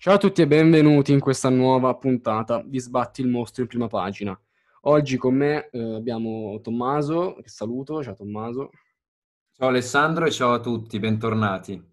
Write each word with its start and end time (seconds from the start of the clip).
Ciao 0.00 0.14
a 0.14 0.18
tutti 0.18 0.42
e 0.42 0.46
benvenuti 0.46 1.10
in 1.10 1.18
questa 1.18 1.48
nuova 1.48 1.92
puntata 1.96 2.62
di 2.64 2.78
Sbatti 2.78 3.20
il 3.20 3.26
mostro 3.26 3.62
in 3.62 3.68
prima 3.68 3.88
pagina. 3.88 4.40
Oggi 4.82 5.16
con 5.16 5.34
me 5.34 5.70
eh, 5.70 5.96
abbiamo 5.96 6.60
Tommaso, 6.62 7.34
che 7.42 7.48
saluto, 7.48 8.00
ciao 8.04 8.14
Tommaso. 8.14 8.70
Ciao 9.50 9.66
Alessandro 9.66 10.26
e 10.26 10.30
ciao 10.30 10.52
a 10.52 10.60
tutti, 10.60 11.00
bentornati. 11.00 11.84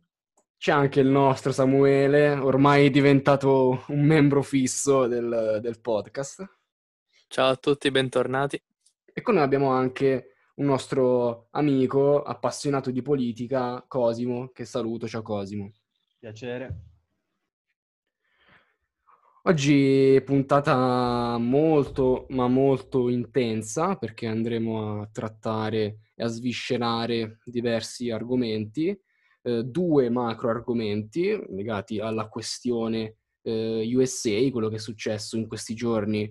C'è 0.56 0.72
anche 0.72 1.00
il 1.00 1.08
nostro 1.08 1.52
Samuele, 1.52 2.30
ormai 2.34 2.92
diventato 2.92 3.84
un 3.88 4.06
membro 4.06 4.44
fisso 4.44 5.08
del, 5.08 5.58
del 5.60 5.82
podcast. 5.82 6.48
Ciao 7.28 7.50
a 7.50 7.56
tutti, 7.56 7.90
bentornati. 7.90 8.62
E 9.12 9.22
con 9.24 9.34
noi 9.34 9.44
abbiamo 9.44 9.72
anche 9.72 10.36
un 10.58 10.68
nostro 10.68 11.48
amico 11.50 12.22
appassionato 12.22 12.92
di 12.92 13.02
politica, 13.02 13.84
Cosimo, 13.88 14.52
che 14.54 14.64
saluto, 14.64 15.08
ciao 15.08 15.24
Cosimo. 15.24 15.72
Piacere. 16.20 16.94
Oggi 19.48 20.20
puntata 20.26 21.38
molto, 21.38 22.26
ma 22.30 22.48
molto 22.48 23.10
intensa 23.10 23.96
perché 23.96 24.26
andremo 24.26 25.02
a 25.02 25.10
trattare 25.12 26.00
e 26.16 26.24
a 26.24 26.28
sviscerare 26.28 27.38
diversi 27.46 28.10
argomenti, 28.10 28.88
eh, 29.44 29.64
due 29.64 30.10
macro 30.10 30.50
argomenti 30.50 31.40
legati 31.50 32.00
alla 32.00 32.28
questione 32.28 33.18
eh, 33.44 33.88
USA, 33.94 34.50
quello 34.50 34.68
che 34.68 34.78
è 34.78 34.80
successo 34.80 35.38
in 35.38 35.46
questi 35.48 35.76
giorni 35.76 36.24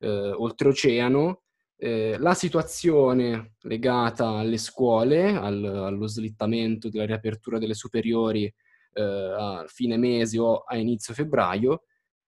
eh, 0.00 0.32
oltreoceano, 0.32 1.42
eh, 1.76 2.16
la 2.18 2.34
situazione 2.34 3.54
legata 3.60 4.26
alle 4.30 4.58
scuole, 4.58 5.36
al, 5.36 5.64
allo 5.64 6.08
slittamento 6.08 6.88
della 6.88 7.06
riapertura 7.06 7.58
delle 7.58 7.74
superiori 7.74 8.52
eh, 8.92 9.02
a 9.02 9.64
fine 9.68 9.96
mese 9.96 10.40
o 10.40 10.64
a 10.66 10.76
inizio 10.76 11.14
febbraio, 11.14 11.82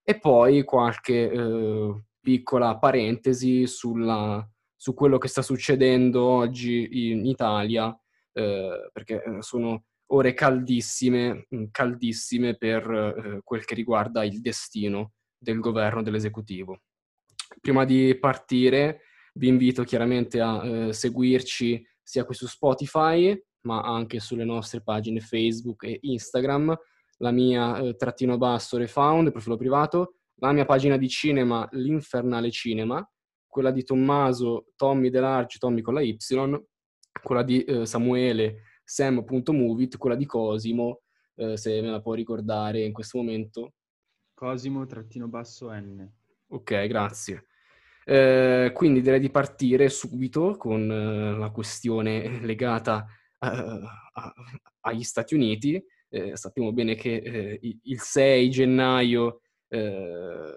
e 0.08 0.18
poi 0.18 0.64
qualche 0.64 1.30
eh, 1.30 2.02
piccola 2.18 2.78
parentesi 2.78 3.66
sulla, 3.66 4.42
su 4.74 4.94
quello 4.94 5.18
che 5.18 5.28
sta 5.28 5.42
succedendo 5.42 6.24
oggi 6.24 7.10
in 7.10 7.26
Italia, 7.26 7.94
eh, 8.32 8.88
perché 8.90 9.22
eh, 9.22 9.42
sono 9.42 9.84
ore 10.12 10.32
caldissime, 10.32 11.46
mm, 11.54 11.64
caldissime 11.70 12.56
per 12.56 12.90
eh, 12.90 13.40
quel 13.44 13.66
che 13.66 13.74
riguarda 13.74 14.24
il 14.24 14.40
destino 14.40 15.12
del 15.36 15.60
governo 15.60 16.02
dell'esecutivo. 16.02 16.80
Prima 17.60 17.84
di 17.84 18.16
partire 18.18 19.02
vi 19.34 19.48
invito 19.48 19.82
chiaramente 19.84 20.40
a 20.40 20.64
eh, 20.64 20.92
seguirci 20.94 21.86
sia 22.02 22.24
qui 22.24 22.34
su 22.34 22.46
Spotify, 22.46 23.38
ma 23.66 23.82
anche 23.82 24.20
sulle 24.20 24.46
nostre 24.46 24.80
pagine 24.80 25.20
Facebook 25.20 25.84
e 25.84 25.98
Instagram, 26.00 26.74
la 27.18 27.30
mia 27.30 27.78
eh, 27.78 27.96
trattino 27.96 28.36
basso 28.38 28.76
refound, 28.76 29.30
profilo 29.30 29.56
privato, 29.56 30.14
la 30.36 30.52
mia 30.52 30.64
pagina 30.64 30.96
di 30.96 31.08
cinema, 31.08 31.66
l'Infernale 31.72 32.50
Cinema, 32.50 33.06
quella 33.46 33.70
di 33.70 33.82
Tommaso, 33.82 34.66
Tommy 34.76 35.10
Delarge, 35.10 35.58
Tommy 35.58 35.80
con 35.80 35.94
la 35.94 36.00
Y, 36.00 36.16
quella 37.22 37.42
di 37.42 37.64
eh, 37.64 37.86
Samuele, 37.86 38.62
sam.movit, 38.84 39.96
quella 39.96 40.16
di 40.16 40.26
Cosimo, 40.26 41.00
eh, 41.34 41.56
se 41.56 41.80
me 41.80 41.90
la 41.90 42.00
può 42.00 42.14
ricordare 42.14 42.84
in 42.84 42.92
questo 42.92 43.18
momento. 43.18 43.74
Cosimo 44.34 44.86
trattino 44.86 45.28
basso 45.28 45.70
N. 45.72 46.08
Ok, 46.48 46.86
grazie. 46.86 47.46
Eh, 48.04 48.70
quindi 48.72 49.02
direi 49.02 49.20
di 49.20 49.30
partire 49.30 49.88
subito 49.88 50.56
con 50.56 50.90
eh, 50.90 51.36
la 51.36 51.50
questione 51.50 52.40
legata 52.40 53.06
a, 53.40 53.80
agli 54.80 55.02
Stati 55.02 55.34
Uniti 55.34 55.82
eh, 56.10 56.36
sappiamo 56.36 56.72
bene 56.72 56.94
che 56.94 57.16
eh, 57.16 57.60
il 57.82 58.00
6 58.00 58.50
gennaio, 58.50 59.40
eh, 59.68 60.52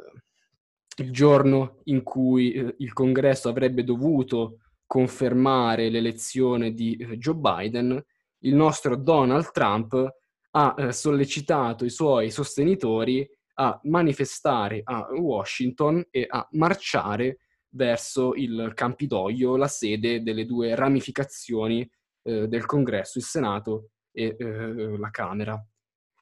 il 0.97 1.11
giorno 1.11 1.81
in 1.85 2.03
cui 2.03 2.53
eh, 2.53 2.75
il 2.77 2.93
congresso 2.93 3.49
avrebbe 3.49 3.83
dovuto 3.83 4.59
confermare 4.85 5.89
l'elezione 5.89 6.73
di 6.73 6.95
eh, 6.95 7.17
Joe 7.17 7.35
Biden, 7.35 8.03
il 8.43 8.55
nostro 8.55 8.95
Donald 8.95 9.51
Trump 9.51 10.15
ha 10.51 10.75
eh, 10.77 10.91
sollecitato 10.91 11.85
i 11.85 11.89
suoi 11.89 12.31
sostenitori 12.31 13.27
a 13.55 13.79
manifestare 13.83 14.81
a 14.83 15.07
Washington 15.11 16.03
e 16.09 16.25
a 16.27 16.47
marciare 16.51 17.37
verso 17.73 18.33
il 18.33 18.71
Campidoglio, 18.73 19.55
la 19.55 19.67
sede 19.67 20.23
delle 20.23 20.45
due 20.45 20.75
ramificazioni 20.75 21.89
del 22.23 22.67
Congresso, 22.67 23.17
il 23.17 23.23
Senato 23.23 23.89
e 24.11 24.35
eh, 24.37 24.97
la 24.97 25.09
Camera. 25.09 25.63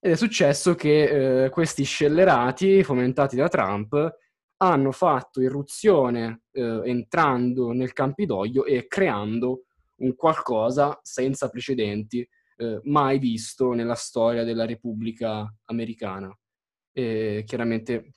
Ed 0.01 0.11
è 0.11 0.15
successo 0.15 0.75
che 0.75 1.45
eh, 1.45 1.49
questi 1.49 1.83
scellerati, 1.83 2.83
fomentati 2.83 3.35
da 3.35 3.49
Trump, 3.49 4.17
hanno 4.61 4.91
fatto 4.91 5.41
irruzione 5.41 6.43
eh, 6.51 6.81
entrando 6.85 7.71
nel 7.71 7.93
Campidoglio 7.93 8.65
e 8.65 8.87
creando 8.87 9.63
un 9.97 10.15
qualcosa 10.15 10.99
senza 11.01 11.49
precedenti, 11.49 12.27
eh, 12.57 12.79
mai 12.83 13.19
visto 13.19 13.73
nella 13.73 13.95
storia 13.95 14.43
della 14.43 14.65
Repubblica 14.65 15.53
Americana. 15.65 16.33
E 16.91 17.43
chiaramente 17.45 18.11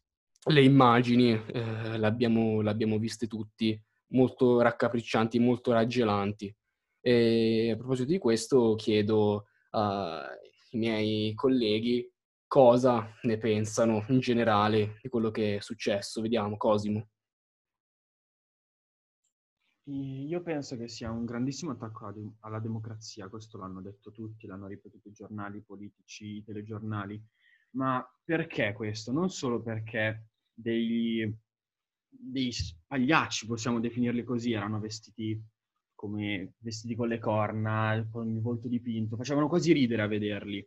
le 0.44 0.62
immagini 0.62 1.32
eh, 1.32 1.98
l'abbiamo, 1.98 2.60
l'abbiamo 2.60 2.98
viste 2.98 3.26
tutti, 3.26 3.80
molto 4.08 4.60
raccapriccianti, 4.60 5.38
molto 5.38 5.72
raggelanti. 5.72 6.54
E 7.00 7.70
a 7.72 7.76
proposito 7.76 8.10
di 8.10 8.18
questo 8.18 8.74
chiedo 8.74 9.46
ai 9.72 10.38
miei 10.72 11.34
colleghi 11.34 12.10
cosa 12.46 13.08
ne 13.22 13.38
pensano 13.38 14.04
in 14.08 14.20
generale 14.20 14.98
di 15.02 15.08
quello 15.08 15.30
che 15.30 15.56
è 15.56 15.60
successo. 15.60 16.20
Vediamo, 16.20 16.56
Cosimo. 16.56 17.08
Io 19.84 20.42
penso 20.42 20.76
che 20.76 20.86
sia 20.86 21.10
un 21.10 21.24
grandissimo 21.24 21.72
attacco 21.72 22.12
alla 22.40 22.60
democrazia, 22.60 23.28
questo 23.28 23.58
l'hanno 23.58 23.80
detto 23.80 24.12
tutti, 24.12 24.46
l'hanno 24.46 24.68
ripetuto 24.68 25.08
i 25.08 25.12
giornali, 25.12 25.58
i 25.58 25.62
politici, 25.62 26.36
i 26.36 26.44
telegiornali, 26.44 27.20
ma 27.70 28.06
perché 28.22 28.72
questo? 28.74 29.10
Non 29.10 29.28
solo 29.28 29.60
perché 29.60 30.28
dei, 30.54 31.36
dei 32.08 32.52
pagliacci, 32.86 33.46
possiamo 33.46 33.80
definirli 33.80 34.22
così, 34.22 34.52
erano 34.52 34.78
vestiti 34.78 35.42
come 36.02 36.54
vestiti 36.58 36.96
con 36.96 37.06
le 37.06 37.20
corna, 37.20 38.04
con 38.10 38.28
il 38.28 38.40
volto 38.40 38.66
dipinto, 38.66 39.14
facevano 39.14 39.46
quasi 39.46 39.72
ridere 39.72 40.02
a 40.02 40.08
vederli. 40.08 40.66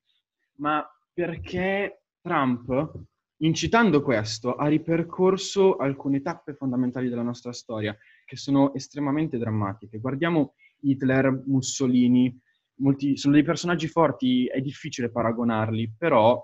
Ma 0.60 0.82
perché 1.12 2.04
Trump, 2.22 2.94
incitando 3.40 4.02
questo, 4.02 4.56
ha 4.56 4.68
ripercorso 4.68 5.76
alcune 5.76 6.22
tappe 6.22 6.54
fondamentali 6.54 7.10
della 7.10 7.22
nostra 7.22 7.52
storia, 7.52 7.94
che 8.24 8.38
sono 8.38 8.74
estremamente 8.74 9.38
drammatiche. 9.38 10.00
Guardiamo 10.00 10.54
Hitler, 10.80 11.44
Mussolini, 11.48 12.34
molti, 12.76 13.18
sono 13.18 13.34
dei 13.34 13.44
personaggi 13.44 13.90
forti, 13.90 14.46
è 14.46 14.62
difficile 14.62 15.12
paragonarli, 15.12 15.96
però 15.98 16.42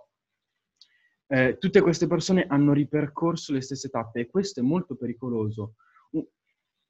eh, 1.28 1.56
tutte 1.58 1.80
queste 1.80 2.08
persone 2.08 2.46
hanno 2.46 2.74
ripercorso 2.74 3.54
le 3.54 3.62
stesse 3.62 3.88
tappe 3.88 4.20
e 4.20 4.30
questo 4.30 4.60
è 4.60 4.64
molto 4.64 4.98
pericoloso 4.98 5.76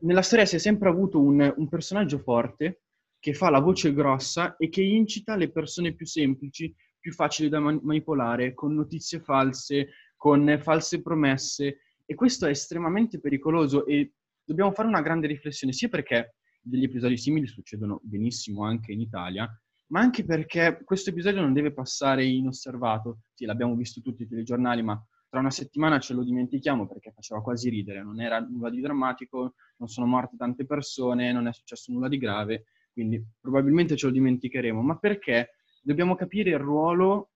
nella 0.01 0.21
storia 0.21 0.45
si 0.45 0.55
è 0.55 0.59
sempre 0.59 0.89
avuto 0.89 1.19
un, 1.19 1.53
un, 1.55 1.67
personaggio 1.67 2.19
forte 2.19 2.83
che 3.19 3.33
fa 3.33 3.49
la 3.49 3.59
voce 3.59 3.93
grossa 3.93 4.55
e 4.57 4.69
che 4.69 4.81
incita 4.81 5.35
le 5.35 5.51
persone 5.51 5.93
più 5.93 6.05
semplici, 6.05 6.73
più 6.99 7.13
facili 7.13 7.49
da 7.49 7.59
man- 7.59 7.79
manipolare, 7.83 8.53
con 8.53 8.73
notizie 8.73 9.19
false, 9.19 9.89
con 10.15 10.59
false 10.61 11.01
promesse. 11.01 11.81
E 12.05 12.15
questo 12.15 12.45
è 12.45 12.49
estremamente 12.49 13.19
pericoloso 13.19 13.85
e 13.85 14.13
dobbiamo 14.43 14.71
fare 14.71 14.87
una 14.87 15.01
grande 15.01 15.27
riflessione, 15.27 15.73
sia 15.73 15.89
perché 15.89 16.35
degli 16.61 16.83
episodi 16.83 17.17
simili 17.17 17.47
succedono 17.47 17.99
benissimo 18.03 18.65
anche 18.65 18.91
in 18.91 19.01
Italia, 19.01 19.49
ma 19.87 19.99
anche 19.99 20.23
perché 20.23 20.81
questo 20.83 21.09
episodio 21.09 21.41
non 21.41 21.53
deve 21.53 21.73
passare 21.73 22.25
inosservato. 22.25 23.21
Sì, 23.33 23.45
l'abbiamo 23.45 23.75
visto 23.75 24.01
tutti 24.01 24.23
i 24.23 24.27
telegiornali, 24.27 24.81
ma 24.81 25.01
tra 25.31 25.39
una 25.39 25.49
settimana 25.49 25.97
ce 25.97 26.13
lo 26.13 26.25
dimentichiamo 26.25 26.85
perché 26.85 27.13
faceva 27.13 27.41
quasi 27.41 27.69
ridere, 27.69 28.03
non 28.03 28.19
era 28.19 28.41
nulla 28.41 28.69
di 28.69 28.81
drammatico, 28.81 29.53
non 29.77 29.87
sono 29.87 30.05
morte 30.05 30.35
tante 30.35 30.65
persone, 30.65 31.31
non 31.31 31.47
è 31.47 31.53
successo 31.53 31.93
nulla 31.93 32.09
di 32.09 32.17
grave, 32.17 32.65
quindi 32.91 33.25
probabilmente 33.39 33.95
ce 33.95 34.07
lo 34.07 34.11
dimenticheremo. 34.11 34.81
Ma 34.81 34.97
perché 34.97 35.55
dobbiamo 35.81 36.15
capire 36.15 36.49
il 36.49 36.59
ruolo, 36.59 37.29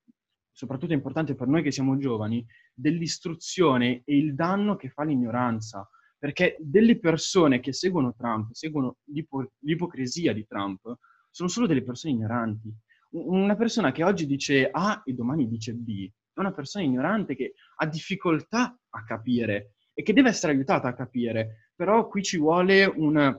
soprattutto 0.52 0.92
importante 0.92 1.36
per 1.36 1.48
noi 1.48 1.64
che 1.64 1.72
siamo 1.72 1.98
giovani, 1.98 2.46
dell'istruzione 2.74 4.02
e 4.04 4.18
il 4.18 4.36
danno 4.36 4.76
che 4.76 4.90
fa 4.90 5.06
l'ignoranza. 5.06 5.90
Perché 6.18 6.58
delle 6.60 7.00
persone 7.00 7.62
che 7.62 7.72
seguono 7.72 8.14
Trump, 8.14 8.52
seguono 8.52 8.98
l'ipo- 9.06 9.54
l'ipocrisia 9.60 10.34
di 10.34 10.46
Trump, 10.46 10.98
sono 11.32 11.48
solo 11.48 11.66
delle 11.66 11.82
persone 11.84 12.14
ignoranti. 12.14 12.76
Una 13.12 13.56
persona 13.56 13.94
che 13.94 14.04
oggi 14.04 14.26
dice 14.26 14.68
A 14.70 15.02
e 15.06 15.14
domani 15.14 15.48
dice 15.48 15.74
B, 15.74 16.12
è 16.36 16.42
una 16.42 16.52
persona 16.52 16.84
ignorante 16.84 17.34
che 17.34 17.54
ha 17.76 17.86
difficoltà 17.86 18.78
a 18.90 19.04
capire 19.04 19.76
e 19.94 20.04
che 20.04 20.14
deve 20.14 20.30
essere 20.30 20.54
aiutata 20.54 20.88
a 20.88 20.94
capire. 20.94 21.72
Però 21.76 22.08
qui 22.08 22.24
ci 22.24 22.38
vuole 22.38 22.86
una, 22.86 23.38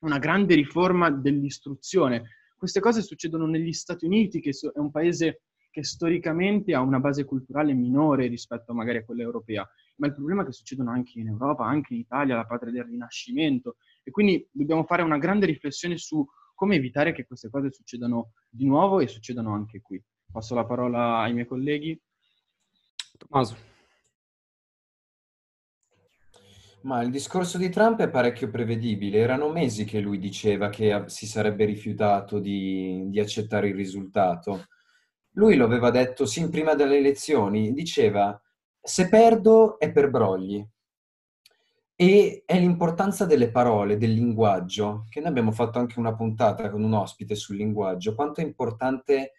una 0.00 0.18
grande 0.18 0.54
riforma 0.54 1.10
dell'istruzione. 1.10 2.36
Queste 2.56 2.80
cose 2.80 3.02
succedono 3.02 3.46
negli 3.46 3.72
Stati 3.72 4.04
Uniti, 4.04 4.40
che 4.40 4.50
è 4.50 4.78
un 4.78 4.90
paese 4.90 5.42
che 5.70 5.84
storicamente 5.84 6.74
ha 6.74 6.80
una 6.80 6.98
base 6.98 7.24
culturale 7.24 7.72
minore 7.74 8.26
rispetto 8.26 8.74
magari 8.74 8.98
a 8.98 9.04
quella 9.04 9.22
europea, 9.22 9.68
ma 9.96 10.08
il 10.08 10.14
problema 10.14 10.42
è 10.42 10.44
che 10.44 10.52
succedono 10.52 10.90
anche 10.90 11.20
in 11.20 11.28
Europa, 11.28 11.64
anche 11.64 11.94
in 11.94 12.00
Italia, 12.00 12.34
la 12.34 12.44
patria 12.44 12.72
del 12.72 12.84
Rinascimento, 12.84 13.76
e 14.02 14.10
quindi 14.10 14.46
dobbiamo 14.50 14.84
fare 14.84 15.02
una 15.02 15.18
grande 15.18 15.46
riflessione 15.46 15.96
su 15.96 16.26
come 16.54 16.74
evitare 16.74 17.12
che 17.12 17.24
queste 17.24 17.48
cose 17.48 17.70
succedano 17.72 18.32
di 18.48 18.66
nuovo 18.66 19.00
e 19.00 19.06
succedano 19.06 19.54
anche 19.54 19.80
qui. 19.80 20.02
Passo 20.30 20.54
la 20.54 20.66
parola 20.66 21.20
ai 21.20 21.32
miei 21.32 21.46
colleghi. 21.46 21.98
Tommaso. 23.20 23.56
Ma 26.82 27.02
il 27.02 27.10
discorso 27.10 27.58
di 27.58 27.68
Trump 27.68 28.00
è 28.00 28.08
parecchio 28.08 28.48
prevedibile. 28.48 29.18
Erano 29.18 29.50
mesi 29.50 29.84
che 29.84 30.00
lui 30.00 30.18
diceva 30.18 30.70
che 30.70 31.04
si 31.06 31.26
sarebbe 31.26 31.66
rifiutato 31.66 32.38
di, 32.38 33.04
di 33.08 33.20
accettare 33.20 33.68
il 33.68 33.74
risultato. 33.74 34.68
Lui 35.32 35.56
lo 35.56 35.66
aveva 35.66 35.90
detto 35.90 36.24
sin 36.24 36.48
prima 36.48 36.74
delle 36.74 36.96
elezioni, 36.96 37.74
diceva 37.74 38.40
se 38.80 39.08
perdo 39.10 39.78
è 39.78 39.92
per 39.92 40.08
brogli. 40.08 40.66
E 41.94 42.44
è 42.46 42.58
l'importanza 42.58 43.26
delle 43.26 43.50
parole, 43.50 43.98
del 43.98 44.12
linguaggio, 44.12 45.04
che 45.10 45.20
noi 45.20 45.28
abbiamo 45.28 45.52
fatto 45.52 45.78
anche 45.78 45.98
una 45.98 46.14
puntata 46.14 46.70
con 46.70 46.82
un 46.82 46.94
ospite 46.94 47.34
sul 47.34 47.56
linguaggio, 47.56 48.14
quanto 48.14 48.40
è 48.40 48.44
importante 48.44 49.32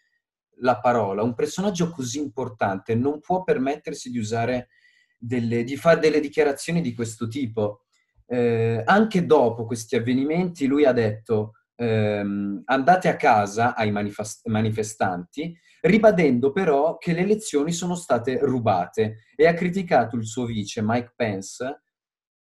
la 0.57 0.80
parola. 0.80 1.24
Un 1.24 1.33
personaggio 1.33 1.89
così 1.89 2.19
importante 2.19 2.95
non 2.95 3.19
può 3.19 3.44
permettersi 3.44 4.09
di 4.09 4.18
usare 4.18 4.69
delle, 5.18 5.63
di 5.63 5.75
fare 5.77 6.00
delle 6.00 6.19
dichiarazioni 6.19 6.81
di 6.81 6.94
questo 6.94 7.27
tipo. 7.27 7.81
Eh, 8.25 8.81
anche 8.86 9.25
dopo 9.25 9.65
questi 9.65 9.95
avvenimenti 9.95 10.65
lui 10.65 10.86
ha 10.86 10.94
detto 10.94 11.53
ehm, 11.75 12.62
andate 12.65 13.09
a 13.09 13.15
casa 13.15 13.75
ai 13.75 13.92
manifest- 13.92 14.48
manifestanti, 14.48 15.57
ribadendo 15.81 16.51
però 16.51 16.97
che 16.97 17.13
le 17.13 17.21
elezioni 17.21 17.71
sono 17.71 17.95
state 17.95 18.39
rubate 18.39 19.25
e 19.36 19.47
ha 19.47 19.54
criticato 19.54 20.15
il 20.15 20.25
suo 20.25 20.45
vice 20.45 20.81
Mike 20.83 21.13
Pence 21.15 21.81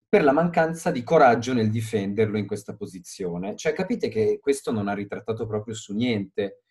per 0.07 0.23
la 0.23 0.33
mancanza 0.33 0.91
di 0.91 1.03
coraggio 1.03 1.53
nel 1.53 1.69
difenderlo 1.69 2.37
in 2.37 2.45
questa 2.45 2.75
posizione. 2.75 3.55
Cioè 3.55 3.73
capite 3.73 4.09
che 4.09 4.39
questo 4.41 4.71
non 4.71 4.87
ha 4.87 4.93
ritrattato 4.93 5.47
proprio 5.47 5.73
su 5.73 5.93
niente. 5.93 6.63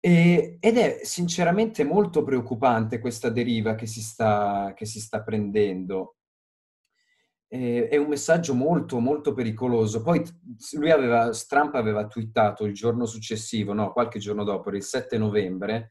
E, 0.00 0.58
ed 0.60 0.76
è 0.76 1.00
sinceramente 1.02 1.82
molto 1.82 2.22
preoccupante 2.22 3.00
questa 3.00 3.30
deriva 3.30 3.74
che 3.74 3.86
si 3.86 4.00
sta, 4.00 4.72
che 4.76 4.86
si 4.86 5.00
sta 5.00 5.22
prendendo. 5.22 6.16
E, 7.48 7.88
è 7.88 7.96
un 7.96 8.08
messaggio 8.08 8.54
molto, 8.54 9.00
molto 9.00 9.32
pericoloso. 9.32 10.02
Poi 10.02 10.22
lui 10.72 10.90
aveva, 10.90 11.30
Trump 11.48 11.74
aveva 11.74 12.06
twittato 12.06 12.64
il 12.64 12.74
giorno 12.74 13.06
successivo, 13.06 13.72
no, 13.72 13.92
qualche 13.92 14.20
giorno 14.20 14.44
dopo, 14.44 14.70
il 14.70 14.82
7 14.82 15.18
novembre, 15.18 15.90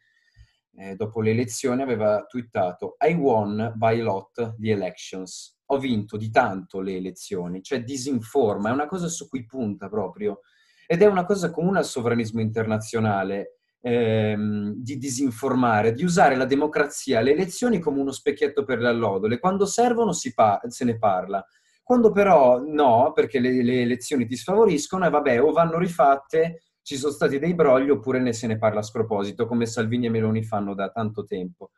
eh, 0.75 0.95
dopo 0.95 1.21
le 1.21 1.31
elezioni, 1.31 1.81
aveva 1.81 2.23
twittato 2.25 2.95
I 3.05 3.13
won 3.13 3.73
by 3.75 3.99
lot 3.99 4.55
the 4.57 4.71
elections. 4.71 5.59
Ho 5.69 5.79
vinto 5.79 6.15
di 6.15 6.29
tanto 6.29 6.79
le 6.79 6.95
elezioni, 6.95 7.61
cioè 7.61 7.83
disinforma, 7.83 8.69
è 8.69 8.71
una 8.71 8.87
cosa 8.87 9.09
su 9.09 9.27
cui 9.27 9.45
punta 9.45 9.89
proprio. 9.89 10.41
Ed 10.85 11.01
è 11.01 11.05
una 11.05 11.25
cosa 11.25 11.51
comune 11.51 11.79
al 11.79 11.85
sovranismo 11.85 12.39
internazionale 12.39 13.56
ehm, 13.87 14.73
di 14.75 14.97
disinformare, 14.97 15.93
di 15.93 16.03
usare 16.03 16.35
la 16.35 16.45
democrazia, 16.45 17.21
le 17.21 17.31
elezioni 17.31 17.79
come 17.79 17.99
uno 17.99 18.11
specchietto 18.11 18.63
per 18.63 18.79
le 18.79 18.89
allodole. 18.89 19.39
Quando 19.39 19.65
servono 19.65 20.11
pa- 20.33 20.61
se 20.67 20.85
ne 20.85 20.97
parla. 20.97 21.45
Quando 21.83 22.11
però 22.11 22.59
no, 22.59 23.11
perché 23.13 23.39
le, 23.39 23.63
le 23.63 23.81
elezioni 23.81 24.25
ti 24.25 24.35
sfavoriscono, 24.35 25.05
e 25.05 25.09
vabbè, 25.09 25.41
o 25.41 25.51
vanno 25.51 25.77
rifatte, 25.77 26.63
ci 26.81 26.97
sono 26.97 27.13
stati 27.13 27.39
dei 27.39 27.53
brogli, 27.53 27.89
oppure 27.89 28.19
ne 28.19 28.33
se 28.33 28.47
ne 28.47 28.57
parla 28.57 28.79
a 28.79 28.83
sproposito, 28.83 29.45
come 29.45 29.65
Salvini 29.65 30.07
e 30.07 30.09
Meloni 30.09 30.43
fanno 30.43 30.73
da 30.73 30.89
tanto 30.89 31.23
tempo. 31.23 31.71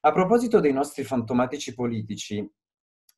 A 0.00 0.12
proposito 0.12 0.60
dei 0.60 0.72
nostri 0.72 1.02
fantomatici 1.02 1.74
politici, 1.74 2.46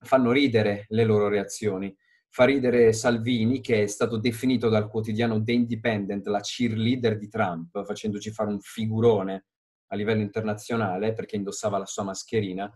fanno 0.03 0.33
ridere 0.33 0.87
le 0.89 1.05
loro 1.05 1.29
reazioni. 1.29 1.95
Fa 2.33 2.45
ridere 2.45 2.93
Salvini, 2.93 3.61
che 3.61 3.83
è 3.83 3.87
stato 3.89 4.17
definito 4.17 4.69
dal 4.69 4.89
quotidiano 4.89 5.43
The 5.43 5.51
Independent 5.51 6.27
la 6.29 6.39
cheerleader 6.39 7.19
di 7.19 7.29
Trump, 7.29 7.85
facendoci 7.85 8.31
fare 8.31 8.51
un 8.51 8.61
figurone 8.61 9.47
a 9.89 9.97
livello 9.97 10.21
internazionale 10.21 11.13
perché 11.13 11.35
indossava 11.35 11.77
la 11.77 11.87
sua 11.87 12.05
mascherina. 12.05 12.73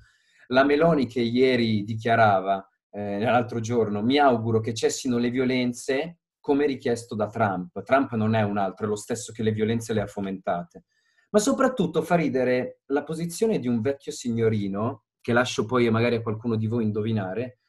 La 0.48 0.64
Meloni 0.64 1.06
che 1.06 1.20
ieri 1.20 1.84
dichiarava, 1.84 2.68
eh, 2.90 3.20
l'altro 3.20 3.60
giorno, 3.60 4.02
mi 4.02 4.18
auguro 4.18 4.58
che 4.58 4.74
cessino 4.74 5.18
le 5.18 5.30
violenze 5.30 6.18
come 6.40 6.66
richiesto 6.66 7.14
da 7.14 7.28
Trump. 7.28 7.80
Trump 7.84 8.12
non 8.14 8.34
è 8.34 8.42
un 8.42 8.58
altro, 8.58 8.86
è 8.86 8.88
lo 8.88 8.96
stesso 8.96 9.32
che 9.32 9.44
le 9.44 9.52
violenze 9.52 9.92
le 9.92 10.00
ha 10.00 10.06
fomentate. 10.06 10.86
Ma 11.30 11.38
soprattutto 11.38 12.02
fa 12.02 12.16
ridere 12.16 12.80
la 12.86 13.04
posizione 13.04 13.60
di 13.60 13.68
un 13.68 13.80
vecchio 13.80 14.10
signorino, 14.10 15.04
che 15.20 15.32
lascio 15.32 15.64
poi 15.64 15.88
magari 15.90 16.16
a 16.16 16.22
qualcuno 16.22 16.56
di 16.56 16.66
voi 16.66 16.82
indovinare, 16.82 17.60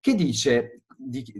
che 0.00 0.14
dice 0.14 0.84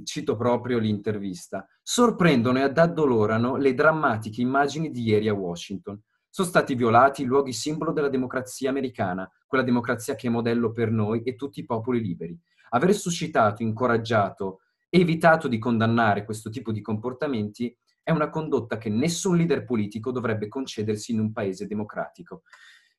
cito 0.04 0.36
proprio 0.36 0.78
l'intervista, 0.78 1.66
sorprendono 1.82 2.62
ed 2.62 2.78
addolorano 2.78 3.56
le 3.56 3.74
drammatiche 3.74 4.40
immagini 4.40 4.90
di 4.90 5.02
ieri 5.02 5.28
a 5.28 5.34
Washington. 5.34 6.00
Sono 6.28 6.48
stati 6.48 6.74
violati 6.74 7.22
i 7.22 7.24
luoghi 7.24 7.52
simbolo 7.52 7.92
della 7.92 8.08
democrazia 8.08 8.70
americana, 8.70 9.28
quella 9.46 9.64
democrazia 9.64 10.14
che 10.14 10.28
è 10.28 10.30
modello 10.30 10.72
per 10.72 10.90
noi 10.90 11.22
e 11.22 11.34
tutti 11.34 11.60
i 11.60 11.64
popoli 11.64 12.00
liberi. 12.00 12.38
Aver 12.70 12.94
suscitato, 12.94 13.62
incoraggiato, 13.62 14.60
evitato 14.90 15.48
di 15.48 15.58
condannare 15.58 16.24
questo 16.24 16.50
tipo 16.50 16.70
di 16.70 16.80
comportamenti 16.80 17.76
è 18.02 18.10
una 18.10 18.30
condotta 18.30 18.78
che 18.78 18.88
nessun 18.88 19.36
leader 19.36 19.64
politico 19.64 20.12
dovrebbe 20.12 20.48
concedersi 20.48 21.12
in 21.12 21.20
un 21.20 21.32
paese 21.32 21.66
democratico. 21.66 22.42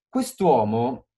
Quest'uomo 0.08 1.09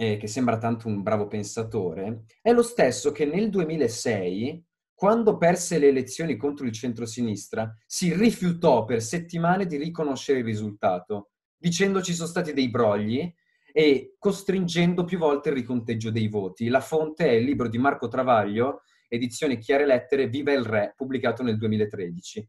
eh, 0.00 0.16
che 0.16 0.28
sembra 0.28 0.58
tanto 0.58 0.86
un 0.86 1.02
bravo 1.02 1.26
pensatore, 1.26 2.22
è 2.40 2.52
lo 2.52 2.62
stesso 2.62 3.10
che 3.10 3.26
nel 3.26 3.50
2006, 3.50 4.64
quando 4.94 5.36
perse 5.36 5.78
le 5.78 5.88
elezioni 5.88 6.36
contro 6.36 6.66
il 6.66 6.72
centrosinistra, 6.72 7.76
si 7.84 8.14
rifiutò 8.14 8.84
per 8.84 9.02
settimane 9.02 9.66
di 9.66 9.76
riconoscere 9.76 10.38
il 10.38 10.44
risultato, 10.44 11.30
dicendo 11.56 12.00
ci 12.00 12.14
sono 12.14 12.28
stati 12.28 12.52
dei 12.52 12.70
brogli 12.70 13.28
e 13.72 14.14
costringendo 14.18 15.04
più 15.04 15.18
volte 15.18 15.48
il 15.48 15.56
riconteggio 15.56 16.12
dei 16.12 16.28
voti. 16.28 16.68
La 16.68 16.80
fonte 16.80 17.26
è 17.26 17.32
il 17.32 17.44
libro 17.44 17.68
di 17.68 17.78
Marco 17.78 18.06
Travaglio, 18.06 18.82
edizione 19.08 19.58
Chiare 19.58 19.84
Lettere, 19.84 20.28
Viva 20.28 20.52
il 20.52 20.64
Re, 20.64 20.94
pubblicato 20.96 21.42
nel 21.42 21.58
2013. 21.58 22.48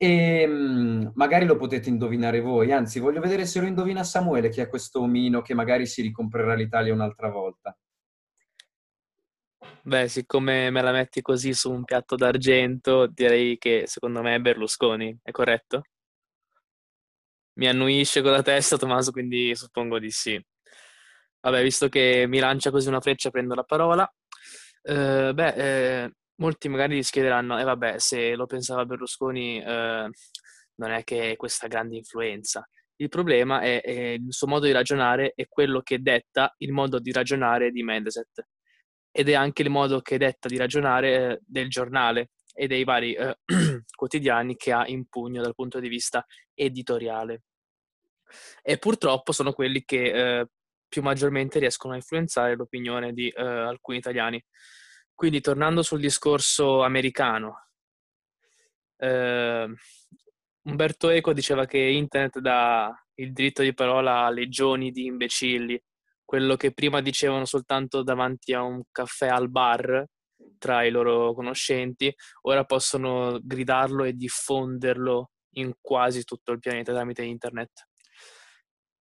E 0.00 0.44
um, 0.46 1.10
magari 1.16 1.44
lo 1.44 1.56
potete 1.56 1.88
indovinare 1.88 2.40
voi, 2.40 2.70
anzi 2.70 3.00
voglio 3.00 3.20
vedere 3.20 3.46
se 3.46 3.60
lo 3.60 3.66
indovina 3.66 4.04
Samuele 4.04 4.48
che 4.48 4.62
è 4.62 4.68
questo 4.68 5.00
omino 5.00 5.42
che 5.42 5.54
magari 5.54 5.86
si 5.86 6.02
ricomprerà 6.02 6.54
l'Italia 6.54 6.92
un'altra 6.92 7.28
volta. 7.28 7.76
Beh, 9.82 10.06
siccome 10.06 10.70
me 10.70 10.82
la 10.82 10.92
metti 10.92 11.20
così 11.20 11.52
su 11.52 11.72
un 11.72 11.82
piatto 11.82 12.14
d'argento, 12.14 13.06
direi 13.08 13.58
che 13.58 13.84
secondo 13.86 14.22
me 14.22 14.36
è 14.36 14.38
Berlusconi, 14.38 15.18
è 15.22 15.30
corretto? 15.32 15.82
Mi 17.54 17.66
annuisce 17.66 18.22
con 18.22 18.30
la 18.30 18.42
testa 18.42 18.76
Tommaso, 18.76 19.10
quindi 19.10 19.54
suppongo 19.56 19.98
di 19.98 20.10
sì. 20.10 20.40
Vabbè, 21.40 21.62
visto 21.62 21.88
che 21.88 22.26
mi 22.28 22.38
lancia 22.38 22.70
così 22.70 22.88
una 22.88 23.00
freccia, 23.00 23.30
prendo 23.30 23.54
la 23.54 23.64
parola. 23.64 24.08
Eh, 24.82 25.32
beh, 25.34 25.54
eh, 26.04 26.12
molti 26.38 26.68
magari 26.68 27.02
si 27.02 27.12
chiederanno, 27.12 27.58
e 27.58 27.62
eh 27.62 27.64
vabbè, 27.64 27.98
se 27.98 28.34
lo 28.34 28.46
pensava 28.46 28.84
Berlusconi 28.84 29.62
eh, 29.62 30.10
non 30.74 30.90
è 30.90 31.04
che 31.04 31.34
questa 31.36 31.66
grande 31.66 31.96
influenza. 31.96 32.68
Il 32.96 33.08
problema 33.08 33.60
è, 33.60 33.80
è, 33.80 33.90
il 33.90 34.32
suo 34.32 34.48
modo 34.48 34.66
di 34.66 34.72
ragionare 34.72 35.32
è 35.36 35.46
quello 35.48 35.82
che 35.82 36.00
detta 36.00 36.52
il 36.58 36.72
modo 36.72 36.98
di 36.98 37.12
ragionare 37.12 37.70
di 37.70 37.82
Mendeset 37.84 38.48
ed 39.10 39.28
è 39.28 39.34
anche 39.34 39.62
il 39.62 39.70
modo 39.70 40.00
che 40.00 40.18
detta 40.18 40.48
di 40.48 40.56
ragionare 40.56 41.32
eh, 41.32 41.40
del 41.44 41.68
giornale 41.68 42.30
e 42.52 42.66
dei 42.66 42.84
vari 42.84 43.14
eh, 43.14 43.38
quotidiani 43.94 44.56
che 44.56 44.72
ha 44.72 44.86
in 44.86 45.06
pugno 45.08 45.42
dal 45.42 45.54
punto 45.54 45.78
di 45.80 45.88
vista 45.88 46.24
editoriale. 46.54 47.42
E 48.62 48.78
purtroppo 48.78 49.32
sono 49.32 49.52
quelli 49.52 49.84
che 49.84 50.40
eh, 50.40 50.46
più 50.88 51.02
maggiormente 51.02 51.58
riescono 51.58 51.92
a 51.92 51.96
influenzare 51.96 52.56
l'opinione 52.56 53.12
di 53.12 53.28
eh, 53.28 53.42
alcuni 53.42 53.98
italiani. 53.98 54.42
Quindi 55.18 55.40
tornando 55.40 55.82
sul 55.82 55.98
discorso 55.98 56.84
americano, 56.84 57.70
eh, 58.98 59.66
Umberto 60.62 61.08
Eco 61.08 61.32
diceva 61.32 61.66
che 61.66 61.76
internet 61.76 62.38
dà 62.38 62.94
il 63.14 63.32
diritto 63.32 63.62
di 63.62 63.74
parola 63.74 64.26
a 64.26 64.30
legioni 64.30 64.92
di 64.92 65.06
imbecilli, 65.06 65.76
quello 66.24 66.54
che 66.54 66.72
prima 66.72 67.00
dicevano 67.00 67.46
soltanto 67.46 68.04
davanti 68.04 68.52
a 68.52 68.62
un 68.62 68.80
caffè 68.92 69.26
al 69.26 69.50
bar 69.50 70.06
tra 70.56 70.84
i 70.84 70.90
loro 70.92 71.34
conoscenti, 71.34 72.14
ora 72.42 72.62
possono 72.62 73.40
gridarlo 73.42 74.04
e 74.04 74.12
diffonderlo 74.12 75.32
in 75.54 75.72
quasi 75.80 76.22
tutto 76.22 76.52
il 76.52 76.60
pianeta 76.60 76.92
tramite 76.92 77.24
internet. 77.24 77.87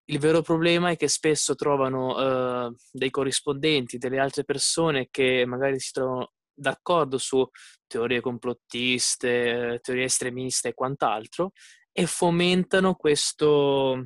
Il 0.09 0.19
vero 0.19 0.41
problema 0.41 0.89
è 0.89 0.95
che 0.95 1.09
spesso 1.09 1.53
trovano 1.55 2.67
uh, 2.67 2.75
dei 2.91 3.09
corrispondenti, 3.09 3.97
delle 3.97 4.19
altre 4.19 4.45
persone 4.45 5.09
che 5.11 5.45
magari 5.45 5.79
si 5.79 5.91
trovano 5.91 6.31
d'accordo 6.53 7.17
su 7.17 7.45
teorie 7.85 8.21
complottiste, 8.21 9.79
teorie 9.81 10.05
estremiste 10.05 10.69
e 10.69 10.73
quant'altro, 10.73 11.51
e 11.91 12.05
fomentano 12.05 12.95
questo, 12.95 14.05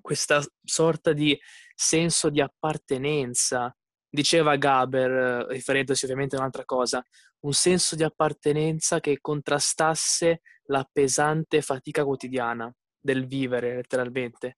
questa 0.00 0.42
sorta 0.64 1.12
di 1.12 1.38
senso 1.74 2.30
di 2.30 2.40
appartenenza. 2.40 3.76
Diceva 4.08 4.56
Gaber, 4.56 5.48
riferendosi 5.50 6.06
ovviamente 6.06 6.36
a 6.36 6.38
un'altra 6.38 6.64
cosa, 6.64 7.04
un 7.40 7.52
senso 7.52 7.94
di 7.94 8.02
appartenenza 8.02 9.00
che 9.00 9.20
contrastasse 9.20 10.40
la 10.68 10.88
pesante 10.90 11.60
fatica 11.60 12.04
quotidiana 12.04 12.74
del 12.98 13.26
vivere, 13.26 13.76
letteralmente. 13.76 14.56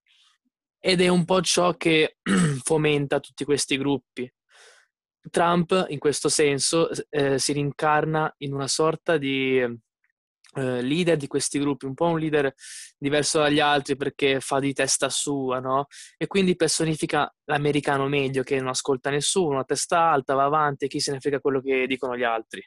Ed 0.81 1.01
è 1.01 1.09
un 1.09 1.25
po' 1.25 1.41
ciò 1.41 1.75
che 1.77 2.19
fomenta 2.63 3.21
tutti 3.21 3.45
questi 3.45 3.77
gruppi. 3.77 4.31
Trump, 5.31 5.87
in 5.89 5.99
questo 5.99 6.29
senso, 6.29 6.89
eh, 7.11 7.39
si 7.39 7.53
rincarna 7.53 8.33
in 8.39 8.55
una 8.55 8.69
sorta 8.69 9.19
di 9.19 9.59
eh, 9.59 10.83
leader 10.83 11.17
di 11.17 11.27
questi 11.27 11.59
gruppi, 11.59 11.87
un 11.87 11.95
po' 11.95 12.07
un 12.07 12.19
leader 12.19 12.53
diverso 12.97 13.41
dagli 13.41 13.61
altri 13.61 13.97
perché 13.97 14.41
fa 14.41 14.59
di 14.59 14.73
testa 14.73 15.09
sua, 15.09 15.61
no? 15.61 15.87
E 16.17 16.27
quindi 16.27 16.57
personifica 16.57 17.33
l'americano 17.45 18.09
meglio 18.09 18.43
che 18.43 18.59
non 18.59 18.69
ascolta 18.69 19.11
nessuno, 19.11 19.59
a 19.59 19.65
testa 19.65 20.11
alta, 20.11 20.35
va 20.35 20.45
avanti, 20.45 20.89
chi 20.89 21.01
se 21.01 21.13
ne 21.13 21.21
frega 21.21 21.41
quello 21.41 21.61
che 21.61 21.87
dicono 21.87 22.17
gli 22.17 22.25
altri. 22.25 22.63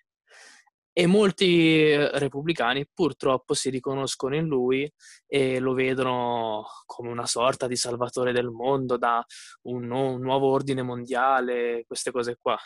E 0.93 1.05
molti 1.05 1.89
eh, 1.89 2.17
repubblicani 2.19 2.87
purtroppo 2.93 3.53
si 3.53 3.69
riconoscono 3.69 4.35
in 4.35 4.45
lui 4.45 4.91
e 5.25 5.59
lo 5.59 5.73
vedono 5.73 6.65
come 6.85 7.09
una 7.09 7.25
sorta 7.25 7.67
di 7.67 7.75
salvatore 7.75 8.33
del 8.33 8.49
mondo, 8.49 8.97
da 8.97 9.23
un, 9.63 9.89
un 9.89 10.21
nuovo 10.21 10.51
ordine 10.51 10.81
mondiale, 10.81 11.85
queste 11.87 12.11
cose 12.11 12.37
qua. 12.41 12.57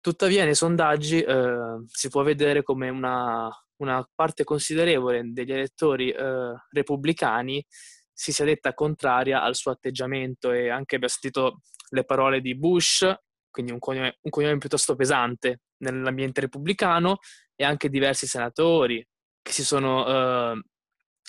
Tuttavia 0.00 0.44
nei 0.44 0.54
sondaggi 0.54 1.20
eh, 1.20 1.84
si 1.86 2.08
può 2.08 2.22
vedere 2.22 2.62
come 2.62 2.88
una, 2.88 3.48
una 3.76 4.08
parte 4.14 4.44
considerevole 4.44 5.22
degli 5.32 5.52
elettori 5.52 6.10
eh, 6.10 6.54
repubblicani 6.70 7.64
si 8.12 8.32
sia 8.32 8.44
detta 8.44 8.74
contraria 8.74 9.42
al 9.42 9.56
suo 9.56 9.72
atteggiamento 9.72 10.52
e 10.52 10.68
anche 10.68 10.96
abbiamo 10.96 11.12
sentito 11.12 11.60
le 11.90 12.04
parole 12.04 12.40
di 12.40 12.56
Bush, 12.56 13.04
quindi 13.52 13.70
un 13.70 13.78
cognome, 13.78 14.18
un 14.22 14.30
cognome 14.30 14.58
piuttosto 14.58 14.96
pesante 14.96 15.60
nell'ambiente 15.78 16.40
repubblicano, 16.40 17.18
e 17.54 17.64
anche 17.64 17.88
diversi 17.88 18.26
senatori 18.26 19.06
che 19.40 19.52
si 19.52 19.64
sono 19.64 20.52
eh, 20.54 20.62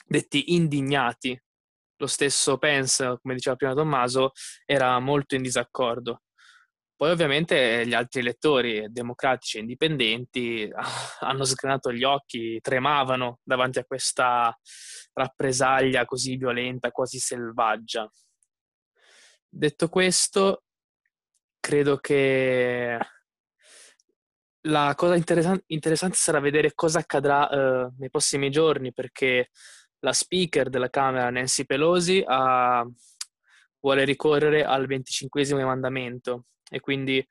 detti 0.06 0.54
indignati. 0.54 1.40
Lo 1.98 2.08
stesso 2.08 2.58
Pence, 2.58 3.18
come 3.22 3.36
diceva 3.36 3.56
prima 3.56 3.74
Tommaso, 3.74 4.32
era 4.66 5.00
molto 5.00 5.36
in 5.36 5.44
disaccordo. 5.44 6.24
Poi 6.96 7.12
ovviamente 7.12 7.86
gli 7.86 7.94
altri 7.94 8.22
elettori 8.22 8.86
democratici 8.90 9.58
e 9.58 9.62
indipendenti 9.62 10.70
hanno 11.20 11.44
sgranato 11.44 11.92
gli 11.92 12.04
occhi, 12.04 12.60
tremavano 12.62 13.40
davanti 13.44 13.80
a 13.80 13.86
questa 13.86 14.58
rappresaglia 15.14 16.06
così 16.06 16.36
violenta, 16.38 16.92
quasi 16.92 17.20
selvaggia. 17.20 18.10
Detto 19.48 19.88
questo, 19.90 20.64
credo 21.64 21.98
che 21.98 22.98
la 24.68 24.94
cosa 24.98 25.16
interessan- 25.16 25.64
interessante 25.68 26.18
sarà 26.18 26.42
vedere 26.42 26.74
cosa 26.74 27.00
accadrà 27.00 27.50
eh, 27.50 27.90
nei 27.98 28.10
prossimi 28.10 28.52
giorni, 28.52 28.92
perché 28.92 29.50
la 30.00 30.12
speaker 30.12 30.70
della 30.70 30.90
Camera, 30.90 31.30
Nancy 31.30 31.64
Pelosi, 31.64 32.22
ha, 32.26 32.86
vuole 33.80 34.04
ricorrere 34.04 34.66
al 34.66 34.86
25 34.88 35.64
mandamento 35.64 36.48
e 36.70 36.82
quindi 36.82 37.26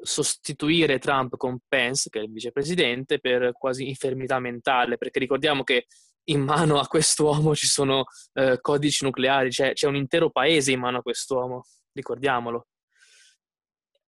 sostituire 0.00 0.98
Trump 0.98 1.36
con 1.36 1.60
Pence, 1.68 2.10
che 2.10 2.18
è 2.18 2.22
il 2.22 2.32
vicepresidente, 2.32 3.20
per 3.20 3.52
quasi 3.52 3.88
infermità 3.88 4.40
mentale, 4.40 4.96
perché 4.96 5.20
ricordiamo 5.20 5.62
che 5.62 5.86
in 6.30 6.40
mano 6.40 6.80
a 6.80 6.86
quest'uomo 6.88 7.54
ci 7.54 7.68
sono 7.68 8.06
eh, 8.34 8.58
codici 8.60 9.04
nucleari, 9.04 9.52
cioè 9.52 9.72
c'è 9.72 9.86
un 9.86 9.96
intero 9.96 10.30
paese 10.30 10.72
in 10.72 10.80
mano 10.80 10.98
a 10.98 11.02
quest'uomo, 11.02 11.64
ricordiamolo. 11.92 12.66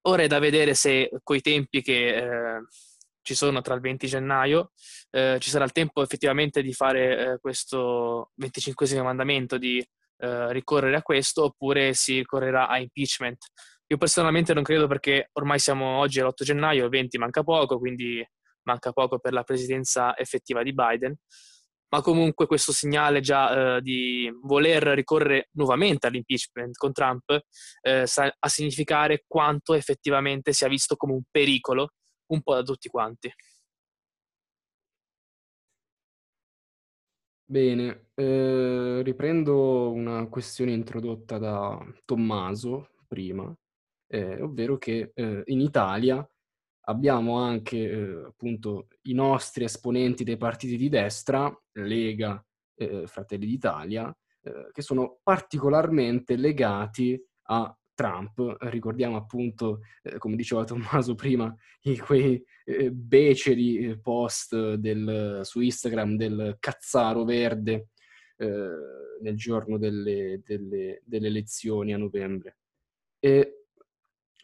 Ora 0.04 0.24
è 0.24 0.28
da 0.28 0.40
vedere 0.40 0.74
se 0.74 1.10
coi 1.24 1.42
tempi 1.42 1.82
che 1.82 2.16
eh, 2.16 2.62
ci 3.22 3.36
sono 3.36 3.62
tra 3.62 3.76
il 3.76 3.82
20 3.82 4.08
gennaio 4.08 4.72
eh, 5.12 5.38
ci 5.40 5.50
sarà 5.50 5.66
il 5.66 5.72
tempo 5.72 6.02
effettivamente 6.02 6.62
di 6.62 6.74
fare 6.74 7.34
eh, 7.34 7.40
questo 7.40 8.32
25 8.36 9.02
mandamento, 9.02 9.58
di 9.58 9.78
eh, 10.18 10.54
ricorrere 10.54 10.98
a 10.98 11.02
questo, 11.02 11.46
oppure 11.46 11.94
si 11.94 12.18
ricorrerà 12.18 12.68
a 12.68 12.80
impeachment. 12.80 13.38
Io 13.88 13.98
personalmente 13.98 14.54
non 14.54 14.64
credo 14.64 14.88
perché 14.88 15.30
ormai 15.34 15.58
siamo 15.60 15.98
oggi 15.98 16.20
all'8 16.20 16.44
gennaio, 16.44 16.84
il 16.84 16.90
20 16.90 17.18
manca 17.18 17.44
poco, 17.44 17.80
quindi 17.80 18.24
manca 18.64 18.92
poco 18.92 19.18
per 19.20 19.34
la 19.34 19.44
presidenza 19.44 20.16
effettiva 20.16 20.62
di 20.62 20.74
Biden, 20.74 21.16
ma 21.90 22.02
comunque 22.02 22.46
questo 22.46 22.72
segnale 22.72 23.20
già 23.20 23.78
eh, 23.78 23.82
di 23.82 24.32
voler 24.44 24.84
ricorrere 24.84 25.50
nuovamente 25.54 26.08
all'impeachment 26.08 26.76
con 26.78 26.94
Trump 26.94 27.40
eh, 27.82 28.06
sta 28.06 28.34
a 28.38 28.48
significare 28.48 29.24
quanto 29.28 29.74
effettivamente 29.74 30.54
sia 30.54 30.68
visto 30.68 30.96
come 30.96 31.14
un 31.14 31.24
pericolo 31.30 31.90
un 32.28 32.42
po' 32.42 32.54
da 32.54 32.64
tutti 32.64 32.90
quanti. 32.90 33.32
Bene, 37.44 38.10
eh, 38.14 39.02
riprendo 39.02 39.92
una 39.92 40.28
questione 40.28 40.72
introdotta 40.72 41.40
da 41.40 41.84
Tommaso 42.06 42.92
prima, 43.08 43.52
eh, 44.06 44.40
ovvero 44.40 44.78
che 44.78 45.10
eh, 45.16 45.42
in 45.46 45.60
Italia 45.60 46.24
abbiamo 46.82 47.40
anche 47.40 47.78
eh, 47.78 48.24
appunto 48.28 48.88
i 49.10 49.14
nostri 49.14 49.64
esponenti 49.64 50.24
dei 50.24 50.38
partiti 50.38 50.78
di 50.78 50.90
destra, 50.90 51.52
Lega, 51.74 52.44
eh, 52.76 53.08
Fratelli 53.08 53.46
d'Italia, 53.46 54.16
eh, 54.42 54.70
che 54.72 54.82
sono 54.82 55.20
particolarmente 55.22 56.36
legati 56.36 57.22
a 57.44 57.76
Trump. 57.94 58.56
Ricordiamo 58.60 59.18
appunto, 59.18 59.82
eh, 60.02 60.18
come 60.18 60.36
diceva 60.36 60.64
Tommaso 60.64 61.16
prima, 61.16 61.54
i, 61.82 61.98
quei 61.98 62.42
eh, 62.64 62.92
beceri 62.92 64.00
post 64.00 64.76
del, 64.76 65.42
su 65.44 65.60
Instagram 65.60 66.16
del 66.16 66.58
cazzaro 66.60 67.24
verde 67.24 67.90
nel 68.40 69.36
giorno 69.36 69.78
delle, 69.78 70.42
delle, 70.46 71.02
delle 71.04 71.28
elezioni 71.28 71.94
a 71.94 71.98
novembre. 71.98 72.60
E 73.20 73.66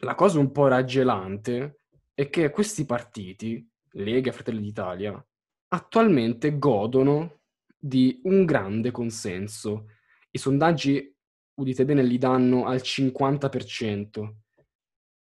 la 0.00 0.14
cosa 0.14 0.38
un 0.38 0.52
po' 0.52 0.66
raggelante 0.66 1.80
è 2.12 2.28
che 2.28 2.50
questi 2.50 2.84
partiti, 2.84 3.66
Lega 3.96 4.32
Fratelli 4.32 4.60
d'Italia, 4.60 5.24
attualmente 5.68 6.58
godono 6.58 7.40
di 7.78 8.20
un 8.24 8.44
grande 8.44 8.90
consenso. 8.90 9.90
I 10.30 10.38
sondaggi, 10.38 11.14
udite 11.54 11.84
bene, 11.84 12.02
li 12.02 12.18
danno 12.18 12.66
al 12.66 12.78
50%. 12.78 14.34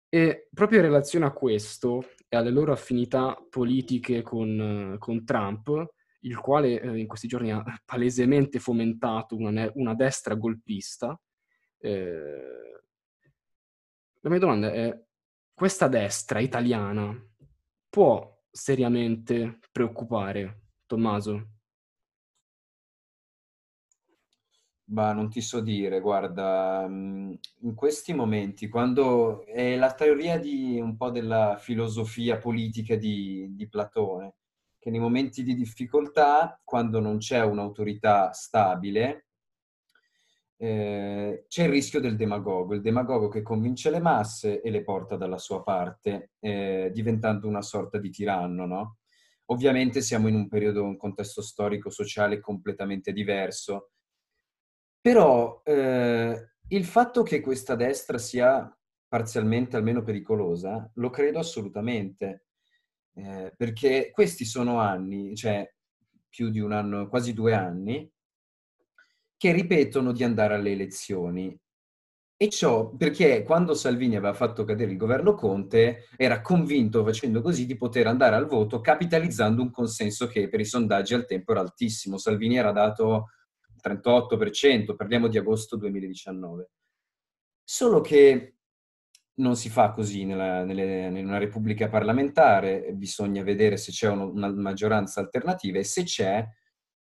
E 0.09 0.49
proprio 0.53 0.79
in 0.79 0.85
relazione 0.85 1.25
a 1.25 1.33
questo 1.33 2.11
e 2.29 2.37
alle 2.37 2.51
loro 2.51 2.73
affinità 2.73 3.35
politiche 3.49 4.23
con, 4.23 4.97
con 4.99 5.25
Trump, 5.25 5.95
il 6.21 6.37
quale 6.39 6.81
eh, 6.81 6.99
in 6.99 7.07
questi 7.07 7.27
giorni 7.27 7.51
ha 7.51 7.65
palesemente 7.85 8.59
fomentato 8.59 9.37
una, 9.37 9.71
una 9.75 9.95
destra 9.95 10.35
golpista, 10.35 11.19
eh, 11.79 12.63
la 14.21 14.31
mia 14.31 14.39
domanda 14.39 14.71
è, 14.71 14.97
questa 15.53 15.89
destra 15.89 16.39
italiana 16.39 17.13
può 17.89 18.33
seriamente 18.53 19.59
preoccupare 19.73 20.65
Tommaso? 20.87 21.49
Bah, 24.85 25.15
non 25.15 25.31
ti 25.31 25.41
so 25.41 25.61
dire, 25.61 26.01
guarda, 26.01 26.87
mm, 26.87 27.33
in 27.61 27.75
questi 27.75 28.13
momenti, 28.13 28.69
quando 28.69 29.43
è 29.47 29.75
la 29.77 29.95
teoria 29.95 30.39
di 30.39 30.79
un 30.79 30.97
po' 30.97 31.09
della 31.11 31.57
filosofia 31.59 32.37
politica 32.37 32.95
di, 32.97 33.49
di 33.55 33.69
Platone, 33.69 34.35
che 34.79 34.91
nei 34.91 35.01
momenti 35.01 35.45
di 35.45 35.55
difficoltà, 35.55 36.61
quando 36.63 37.01
non 37.01 37.17
c'è 37.19 37.43
un'autorità 37.43 38.33
stabile, 38.33 39.29
eh, 40.63 41.47
c'è 41.49 41.65
il 41.65 41.71
rischio 41.71 41.99
del 41.99 42.15
demagogo, 42.15 42.75
il 42.75 42.83
demagogo 42.83 43.27
che 43.27 43.43
convince 43.43 43.91
le 43.91 43.99
masse 43.99 44.61
e 44.61 44.71
le 44.71 44.85
porta 44.85 45.17
dalla 45.17 45.39
sua 45.39 45.61
parte, 45.65 46.35
eh, 46.39 46.89
diventando 46.95 47.49
una 47.49 47.63
sorta 47.63 47.99
di 47.99 48.11
tiranno, 48.11 48.65
no? 48.65 48.99
Ovviamente 49.47 50.01
siamo 50.01 50.29
in 50.29 50.37
un 50.37 50.47
periodo, 50.47 50.85
un 50.85 50.97
contesto 50.97 51.43
storico-sociale 51.43 52.39
completamente 52.39 53.13
diverso, 53.13 53.91
però 55.01 55.61
eh, 55.65 56.53
il 56.69 56.85
fatto 56.85 57.25
che 57.25 57.41
questa 57.41 57.75
destra 57.75 58.19
sia 58.19 58.73
parzialmente 59.09 59.77
almeno 59.77 60.05
pericolosa, 60.05 60.89
lo 60.95 61.11
credo 61.11 61.41
assolutamente, 61.41 62.47
eh, 63.15 63.53
perché 63.57 64.11
questi 64.13 64.45
sono 64.45 64.79
anni, 64.79 65.35
cioè 65.35 65.69
più 66.29 66.51
di 66.51 66.61
un 66.61 66.71
anno, 66.71 67.09
quasi 67.09 67.35
due 67.35 67.53
anni, 67.53 68.09
che 69.43 69.51
ripetono 69.51 70.13
di 70.13 70.23
andare 70.23 70.55
alle 70.55 70.71
elezioni. 70.71 71.59
E 72.37 72.49
ciò 72.49 72.95
perché 72.95 73.43
quando 73.43 73.75
Salvini 73.75 74.15
aveva 74.15 74.35
fatto 74.35 74.63
cadere 74.63 74.93
il 74.93 74.97
governo 74.97 75.35
Conte 75.35 76.07
era 76.17 76.41
convinto 76.41 77.03
facendo 77.03 77.43
così 77.43 77.67
di 77.67 77.77
poter 77.77 78.07
andare 78.07 78.37
al 78.37 78.47
voto 78.47 78.81
capitalizzando 78.81 79.61
un 79.61 79.73
consenso 79.73 80.29
che 80.29 80.49
per 80.49 80.61
i 80.61 80.65
sondaggi 80.65 81.15
al 81.15 81.27
tempo 81.27 81.51
era 81.51 81.61
altissimo. 81.61 82.19
Salvini 82.19 82.57
era 82.57 82.71
dato 82.71 83.31
38%, 83.83 84.95
parliamo 84.95 85.27
di 85.27 85.39
agosto 85.39 85.77
2019. 85.77 86.71
Solo 87.65 88.01
che 88.01 88.59
non 89.39 89.57
si 89.57 89.71
fa 89.71 89.91
così 89.91 90.25
nella, 90.25 90.63
nelle, 90.63 91.19
in 91.19 91.27
una 91.27 91.39
repubblica 91.39 91.89
parlamentare, 91.89 92.93
bisogna 92.93 93.43
vedere 93.43 93.77
se 93.77 93.91
c'è 93.91 94.09
una, 94.09 94.23
una 94.23 94.53
maggioranza 94.53 95.19
alternativa 95.19 95.81
e 95.81 95.85
se 95.85 96.05
c'è, 96.05 96.47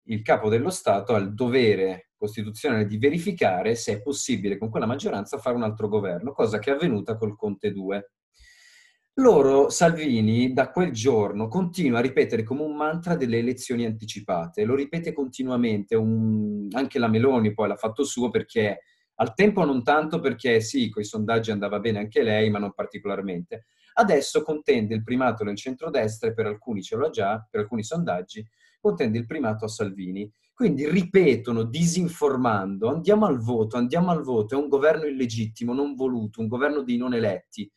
il 0.05 0.23
capo 0.23 0.49
dello 0.49 0.71
Stato 0.71 1.17
ha 1.17 1.19
il 1.19 1.35
dovere 1.35 2.08
costituzionale 2.19 2.87
di 2.87 2.99
verificare 2.99 3.75
se 3.75 3.93
è 3.93 4.03
possibile 4.03 4.59
con 4.59 4.69
quella 4.69 4.87
maggioranza 4.87 5.39
fare 5.39 5.57
un 5.57 5.63
altro 5.63 5.89
governo, 5.89 6.33
cosa 6.33 6.59
che 6.59 6.71
è 6.71 6.75
avvenuta 6.75 7.17
col 7.17 7.37
Conte 7.37 7.73
2. 7.73 8.11
Loro, 9.15 9.69
Salvini, 9.69 10.53
da 10.53 10.71
quel 10.71 10.93
giorno 10.93 11.49
continua 11.49 11.99
a 11.99 12.03
ripetere 12.03 12.45
come 12.45 12.63
un 12.63 12.77
mantra 12.77 13.17
delle 13.17 13.39
elezioni 13.39 13.85
anticipate, 13.85 14.65
lo 14.65 14.77
ripete 14.77 15.13
continuamente, 15.13 15.97
un... 15.97 16.69
anche 16.73 16.99
la 16.99 17.09
Meloni 17.09 17.53
poi 17.53 17.69
l'ha 17.69 17.77
fatto 17.77 18.05
suo 18.05 18.29
perché 18.31 18.81
al 19.21 19.35
tempo 19.35 19.65
non 19.65 19.83
tanto 19.83 20.21
perché 20.21 20.61
sì, 20.61 20.89
con 20.89 21.03
i 21.03 21.05
sondaggi 21.05 21.51
andava 21.51 21.81
bene 21.81 21.99
anche 21.99 22.23
lei, 22.23 22.51
ma 22.51 22.61
non 22.61 22.73
particolarmente. 22.73 23.65
Adesso 23.95 24.43
contende 24.43 24.95
il 24.95 25.03
primato 25.03 25.43
nel 25.43 25.57
centrodestra 25.57 26.29
e 26.29 26.35
per 26.35 26.47
alcuni 26.47 26.83
ce 26.83 26.97
l'ha 26.97 27.11
già, 27.11 27.45
per 27.51 27.63
alcuni 27.63 27.83
sondaggi, 27.83 28.47
contende 28.81 29.19
il 29.19 29.27
primato 29.27 29.65
a 29.65 29.69
Salvini. 29.69 30.31
Quindi 30.59 30.91
ripetono, 30.91 31.63
disinformando, 31.63 32.89
andiamo 32.89 33.27
al 33.27 33.39
voto, 33.39 33.77
andiamo 33.77 34.11
al 34.11 34.25
voto, 34.25 34.57
è 34.57 34.61
un 34.61 34.67
governo 34.67 35.05
illegittimo, 35.05 35.73
non 35.73 35.95
voluto, 35.95 36.41
un 36.41 36.49
governo 36.49 36.83
di 36.83 36.97
non 36.97 37.15
eletti 37.15 37.71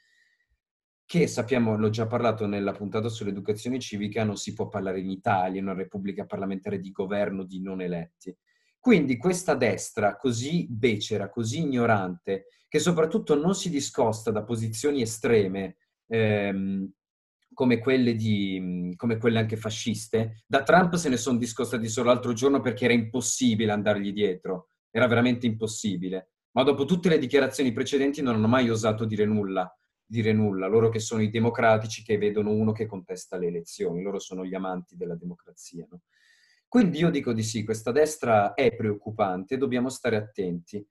che 1.06 1.28
sappiamo, 1.28 1.78
l'ho 1.78 1.92
già 1.92 2.08
parlato 2.08 2.48
nella 2.48 2.72
puntata 2.72 3.08
sull'educazione 3.08 3.78
civica, 3.78 4.24
non 4.24 4.36
si 4.36 4.54
può 4.54 4.68
parlare 4.68 5.00
in 5.00 5.12
Italia, 5.12 5.60
in 5.60 5.68
una 5.68 5.76
repubblica 5.76 6.26
parlamentare 6.26 6.80
di 6.80 6.90
governo 6.90 7.44
di 7.44 7.62
non 7.62 7.82
eletti. 7.82 8.36
Quindi 8.80 9.16
questa 9.16 9.54
destra 9.54 10.18
così 10.18 10.66
becera, 10.68 11.30
così 11.30 11.60
ignorante, 11.60 12.48
che 12.68 12.80
soprattutto 12.80 13.36
non 13.36 13.54
si 13.54 13.70
discosta 13.70 14.32
da 14.32 14.44
posizioni 14.44 15.04
estreme, 15.04 15.76
ehm, 16.08 16.92
come, 17.54 17.80
quelle 17.80 18.16
di, 18.16 18.94
come 18.96 19.18
quelle 19.18 19.40
anche 19.40 19.58
fasciste, 19.58 20.44
da 20.46 20.64
Trump 20.64 20.96
se 20.96 21.10
ne 21.10 21.18
sono 21.18 21.38
discostati 21.38 21.88
solo 21.88 22.10
l'altro 22.10 22.34
giorno 22.34 22.60
perché 22.62 22.86
era 22.86 22.94
impossibile 22.94 23.72
andargli 23.72 24.14
dietro, 24.14 24.70
era 24.90 25.08
veramente 25.08 25.46
impossibile. 25.46 26.32
Ma 26.52 26.64
dopo 26.64 26.86
tutte 26.86 27.10
le 27.10 27.18
dichiarazioni 27.18 27.72
precedenti 27.72 28.22
non 28.22 28.36
hanno 28.36 28.48
mai 28.48 28.70
osato 28.70 29.06
dire 29.06 29.26
nulla 29.26 29.74
dire 30.12 30.34
nulla, 30.34 30.68
loro 30.68 30.90
che 30.90 31.00
sono 31.00 31.22
i 31.22 31.30
democratici 31.30 32.04
che 32.04 32.18
vedono 32.18 32.52
uno 32.52 32.74
che 32.74 32.86
contesta 32.86 33.38
le 33.38 33.48
elezioni, 33.48 34.02
loro 34.02 34.20
sono 34.20 34.46
gli 34.46 34.54
amanti 34.54 34.98
della 34.98 35.16
democrazia. 35.16 35.88
No? 35.90 36.02
Quindi 36.68 37.00
io 37.00 37.10
dico 37.10 37.32
di 37.32 37.44
sì, 37.44 37.64
questa 37.64 37.94
destra 37.94 38.54
è 38.54 38.76
preoccupante, 38.76 39.58
dobbiamo 39.58 39.88
stare 39.88 40.18
attenti. 40.18 40.86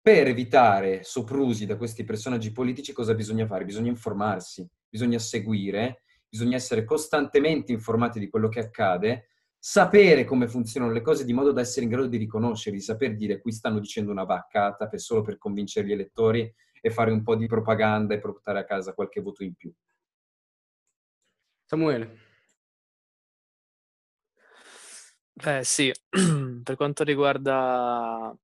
Per 0.00 0.26
evitare 0.26 1.04
soprusi 1.04 1.64
da 1.64 1.76
questi 1.76 2.02
personaggi 2.02 2.52
politici 2.52 2.92
cosa 2.92 3.14
bisogna 3.14 3.46
fare? 3.46 3.64
Bisogna 3.64 3.90
informarsi, 3.90 4.68
bisogna 4.88 5.18
seguire, 5.18 6.02
bisogna 6.28 6.56
essere 6.56 6.84
costantemente 6.84 7.72
informati 7.72 8.18
di 8.18 8.28
quello 8.28 8.48
che 8.48 8.60
accade, 8.60 9.28
sapere 9.58 10.24
come 10.24 10.48
funzionano 10.48 10.92
le 10.92 11.02
cose 11.02 11.24
di 11.24 11.32
modo 11.32 11.52
da 11.52 11.60
essere 11.60 11.84
in 11.84 11.90
grado 11.90 12.06
di 12.06 12.16
riconoscere, 12.18 12.76
di 12.76 12.82
saper 12.82 13.16
dire 13.16 13.40
qui 13.40 13.52
stanno 13.52 13.80
dicendo 13.80 14.10
una 14.12 14.24
vaccata 14.24 14.88
per 14.88 15.00
solo 15.00 15.22
per 15.22 15.38
convincere 15.38 15.86
gli 15.86 15.92
elettori 15.92 16.52
e 16.80 16.90
fare 16.90 17.10
un 17.10 17.22
po' 17.22 17.34
di 17.34 17.46
propaganda 17.46 18.14
e 18.14 18.20
portare 18.20 18.60
a 18.60 18.64
casa 18.64 18.94
qualche 18.94 19.20
voto 19.20 19.42
in 19.42 19.54
più. 19.54 19.72
Samuele. 21.64 22.24
Beh 25.32 25.64
sì, 25.64 25.92
per 26.62 26.76
quanto 26.76 27.04
riguarda 27.04 28.34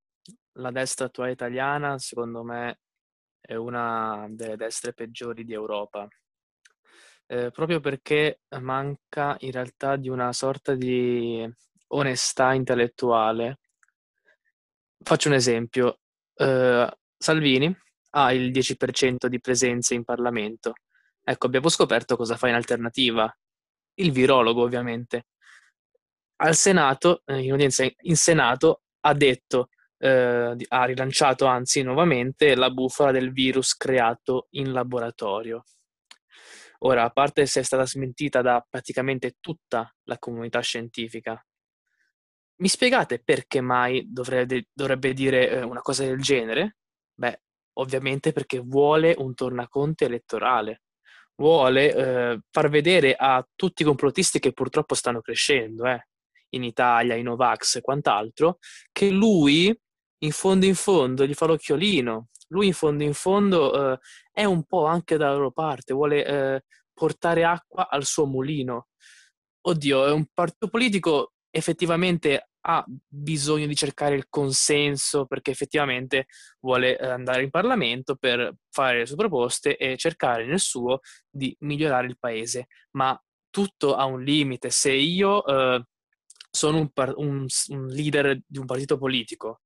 la 0.57 0.71
destra 0.71 1.07
attuale 1.07 1.33
italiana, 1.33 1.99
secondo 1.99 2.43
me 2.43 2.81
è 3.41 3.55
una 3.55 4.27
delle 4.29 4.57
destre 4.57 4.93
peggiori 4.93 5.45
di 5.45 5.53
Europa. 5.53 6.07
Eh, 7.33 7.51
proprio 7.51 7.81
perché 7.81 8.41
manca 8.61 9.37
in 9.41 9.53
realtà 9.53 9.97
di 9.97 10.11
una 10.11 10.35
sorta 10.35 10.75
di 10.75 11.51
onestà 11.89 12.53
intellettuale. 12.53 13.61
Faccio 15.03 15.29
un 15.29 15.35
esempio. 15.35 16.01
Eh, 16.35 16.95
Salvini 17.17 17.75
ha 18.11 18.33
il 18.35 18.51
10% 18.51 19.29
di 19.29 19.41
presenze 19.41 19.95
in 19.95 20.05
Parlamento. 20.05 20.75
Ecco, 21.23 21.47
abbiamo 21.47 21.71
scoperto 21.71 22.17
cosa 22.17 22.37
fa 22.37 22.49
in 22.49 22.55
alternativa. 22.55 23.35
Il 23.95 24.13
virologo, 24.13 24.63
ovviamente. 24.63 25.29
Al 26.43 26.55
Senato, 26.55 27.23
eh, 27.25 27.39
in 27.39 27.53
udienza 27.53 27.89
in 28.01 28.17
Senato, 28.17 28.83
ha 29.01 29.15
detto, 29.15 29.69
eh, 29.97 30.55
ha 30.69 30.85
rilanciato 30.85 31.47
anzi 31.47 31.81
nuovamente 31.81 32.55
la 32.57 32.69
bufala 32.69 33.11
del 33.11 33.33
virus 33.33 33.75
creato 33.75 34.49
in 34.51 34.73
laboratorio. 34.73 35.65
Ora, 36.85 37.05
a 37.05 37.11
parte 37.11 37.47
se 37.47 37.61
è 37.61 37.63
stata 37.63 37.87
smentita 37.87 38.43
da 38.43 38.65
praticamente 38.69 39.37
tutta 39.41 39.93
la 40.05 40.19
comunità 40.19 40.61
scientifica, 40.61 41.41
mi 42.57 42.69
spiegate 42.69 43.21
perché 43.23 43.61
mai 43.61 44.07
dovrebbe, 44.11 44.67
dovrebbe 44.73 45.13
dire 45.13 45.49
eh, 45.51 45.63
una 45.63 45.81
cosa 45.81 46.05
del 46.05 46.21
genere? 46.21 46.77
Beh, 47.15 47.41
ovviamente 47.75 48.33
perché 48.33 48.59
vuole 48.59 49.15
un 49.17 49.35
tornaconte 49.35 50.07
elettorale, 50.07 50.83
vuole 51.37 51.95
eh, 51.95 52.41
far 52.51 52.69
vedere 52.69 53.15
a 53.15 53.47
tutti 53.55 53.83
i 53.83 53.85
complottisti 53.85 54.41
che 54.41 54.53
purtroppo 54.53 54.95
stanno 54.95 55.21
crescendo 55.21 55.87
eh, 55.87 56.09
in 56.51 56.65
Italia, 56.65 57.15
i 57.15 57.23
Novax 57.23 57.77
e 57.77 57.81
quant'altro, 57.81 58.59
che 58.91 59.09
lui 59.09 59.77
in 60.19 60.31
fondo 60.33 60.67
in 60.67 60.75
fondo 60.75 61.27
gli 61.27 61.35
fa 61.35 61.47
l'occhiolino, 61.47 62.29
lui 62.53 62.67
in 62.67 62.73
fondo 62.75 63.03
in 63.03 63.15
fondo 63.15 63.93
eh, 63.93 63.99
è 64.31 64.45
un 64.45 64.65
po' 64.65 64.85
anche 64.85 65.17
dalla 65.17 65.35
loro 65.35 65.51
parte, 65.51 65.95
vuole 65.95 66.25
eh, 66.25 66.65
portare 66.93 67.45
acqua 67.45 67.89
al 67.89 68.05
suo 68.05 68.27
mulino. 68.27 68.89
Oddio, 69.63 70.07
è 70.07 70.13
un 70.13 70.27
partito 70.33 70.69
politico 70.69 71.33
effettivamente 71.51 72.49
ha 72.65 72.85
bisogno 72.87 73.67
di 73.67 73.75
cercare 73.75 74.15
il 74.15 74.27
consenso 74.29 75.27
perché 75.27 75.51
effettivamente 75.51 76.27
vuole 76.61 76.97
eh, 76.99 77.07
andare 77.07 77.43
in 77.43 77.51
Parlamento 77.51 78.15
per 78.17 78.55
fare 78.71 78.99
le 78.99 79.07
sue 79.07 79.17
proposte 79.17 79.77
e 79.77 79.97
cercare 79.97 80.47
nel 80.47 80.61
suo 80.61 81.01
di 81.29 81.55
migliorare 81.61 82.07
il 82.07 82.19
paese. 82.19 82.69
Ma 82.93 83.21
tutto 83.51 83.95
ha 83.97 84.05
un 84.05 84.23
limite. 84.23 84.71
Se 84.71 84.93
io 84.93 85.45
eh, 85.45 85.85
sono 86.51 86.79
un, 86.79 86.91
par- 86.91 87.17
un, 87.17 87.47
un, 87.69 87.87
leader 87.89 88.41
di 88.47 88.59
un 88.59 88.67
partito 88.67 88.97
politico, 88.97 89.63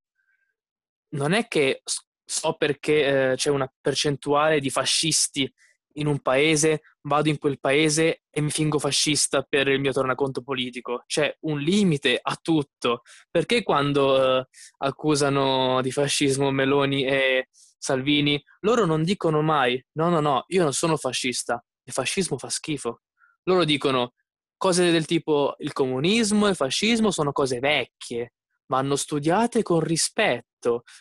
non 1.10 1.32
è 1.32 1.46
che 1.48 1.82
so 2.26 2.54
perché 2.54 3.30
eh, 3.30 3.36
c'è 3.36 3.50
una 3.50 3.72
percentuale 3.80 4.58
di 4.58 4.68
fascisti 4.68 5.50
in 5.96 6.06
un 6.06 6.20
paese, 6.20 6.82
vado 7.02 7.28
in 7.28 7.38
quel 7.38 7.58
paese 7.58 8.22
e 8.30 8.40
mi 8.40 8.50
fingo 8.50 8.78
fascista 8.78 9.42
per 9.42 9.68
il 9.68 9.80
mio 9.80 9.92
tornaconto 9.92 10.42
politico. 10.42 11.04
C'è 11.06 11.34
un 11.42 11.58
limite 11.58 12.18
a 12.20 12.36
tutto. 12.40 13.02
Perché 13.30 13.62
quando 13.62 14.38
eh, 14.40 14.46
accusano 14.78 15.80
di 15.82 15.90
fascismo 15.90 16.50
Meloni 16.50 17.06
e 17.06 17.48
Salvini, 17.78 18.42
loro 18.60 18.84
non 18.84 19.04
dicono 19.04 19.42
mai 19.42 19.82
no, 19.92 20.08
no, 20.08 20.20
no, 20.20 20.44
io 20.48 20.62
non 20.62 20.72
sono 20.72 20.96
fascista, 20.96 21.62
il 21.84 21.92
fascismo 21.92 22.36
fa 22.36 22.48
schifo. 22.48 23.02
Loro 23.44 23.64
dicono 23.64 24.14
cose 24.56 24.90
del 24.90 25.06
tipo 25.06 25.54
il 25.58 25.72
comunismo 25.72 26.46
e 26.46 26.50
il 26.50 26.56
fascismo 26.56 27.10
sono 27.10 27.32
cose 27.32 27.58
vecchie, 27.58 28.32
vanno 28.66 28.96
studiate 28.96 29.62
con 29.62 29.80
rispetto, 29.80 30.55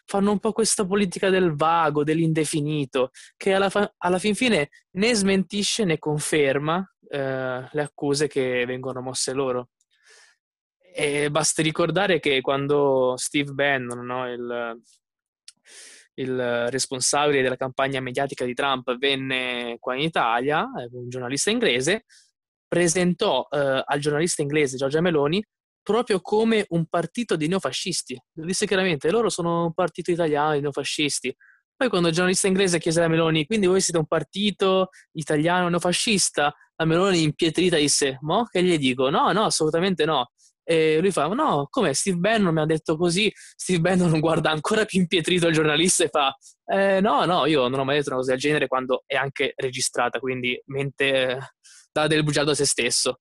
fanno 0.05 0.31
un 0.31 0.39
po' 0.39 0.51
questa 0.51 0.85
politica 0.85 1.29
del 1.29 1.55
vago, 1.55 2.03
dell'indefinito, 2.03 3.11
che 3.37 3.53
alla, 3.53 3.69
fa- 3.69 3.91
alla 3.97 4.19
fin 4.19 4.35
fine 4.35 4.69
né 4.91 5.13
smentisce 5.13 5.85
né 5.85 5.97
conferma 5.97 6.87
eh, 7.09 7.67
le 7.71 7.81
accuse 7.81 8.27
che 8.27 8.65
vengono 8.65 9.01
mosse 9.01 9.33
loro. 9.33 9.69
E 10.97 11.29
basti 11.29 11.61
ricordare 11.61 12.19
che 12.19 12.39
quando 12.41 13.15
Steve 13.17 13.51
Bannon, 13.51 14.05
no, 14.05 14.31
il, 14.31 14.81
il 16.15 16.69
responsabile 16.69 17.41
della 17.41 17.57
campagna 17.57 17.99
mediatica 17.99 18.45
di 18.45 18.53
Trump, 18.53 18.97
venne 18.97 19.77
qua 19.79 19.95
in 19.95 20.01
Italia, 20.01 20.65
un 20.91 21.09
giornalista 21.09 21.49
inglese, 21.49 22.05
presentò 22.67 23.47
eh, 23.49 23.83
al 23.85 23.99
giornalista 23.99 24.41
inglese 24.41 24.77
Giorgia 24.77 25.01
Meloni 25.01 25.43
proprio 25.85 26.19
come 26.19 26.65
un 26.69 26.87
partito 26.87 27.35
di 27.35 27.47
neofascisti. 27.47 28.19
Lo 28.33 28.45
disse 28.45 28.65
chiaramente, 28.65 29.11
loro 29.11 29.29
sono 29.29 29.65
un 29.65 29.73
partito 29.73 30.09
italiano 30.09 30.53
di 30.53 30.61
neofascisti. 30.61 31.33
Poi 31.75 31.89
quando 31.89 32.07
il 32.07 32.13
giornalista 32.13 32.47
inglese 32.47 32.79
chiese 32.79 33.03
a 33.03 33.07
Meloni, 33.07 33.45
quindi 33.45 33.67
voi 33.67 33.81
siete 33.81 33.99
un 33.99 34.07
partito 34.07 34.89
italiano 35.11 35.69
neofascista, 35.69 36.51
la 36.75 36.85
Meloni 36.85 37.21
impietrita 37.21 37.77
disse, 37.77 38.17
mo 38.21 38.45
che 38.45 38.63
gli 38.63 38.77
dico? 38.79 39.09
No, 39.09 39.31
no, 39.31 39.43
assolutamente 39.43 40.05
no. 40.05 40.31
E 40.63 40.97
lui 40.99 41.11
fa, 41.11 41.27
no, 41.27 41.67
come 41.69 41.93
Steve 41.93 42.17
Bannon 42.17 42.51
mi 42.51 42.61
ha 42.61 42.65
detto 42.65 42.97
così? 42.97 43.31
Steve 43.35 43.81
Bannon 43.81 44.19
guarda 44.19 44.49
ancora 44.49 44.85
più 44.85 44.99
impietrito 44.99 45.47
il 45.47 45.53
giornalista 45.53 46.03
e 46.03 46.09
fa, 46.09 46.35
eh, 46.65 46.99
no, 46.99 47.25
no, 47.25 47.45
io 47.45 47.67
non 47.67 47.79
ho 47.79 47.83
mai 47.83 47.97
detto 47.97 48.09
una 48.09 48.17
cosa 48.17 48.31
del 48.31 48.39
genere 48.39 48.67
quando 48.67 49.03
è 49.05 49.15
anche 49.15 49.53
registrata, 49.55 50.17
quindi 50.17 50.59
mente, 50.65 51.29
eh, 51.29 51.37
dà 51.91 52.07
del 52.07 52.23
bugiardo 52.23 52.51
a 52.51 52.55
se 52.55 52.65
stesso 52.65 53.19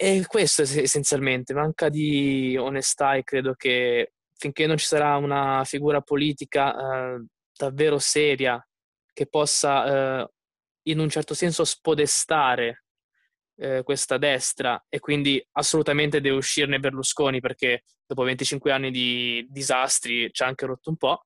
E 0.00 0.24
questo 0.28 0.62
essenzialmente, 0.62 1.52
manca 1.54 1.88
di 1.88 2.56
onestà 2.56 3.14
e 3.14 3.24
credo 3.24 3.54
che 3.54 4.12
finché 4.36 4.64
non 4.68 4.76
ci 4.76 4.86
sarà 4.86 5.16
una 5.16 5.64
figura 5.64 6.00
politica 6.02 7.16
eh, 7.16 7.24
davvero 7.52 7.98
seria 7.98 8.64
che 9.12 9.26
possa 9.26 10.20
eh, 10.20 10.30
in 10.82 11.00
un 11.00 11.08
certo 11.08 11.34
senso 11.34 11.64
spodestare 11.64 12.84
eh, 13.56 13.82
questa 13.82 14.18
destra 14.18 14.80
e 14.88 15.00
quindi 15.00 15.44
assolutamente 15.54 16.20
deve 16.20 16.36
uscirne 16.36 16.78
Berlusconi 16.78 17.40
perché 17.40 17.82
dopo 18.06 18.22
25 18.22 18.70
anni 18.70 18.92
di 18.92 19.44
disastri 19.50 20.30
ci 20.32 20.44
ha 20.44 20.46
anche 20.46 20.66
rotto 20.66 20.90
un 20.90 20.96
po'. 20.96 21.24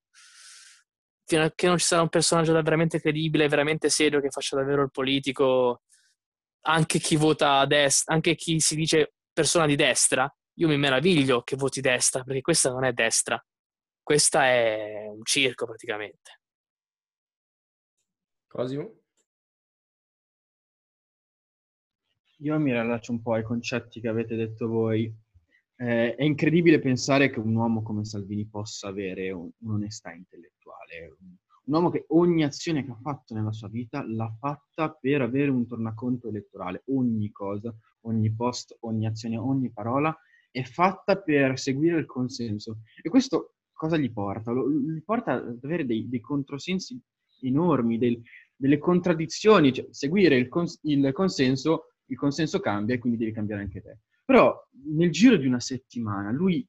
Fino 1.26 1.42
a 1.44 1.52
che 1.54 1.66
non 1.66 1.76
ci 1.76 1.84
sarà 1.84 2.00
un 2.00 2.08
personaggio 2.08 2.54
veramente 2.54 3.00
credibile, 3.02 3.48
veramente 3.48 3.90
serio 3.90 4.22
che 4.22 4.30
faccia 4.30 4.56
davvero 4.56 4.82
il 4.82 4.90
politico, 4.90 5.82
anche 6.62 6.98
chi 6.98 7.16
vota 7.16 7.58
a 7.58 7.66
destra, 7.66 8.14
anche 8.14 8.34
chi 8.34 8.60
si 8.60 8.76
dice 8.76 9.14
persona 9.32 9.66
di 9.66 9.76
destra, 9.76 10.32
io 10.54 10.68
mi 10.68 10.76
meraviglio 10.76 11.42
che 11.42 11.56
voti 11.56 11.80
destra 11.80 12.22
perché 12.22 12.40
questa 12.40 12.70
non 12.70 12.84
è 12.84 12.92
destra, 12.92 13.42
questa 14.02 14.44
è 14.46 15.06
un 15.08 15.24
circo 15.24 15.66
praticamente. 15.66 16.40
Cosimo? 18.46 19.00
Io 22.38 22.58
mi 22.58 22.72
rilaccio 22.72 23.12
un 23.12 23.22
po' 23.22 23.34
ai 23.34 23.44
concetti 23.44 24.00
che 24.00 24.08
avete 24.08 24.34
detto 24.34 24.66
voi. 24.66 25.12
Eh, 25.76 26.14
è 26.14 26.22
incredibile 26.22 26.80
pensare 26.80 27.30
che 27.30 27.38
un 27.38 27.54
uomo 27.54 27.82
come 27.82 28.04
Salvini 28.04 28.46
possa 28.46 28.88
avere 28.88 29.30
un, 29.30 29.48
un'onestà 29.58 30.12
intellettuale. 30.12 31.16
Un 31.20 31.36
uomo 31.64 31.90
che 31.90 32.04
ogni 32.08 32.44
azione 32.44 32.84
che 32.84 32.90
ha 32.90 32.98
fatto 33.00 33.34
nella 33.34 33.52
sua 33.52 33.68
vita 33.68 34.04
l'ha 34.06 34.34
fatta 34.38 34.90
per 34.90 35.22
avere 35.22 35.50
un 35.50 35.66
tornaconto 35.66 36.28
elettorale. 36.28 36.82
Ogni 36.86 37.30
cosa, 37.30 37.74
ogni 38.02 38.32
post, 38.32 38.76
ogni 38.80 39.06
azione, 39.06 39.36
ogni 39.36 39.70
parola 39.70 40.16
è 40.50 40.62
fatta 40.62 41.16
per 41.16 41.58
seguire 41.58 41.98
il 41.98 42.06
consenso. 42.06 42.80
E 43.00 43.08
questo 43.08 43.54
cosa 43.72 43.96
gli 43.96 44.12
porta? 44.12 44.50
Lo, 44.50 44.70
gli 44.70 45.02
porta 45.02 45.34
ad 45.34 45.60
avere 45.62 45.86
dei, 45.86 46.08
dei 46.08 46.20
controsensi 46.20 47.00
enormi, 47.40 47.98
del, 47.98 48.20
delle 48.54 48.78
contraddizioni. 48.78 49.72
Cioè, 49.72 49.86
seguire 49.90 50.36
il, 50.36 50.48
cons- 50.48 50.80
il 50.82 51.12
consenso 51.12 51.86
il 52.12 52.18
consenso 52.18 52.60
cambia 52.60 52.94
e 52.94 52.98
quindi 52.98 53.18
devi 53.18 53.32
cambiare 53.32 53.62
anche 53.62 53.80
te. 53.80 53.98
Però 54.24 54.54
nel 54.94 55.10
giro 55.10 55.36
di 55.36 55.46
una 55.46 55.60
settimana 55.60 56.30
lui 56.30 56.66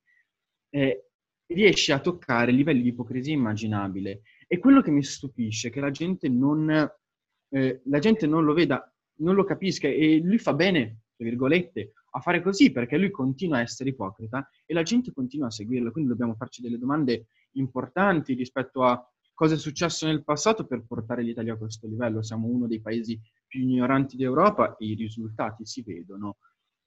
eh, 0.70 1.10
riesce 1.48 1.92
a 1.92 2.00
toccare 2.00 2.52
livelli 2.52 2.82
di 2.82 2.90
ipocrisia 2.90 3.34
immaginabile 3.34 4.22
e 4.54 4.60
quello 4.60 4.84
che 4.84 4.92
mi 4.92 5.02
stupisce 5.02 5.70
è 5.70 5.72
che 5.72 5.80
la 5.80 5.89
gente 5.89 6.30
non, 6.30 6.70
eh, 6.70 7.82
la 7.86 7.98
gente 7.98 8.28
non 8.28 8.44
lo 8.44 8.54
veda, 8.54 8.88
non 9.22 9.34
lo 9.34 9.44
capisca 9.46 9.88
e 9.88 10.20
lui 10.24 10.38
fa 10.38 10.54
bene, 10.54 11.06
tra 11.16 11.28
virgolette, 11.28 11.94
a 12.12 12.20
fare 12.20 12.39
così 12.39 12.72
perché 12.72 12.98
lui 12.98 13.10
continua 13.10 13.58
a 13.58 13.62
essere 13.62 13.89
ipocrita 13.89 14.48
e 14.63 14.76
la 14.76 14.84
gente 14.84 15.12
continua 15.12 15.48
a 15.48 15.50
seguirlo, 15.50 15.92
quindi 15.92 16.12
dobbiamo 16.12 16.36
farci 16.36 16.62
delle 16.62 16.78
domande 16.78 17.30
importanti 17.54 18.36
rispetto 18.36 18.84
a 18.84 19.04
cosa 19.34 19.56
è 19.56 19.58
successo 19.58 20.06
nel 20.06 20.24
passato 20.24 20.68
per 20.68 20.86
portare 20.86 21.24
l'Italia 21.24 21.54
a 21.54 21.58
questo 21.58 21.88
livello. 21.88 22.22
Siamo 22.22 22.46
uno 22.46 22.68
dei 22.68 22.80
paesi 22.80 23.20
più 23.48 23.62
ignoranti 23.62 24.18
d'Europa 24.18 24.76
e 24.78 24.86
i 24.86 24.94
risultati 24.94 25.66
si 25.66 25.82
vedono. 25.82 26.38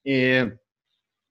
E 0.03 0.61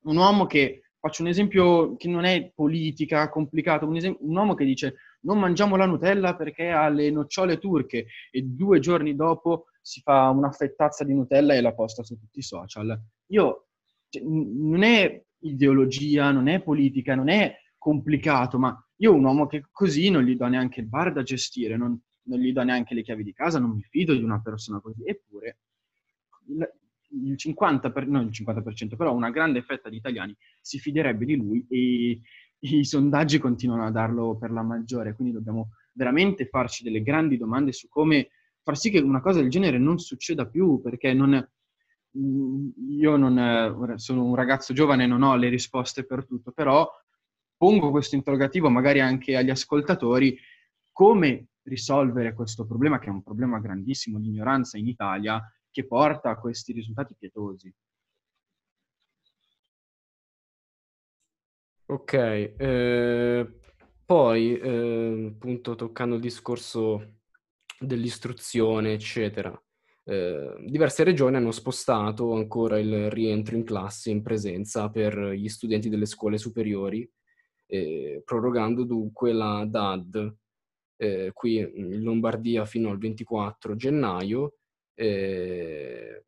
un 0.02 0.18
uomo 0.18 0.48
che, 0.48 0.85
faccio 1.06 1.22
un 1.22 1.28
esempio 1.28 1.96
che 1.98 2.08
non 2.08 2.26
è 2.26 2.52
politica, 2.52 3.30
complicato, 3.30 3.86
un, 3.86 3.96
esempio, 3.96 4.26
un 4.26 4.36
uomo 4.36 4.56
che 4.56 4.66
dice 4.66 4.96
non 5.22 5.38
mangiamo 5.38 5.76
la 5.76 5.86
Nutella 5.86 6.36
perché 6.36 6.72
ha 6.72 6.90
le 6.90 7.12
nocciole 7.12 7.60
turche 7.60 8.08
e 8.32 8.42
due 8.42 8.80
giorni 8.80 9.16
dopo 9.16 9.68
si 9.82 10.02
fa 10.02 10.30
una 10.30 10.50
fettazza 10.50 11.04
di 11.04 11.14
Nutella 11.14 11.54
e 11.54 11.62
la 11.62 11.76
posta 11.76 12.02
su 12.02 12.18
tutti 12.18 12.40
i 12.40 12.42
social. 12.42 13.00
Io, 13.28 13.68
cioè, 14.10 14.24
non 14.24 14.82
è 14.82 15.24
ideologia, 15.42 16.32
non 16.32 16.48
è 16.48 16.60
politica, 16.60 17.14
non 17.14 17.30
è 17.30 17.56
complicato, 17.78 18.58
ma 18.58 18.76
io 18.96 19.14
un 19.14 19.24
uomo 19.26 19.46
che 19.46 19.66
così 19.72 20.10
non 20.10 20.24
gli 20.24 20.36
do 20.36 20.48
neanche 20.48 20.80
il 20.80 20.88
bar 20.88 21.14
da 21.14 21.22
gestire, 21.22 21.78
non, 21.78 22.02
non 22.24 22.40
gli 22.40 22.52
do 22.52 22.64
neanche 22.64 22.96
le 22.96 23.04
chiavi 23.04 23.24
di 23.24 23.34
casa, 23.34 23.60
non 23.60 23.76
mi 23.76 23.84
fido 23.84 24.16
di 24.16 24.24
una 24.24 24.42
persona 24.42 24.80
così. 24.80 25.04
Eppure 25.06 25.60
il 27.24 27.36
50%, 27.38 27.92
per, 27.92 28.08
non 28.08 28.24
il 28.24 28.32
50%, 28.32 28.96
però 28.96 29.14
una 29.14 29.30
grande 29.30 29.62
fetta 29.62 29.90
di 29.90 29.98
italiani 29.98 30.36
si 30.60 30.80
fiderebbe 30.80 31.26
di 31.26 31.36
lui 31.36 31.66
e 31.70 32.22
i 32.60 32.86
sondaggi 32.86 33.38
continuano 33.38 33.86
a 33.86 33.92
darlo 33.92 34.38
per 34.38 34.52
la 34.52 34.64
maggiore, 34.64 35.14
quindi 35.14 35.34
dobbiamo 35.34 35.70
veramente 35.94 36.46
farci 36.48 36.84
delle 36.84 37.02
grandi 37.02 37.38
domande 37.38 37.72
su 37.72 37.88
come 37.88 38.30
far 38.64 38.78
sì 38.78 38.90
che 38.90 39.00
una 39.00 39.22
cosa 39.22 39.42
del 39.42 39.50
genere 39.50 39.78
non 39.78 40.00
succeda 40.00 40.48
più, 40.48 40.82
perché 40.82 41.14
non, 41.14 41.48
io 42.90 43.16
non, 43.16 43.94
sono 43.98 44.24
un 44.24 44.36
ragazzo 44.36 44.74
giovane 44.74 45.04
e 45.04 45.08
non 45.08 45.22
ho 45.22 45.36
le 45.36 45.50
risposte 45.50 46.06
per 46.06 46.26
tutto, 46.26 46.52
però 46.52 46.90
pongo 47.58 47.92
questo 47.92 48.16
interrogativo 48.16 48.70
magari 48.70 49.00
anche 49.02 49.36
agli 49.36 49.50
ascoltatori, 49.50 50.38
come 50.92 51.48
risolvere 51.64 52.34
questo 52.34 52.66
problema, 52.66 53.00
che 53.00 53.08
è 53.08 53.12
un 53.12 53.24
problema 53.24 53.60
grandissimo 53.60 54.20
di 54.20 54.28
ignoranza 54.28 54.78
in 54.78 54.88
Italia, 54.88 55.42
che 55.76 55.86
porta 55.86 56.30
a 56.30 56.40
questi 56.40 56.72
risultati 56.72 57.14
pietosi. 57.20 57.74
Ok, 61.88 62.14
eh, 62.14 63.60
poi 64.06 64.58
eh, 64.58 65.32
appunto 65.36 65.76
toccando 65.76 66.16
il 66.16 66.22
discorso 66.22 67.18
dell'istruzione, 67.78 68.94
eccetera, 68.94 69.54
eh, 70.06 70.56
diverse 70.66 71.04
regioni 71.04 71.36
hanno 71.36 71.52
spostato 71.52 72.34
ancora 72.36 72.80
il 72.80 73.12
rientro 73.12 73.58
in 73.58 73.66
classe 73.66 74.12
in 74.12 74.22
presenza 74.22 74.90
per 74.90 75.32
gli 75.32 75.50
studenti 75.50 75.90
delle 75.90 76.06
scuole 76.06 76.38
superiori, 76.38 77.08
eh, 77.66 78.22
prorogando 78.24 78.86
dunque 78.86 79.34
la 79.34 79.66
DAD 79.66 80.36
eh, 80.96 81.32
qui 81.34 81.58
in 81.58 82.02
Lombardia 82.02 82.64
fino 82.64 82.90
al 82.92 82.98
24 82.98 83.76
gennaio, 83.76 84.56
eh, 84.96 86.26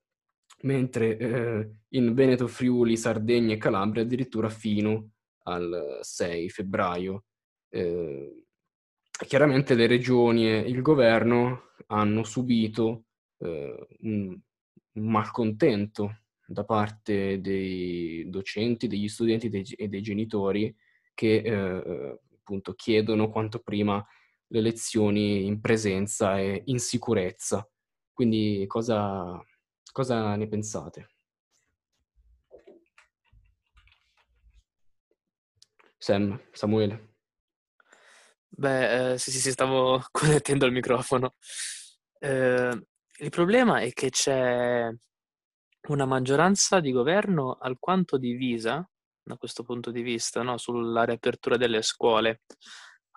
mentre 0.62 1.18
eh, 1.18 1.70
in 1.90 2.14
Veneto, 2.14 2.48
Friuli, 2.48 2.98
Sardegna 2.98 3.54
e 3.54 3.58
Calabria 3.58 4.04
addirittura 4.04 4.50
fino 4.50 5.12
al 5.44 6.00
6 6.02 6.50
febbraio. 6.50 7.26
Eh, 7.70 8.44
chiaramente 9.26 9.74
le 9.74 9.88
regioni 9.88 10.48
e 10.48 10.60
il 10.60 10.82
governo 10.82 11.72
hanno 11.88 12.24
subito 12.24 13.06
eh, 13.40 13.88
un, 14.02 14.40
un 14.94 15.10
malcontento 15.10 16.22
da 16.46 16.64
parte 16.64 17.42
dei 17.42 18.30
docenti, 18.30 18.88
degli 18.88 19.08
studenti 19.08 19.50
dei, 19.50 19.64
e 19.76 19.88
dei 19.88 20.02
genitori 20.02 20.74
che 21.14 21.38
eh, 21.38 22.20
appunto 22.40 22.74
chiedono 22.74 23.30
quanto 23.30 23.60
prima 23.60 24.06
le 24.50 24.62
lezioni 24.62 25.46
in 25.46 25.60
presenza 25.60 26.40
e 26.40 26.62
in 26.66 26.80
sicurezza. 26.80 27.70
Quindi 28.18 28.66
cosa, 28.66 29.40
cosa 29.92 30.36
ne 30.36 30.48
pensate? 30.48 31.10
Sam, 36.00 36.42
Samuele. 36.52 37.14
Beh, 38.48 39.12
eh, 39.12 39.18
sì, 39.20 39.30
sì, 39.30 39.40
sì, 39.40 39.52
stavo 39.52 40.02
connettendo 40.10 40.66
il 40.66 40.72
microfono. 40.72 41.36
Eh, 42.18 42.88
il 43.20 43.30
problema 43.30 43.82
è 43.82 43.92
che 43.94 44.10
c'è 44.10 44.90
una 45.90 46.06
maggioranza 46.08 46.80
di 46.80 46.92
governo 46.92 47.60
alquanto 47.62 48.18
divisa 48.18 48.84
da 49.22 49.38
questo 49.38 49.62
punto 49.62 49.92
di 49.92 50.02
vista, 50.02 50.42
no? 50.42 50.58
sulla 50.58 51.04
riapertura 51.04 51.56
delle 51.56 51.84
scuole. 51.84 52.42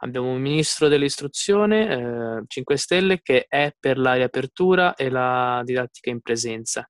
Abbiamo 0.03 0.31
un 0.31 0.41
ministro 0.41 0.89
dell'istruzione, 0.89 2.39
eh, 2.39 2.45
5 2.47 2.77
Stelle, 2.77 3.21
che 3.21 3.45
è 3.49 3.75
per 3.79 3.99
la 3.99 4.15
riapertura 4.15 4.95
e 4.95 5.11
la 5.11 5.61
didattica 5.65 6.11
in 6.11 6.21
presenza. 6.21 6.89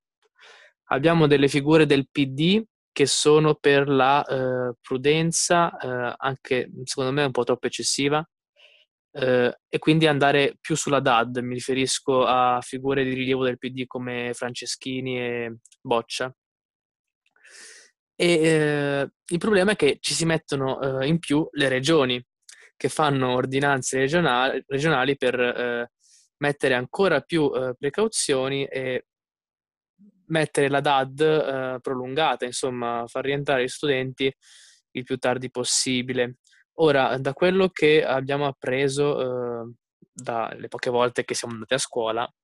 Abbiamo 0.92 1.26
delle 1.26 1.48
figure 1.48 1.86
del 1.86 2.08
PD 2.10 2.62
che 2.92 3.06
sono 3.06 3.54
per 3.54 3.88
la 3.88 4.24
eh, 4.24 4.74
prudenza, 4.80 5.76
eh, 5.78 6.14
anche 6.18 6.70
secondo 6.84 7.12
me 7.12 7.24
un 7.24 7.30
po' 7.32 7.44
troppo 7.44 7.66
eccessiva, 7.66 8.24
eh, 9.12 9.58
e 9.68 9.78
quindi 9.78 10.06
andare 10.06 10.56
più 10.60 10.76
sulla 10.76 11.00
DAD. 11.00 11.38
Mi 11.38 11.54
riferisco 11.54 12.24
a 12.24 12.60
figure 12.60 13.04
di 13.04 13.12
rilievo 13.14 13.44
del 13.44 13.58
PD 13.58 13.86
come 13.86 14.32
Franceschini 14.34 15.18
e 15.18 15.56
Boccia. 15.80 16.32
E 18.14 18.32
eh, 18.32 19.10
il 19.26 19.38
problema 19.38 19.72
è 19.72 19.76
che 19.76 19.98
ci 20.00 20.12
si 20.14 20.26
mettono 20.26 21.00
eh, 21.00 21.06
in 21.06 21.18
più 21.18 21.48
le 21.52 21.68
regioni, 21.68 22.22
che 22.80 22.88
fanno 22.88 23.34
ordinanze 23.34 23.98
regionali, 23.98 24.64
regionali 24.66 25.14
per 25.18 25.38
eh, 25.38 25.90
mettere 26.38 26.72
ancora 26.72 27.20
più 27.20 27.52
eh, 27.54 27.74
precauzioni 27.78 28.64
e 28.64 29.04
mettere 30.28 30.70
la 30.70 30.80
DAD 30.80 31.20
eh, 31.20 31.78
prolungata, 31.82 32.46
insomma, 32.46 33.04
far 33.06 33.24
rientrare 33.24 33.64
gli 33.64 33.68
studenti 33.68 34.34
il 34.92 35.04
più 35.04 35.18
tardi 35.18 35.50
possibile. 35.50 36.36
Ora, 36.78 37.18
da 37.18 37.34
quello 37.34 37.68
che 37.68 38.02
abbiamo 38.02 38.46
appreso 38.46 39.20
eh, 39.20 39.72
dalle 40.10 40.68
poche 40.68 40.88
volte 40.88 41.24
che 41.24 41.34
siamo 41.34 41.52
andati 41.52 41.74
a 41.74 41.78
scuola, 41.78 42.34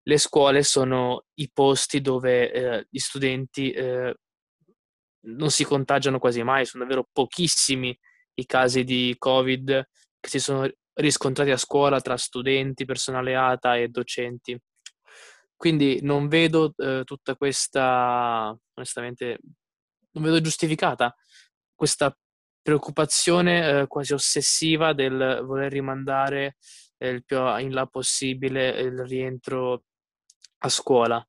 le 0.00 0.18
scuole 0.18 0.62
sono 0.62 1.24
i 1.40 1.50
posti 1.52 2.00
dove 2.00 2.52
eh, 2.52 2.86
gli 2.88 2.98
studenti 2.98 3.72
eh, 3.72 4.14
non 5.22 5.50
si 5.50 5.64
contagiano 5.64 6.20
quasi 6.20 6.44
mai, 6.44 6.66
sono 6.66 6.84
davvero 6.84 7.08
pochissimi 7.10 7.98
i 8.40 8.46
casi 8.46 8.84
di 8.84 9.14
Covid 9.18 9.88
che 10.20 10.28
si 10.28 10.38
sono 10.38 10.68
riscontrati 10.94 11.50
a 11.50 11.56
scuola 11.56 12.00
tra 12.00 12.16
studenti, 12.16 12.84
personale 12.84 13.34
ATA 13.34 13.76
e 13.76 13.88
docenti. 13.88 14.58
Quindi 15.56 16.00
non 16.02 16.28
vedo 16.28 16.72
eh, 16.76 17.02
tutta 17.04 17.36
questa, 17.36 18.56
onestamente, 18.74 19.38
non 20.12 20.24
vedo 20.24 20.40
giustificata 20.40 21.14
questa 21.74 22.16
preoccupazione 22.62 23.80
eh, 23.80 23.86
quasi 23.86 24.12
ossessiva 24.12 24.92
del 24.92 25.40
voler 25.44 25.70
rimandare 25.70 26.56
eh, 26.98 27.08
il 27.08 27.24
più 27.24 27.38
in 27.58 27.72
là 27.72 27.86
possibile 27.86 28.70
il 28.80 29.04
rientro 29.06 29.84
a 30.58 30.68
scuola. 30.68 31.26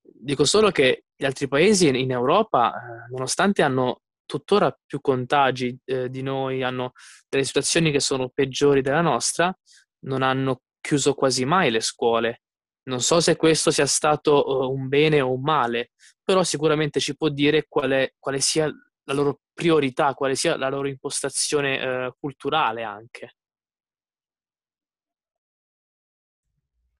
Dico 0.00 0.44
solo 0.44 0.70
che 0.70 1.04
gli 1.16 1.24
altri 1.24 1.48
paesi 1.48 1.88
in 1.88 2.10
Europa, 2.10 2.74
eh, 2.74 3.10
nonostante 3.10 3.62
hanno 3.62 4.02
tuttora 4.26 4.76
più 4.84 5.00
contagi 5.00 5.78
eh, 5.84 6.10
di 6.10 6.22
noi, 6.22 6.62
hanno 6.62 6.92
delle 7.28 7.44
situazioni 7.44 7.90
che 7.90 8.00
sono 8.00 8.28
peggiori 8.28 8.82
della 8.82 9.00
nostra, 9.00 9.56
non 10.00 10.22
hanno 10.22 10.62
chiuso 10.80 11.14
quasi 11.14 11.44
mai 11.44 11.70
le 11.70 11.80
scuole. 11.80 12.42
Non 12.86 13.00
so 13.00 13.20
se 13.20 13.36
questo 13.36 13.70
sia 13.70 13.86
stato 13.86 14.44
uh, 14.46 14.72
un 14.72 14.88
bene 14.88 15.20
o 15.20 15.32
un 15.32 15.40
male, 15.40 15.90
però 16.22 16.44
sicuramente 16.44 17.00
ci 17.00 17.16
può 17.16 17.28
dire 17.28 17.66
quale, 17.68 18.14
quale 18.18 18.40
sia 18.40 18.66
la 18.66 19.14
loro 19.14 19.40
priorità, 19.52 20.14
quale 20.14 20.36
sia 20.36 20.56
la 20.56 20.68
loro 20.68 20.86
impostazione 20.86 22.06
uh, 22.06 22.14
culturale 22.18 22.84
anche. 22.84 23.36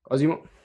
Cosimo. 0.00 0.55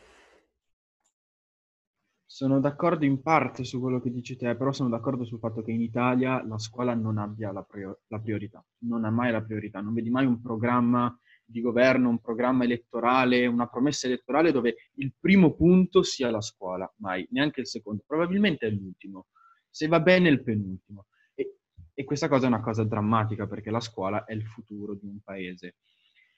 Sono 2.42 2.60
d'accordo 2.60 3.06
in 3.06 3.22
parte 3.22 3.64
su 3.64 3.80
quello 3.80 4.02
che 4.02 4.10
dici 4.10 4.36
te, 4.36 4.56
però 4.56 4.72
sono 4.72 4.90
d'accordo 4.90 5.24
sul 5.24 5.38
fatto 5.38 5.62
che 5.62 5.70
in 5.70 5.82
Italia 5.82 6.44
la 6.44 6.58
scuola 6.58 6.96
non 6.96 7.20
abbia 7.20 7.52
la, 7.52 7.62
prior- 7.62 8.00
la 8.08 8.18
priorità, 8.20 8.66
non 8.80 9.06
ha 9.06 9.12
mai 9.12 9.32
la 9.32 9.44
priorità, 9.44 9.80
non 9.80 9.94
vedi 9.94 10.10
mai 10.10 10.26
un 10.26 10.42
programma 10.42 11.16
di 11.46 11.62
governo, 11.62 12.10
un 12.10 12.20
programma 12.20 12.64
elettorale, 12.64 13.46
una 13.46 13.68
promessa 13.68 14.08
elettorale 14.08 14.52
dove 14.52 14.76
il 14.96 15.14
primo 15.20 15.54
punto 15.54 16.02
sia 16.02 16.32
la 16.32 16.42
scuola, 16.42 16.92
mai, 16.98 17.28
neanche 17.30 17.60
il 17.60 17.68
secondo, 17.68 18.02
probabilmente 18.08 18.66
è 18.66 18.72
l'ultimo, 18.72 19.28
se 19.70 19.86
va 19.86 20.00
bene 20.00 20.30
il 20.30 20.42
penultimo. 20.42 21.06
E, 21.36 21.58
e 21.94 22.04
questa 22.04 22.28
cosa 22.28 22.46
è 22.46 22.48
una 22.48 22.62
cosa 22.62 22.84
drammatica 22.84 23.46
perché 23.46 23.70
la 23.70 23.82
scuola 23.82 24.24
è 24.24 24.34
il 24.34 24.48
futuro 24.48 24.96
di 24.96 25.06
un 25.06 25.20
paese. 25.24 25.76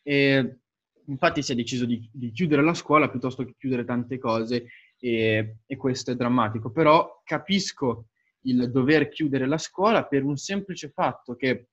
E 0.01 0.57
infatti 1.05 1.41
si 1.41 1.53
è 1.53 1.55
deciso 1.55 1.85
di, 1.85 2.09
di 2.11 2.31
chiudere 2.31 2.61
la 2.61 2.73
scuola 2.73 3.09
piuttosto 3.09 3.45
che 3.45 3.55
chiudere 3.57 3.85
tante 3.85 4.17
cose 4.17 4.65
e, 5.03 5.57
e 5.65 5.75
questo 5.75 6.11
è 6.11 6.15
drammatico, 6.15 6.71
però 6.71 7.21
capisco 7.25 8.07
il 8.43 8.71
dover 8.71 9.09
chiudere 9.09 9.45
la 9.45 9.57
scuola 9.57 10.05
per 10.05 10.23
un 10.23 10.37
semplice 10.37 10.91
fatto 10.91 11.35
che 11.35 11.67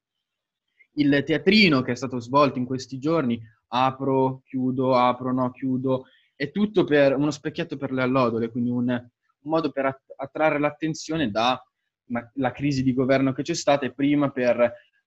il 0.95 1.23
teatrino 1.25 1.81
che 1.83 1.93
è 1.93 1.95
stato 1.95 2.19
svolto 2.19 2.59
in 2.59 2.65
questi 2.65 2.99
giorni, 2.99 3.41
apro, 3.69 4.43
chiudo, 4.45 4.97
apro, 4.97 5.33
no, 5.33 5.53
chiudo, 5.53 6.07
è 6.35 6.51
tutto 6.51 6.83
per 6.83 7.17
uno 7.17 7.31
specchietto 7.31 7.77
per 7.77 7.93
le 7.93 8.03
allodole, 8.03 8.51
quindi 8.51 8.71
un, 8.71 8.89
un 8.89 9.51
modo 9.51 9.71
per 9.71 10.01
attrarre 10.17 10.59
l'attenzione 10.59 11.31
dalla 11.31 12.53
crisi 12.53 12.83
di 12.83 12.93
governo 12.93 13.33
che 13.33 13.43
c'è 13.43 13.55
stata 13.55 13.87
e 13.87 13.93
prima 13.95 14.31
per 14.31 14.59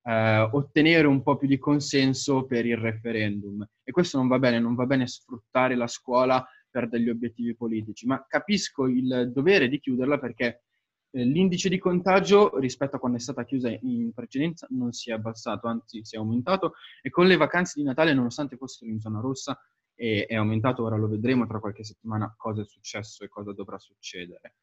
eh, 0.02 0.50
ottenere 0.50 1.08
un 1.08 1.22
po' 1.22 1.36
più 1.36 1.50
di 1.50 1.58
consenso 1.58 2.46
per 2.46 2.66
il 2.66 2.78
referendum. 2.78 3.68
E 3.84 3.92
questo 3.92 4.18
non 4.18 4.30
va 4.30 4.40
bene, 4.40 4.60
non 4.60 4.76
va 4.76 4.86
bene 4.86 5.08
sfruttare 5.08 5.76
la 5.76 5.88
scuola 5.88 6.48
per 6.74 6.90
degli 6.90 7.08
obiettivi 7.08 7.56
politici, 7.56 8.08
ma 8.08 8.26
capisco 8.28 8.88
il 8.88 9.30
dovere 9.32 9.70
di 9.70 9.80
chiuderla 9.80 10.18
perché 10.18 10.64
eh, 11.12 11.24
l'indice 11.24 11.70
di 11.70 11.78
contagio 11.78 12.58
rispetto 12.58 12.96
a 12.96 13.00
quando 13.00 13.20
è 13.20 13.22
stata 13.22 13.46
chiusa 13.46 13.70
in 13.82 14.12
precedenza 14.12 14.66
non 14.72 14.92
si 14.92 15.12
è 15.12 15.14
abbassato, 15.14 15.68
anzi 15.68 16.04
si 16.04 16.16
è 16.16 16.18
aumentato 16.18 16.74
e 17.04 17.12
con 17.12 17.28
le 17.28 17.38
vacanze 17.38 17.74
di 17.80 17.86
Natale, 17.86 18.16
nonostante 18.16 18.58
fossero 18.58 18.90
in 18.90 19.00
zona 19.00 19.20
rossa, 19.20 19.56
è, 19.94 20.34
aumentato, 20.34 20.84
ora 20.84 20.98
lo 20.98 21.08
vedremo 21.08 21.46
tra 21.46 21.60
qualche 21.60 21.84
settimana 21.84 22.34
cosa 22.36 22.64
è 22.64 22.66
successo 22.66 23.24
e 23.24 23.30
cosa 23.30 23.54
dovrà 23.54 23.78
succedere. 23.78 24.56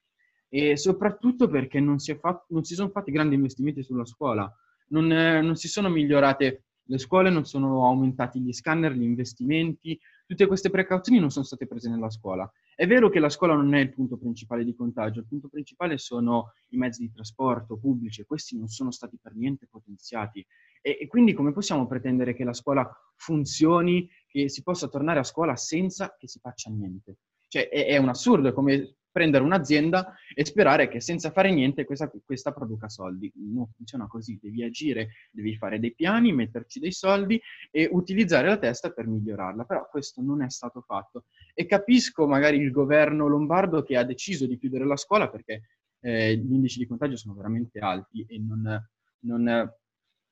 E 0.49 0.77
soprattutto 0.77 1.47
perché 1.47 1.79
non 1.79 2.01
si, 2.01 2.13
fatto, 2.17 2.47
non 2.49 2.65
si 2.65 2.75
sono 2.75 2.89
fatti 2.89 3.13
grandi 3.13 3.37
investimenti 3.37 3.85
sulla 3.85 4.05
scuola, 4.05 4.53
non, 4.89 5.13
eh, 5.13 5.41
non 5.43 5.55
si 5.55 5.69
sono 5.69 5.89
migliorate 5.89 6.65
le 6.91 6.99
scuole, 6.99 7.31
non 7.31 7.45
sono 7.45 7.87
aumentati 7.87 8.41
gli 8.41 8.53
scanner, 8.53 8.93
gli 8.93 9.05
investimenti, 9.05 9.99
tutte 10.27 10.47
queste 10.47 10.71
precauzioni 10.71 11.21
non 11.21 11.31
sono 11.31 11.45
state 11.45 11.69
prese 11.69 11.89
nella 11.89 12.11
scuola. 12.11 12.51
È 12.75 12.85
vero 12.87 13.09
che 13.09 13.21
la 13.21 13.29
scuola 13.29 13.55
non 13.55 13.75
è 13.75 13.79
il 13.79 13.93
punto 13.93 14.17
principale 14.17 14.65
di 14.65 14.75
contagio, 14.75 15.21
il 15.21 15.27
punto 15.27 15.49
principale 15.49 15.99
sono 15.99 16.53
i 16.71 16.77
mezzi 16.77 17.03
di 17.03 17.13
trasporto 17.13 17.79
pubblici 17.79 18.23
e 18.23 18.27
questi 18.27 18.59
non 18.59 18.67
sono 18.67 18.91
stati 18.91 19.19
per 19.23 19.37
niente 19.37 19.69
potenziati. 19.71 20.45
E, 20.83 20.99
e 21.01 21.07
quindi 21.07 21.33
come 21.33 21.53
possiamo 21.53 21.87
pretendere 21.87 22.35
che 22.35 22.43
la 22.43 22.55
scuola 22.55 22.91
funzioni, 23.15 24.09
che 24.27 24.49
si 24.49 24.63
possa 24.63 24.89
tornare 24.89 25.21
a 25.21 25.25
scuola 25.25 25.55
senza 25.55 26.17
che 26.19 26.27
si 26.27 26.41
faccia 26.41 26.71
niente? 26.71 27.19
Cioè 27.47 27.69
è, 27.69 27.87
è 27.87 27.99
un 27.99 28.09
assurdo, 28.09 28.49
è 28.49 28.53
come 28.53 28.97
prendere 29.11 29.45
un'azienda 29.45 30.15
e 30.35 30.45
sperare 30.45 30.89
che 30.89 31.01
senza 31.01 31.31
fare 31.31 31.53
niente 31.53 31.85
questa, 31.85 32.11
questa, 32.25 32.53
produca 32.53 32.89
soldi. 32.89 33.31
Non 33.35 33.67
funziona 33.75 34.07
così, 34.07 34.39
devi 34.41 34.63
agire, 34.63 35.11
devi 35.31 35.57
fare 35.57 35.79
dei 35.79 35.95
piani, 35.95 36.33
metterci 36.33 36.81
dei 36.81 36.93
soldi 36.93 37.41
e 37.71 37.89
utilizzare 37.91 38.49
la 38.49 38.59
testa 38.59 38.91
per 38.91 39.07
migliorarla, 39.07 39.65
però 39.65 39.89
questo 39.89 40.23
non 40.23 40.43
è 40.43 40.51
stato 40.51 40.81
fatto. 40.81 41.25
E 41.55 41.67
capisco 41.67 42.27
magari 42.27 42.59
il 42.59 42.71
governo 42.71 43.27
lombardo 43.27 43.83
che 43.83 43.97
ha 43.97 44.05
deciso 44.05 44.47
di 44.47 44.59
chiudere 44.59 44.87
la 44.87 44.97
scuola 44.97 45.29
perché 45.29 45.63
eh, 46.01 46.37
gli 46.37 46.53
indici 46.53 46.79
di 46.79 46.87
contagio 46.87 47.17
sono 47.17 47.35
veramente 47.35 47.79
alti 47.79 48.25
e 48.27 48.39
non, 48.39 48.89
non 49.21 49.73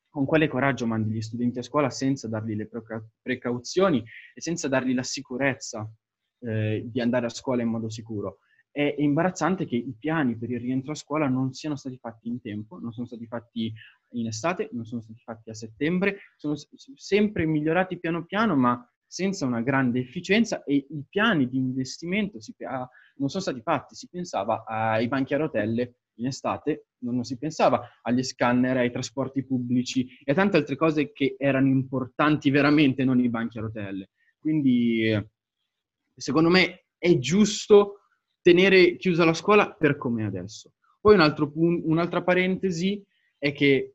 con 0.08 0.24
quale 0.24 0.48
coraggio 0.48 0.86
mandi 0.86 1.10
gli 1.10 1.20
studenti 1.20 1.58
a 1.58 1.62
scuola 1.62 1.90
senza 1.90 2.28
dargli 2.28 2.56
le 2.56 2.68
precauzioni 3.20 4.02
e 4.34 4.40
senza 4.40 4.66
dargli 4.66 4.94
la 4.94 5.02
sicurezza 5.02 5.88
eh, 6.40 6.82
di 6.86 7.00
andare 7.00 7.26
a 7.26 7.30
scuola 7.30 7.62
in 7.62 7.68
modo 7.68 7.90
sicuro 7.90 8.38
è 8.78 8.94
imbarazzante 8.96 9.66
che 9.66 9.74
i 9.74 9.92
piani 9.98 10.38
per 10.38 10.52
il 10.52 10.60
rientro 10.60 10.92
a 10.92 10.94
scuola 10.94 11.26
non 11.26 11.52
siano 11.52 11.74
stati 11.74 11.98
fatti 11.98 12.28
in 12.28 12.40
tempo, 12.40 12.78
non 12.78 12.92
sono 12.92 13.08
stati 13.08 13.26
fatti 13.26 13.72
in 14.10 14.28
estate, 14.28 14.68
non 14.70 14.84
sono 14.84 15.00
stati 15.00 15.18
fatti 15.20 15.50
a 15.50 15.54
settembre, 15.54 16.18
sono 16.36 16.54
sempre 16.94 17.44
migliorati 17.44 17.98
piano 17.98 18.24
piano, 18.24 18.54
ma 18.54 18.88
senza 19.04 19.46
una 19.46 19.62
grande 19.62 19.98
efficienza 19.98 20.62
e 20.62 20.76
i 20.76 21.02
piani 21.08 21.48
di 21.48 21.56
investimento 21.56 22.40
si, 22.40 22.54
non 23.16 23.28
sono 23.28 23.42
stati 23.42 23.60
fatti. 23.62 23.96
Si 23.96 24.08
pensava 24.08 24.62
ai 24.64 25.08
banchi 25.08 25.34
a 25.34 25.38
rotelle 25.38 25.96
in 26.18 26.26
estate, 26.26 26.90
non 26.98 27.24
si 27.24 27.36
pensava 27.36 27.84
agli 28.02 28.22
scanner, 28.22 28.76
ai 28.76 28.92
trasporti 28.92 29.44
pubblici 29.44 30.06
e 30.22 30.30
a 30.30 30.34
tante 30.36 30.56
altre 30.56 30.76
cose 30.76 31.10
che 31.10 31.34
erano 31.36 31.66
importanti 31.66 32.48
veramente, 32.50 33.02
non 33.02 33.18
i 33.18 33.28
banchi 33.28 33.58
a 33.58 33.62
rotelle. 33.62 34.10
Quindi, 34.38 35.20
secondo 36.14 36.48
me, 36.48 36.84
è 36.96 37.18
giusto 37.18 37.94
tenere 38.42 38.96
chiusa 38.96 39.24
la 39.24 39.34
scuola 39.34 39.72
per 39.72 39.96
come 39.96 40.24
adesso. 40.24 40.72
Poi 41.00 41.14
un 41.14 41.20
altro 41.20 41.50
pun- 41.50 41.82
un'altra 41.84 42.22
parentesi 42.22 43.02
è 43.38 43.52
che 43.52 43.94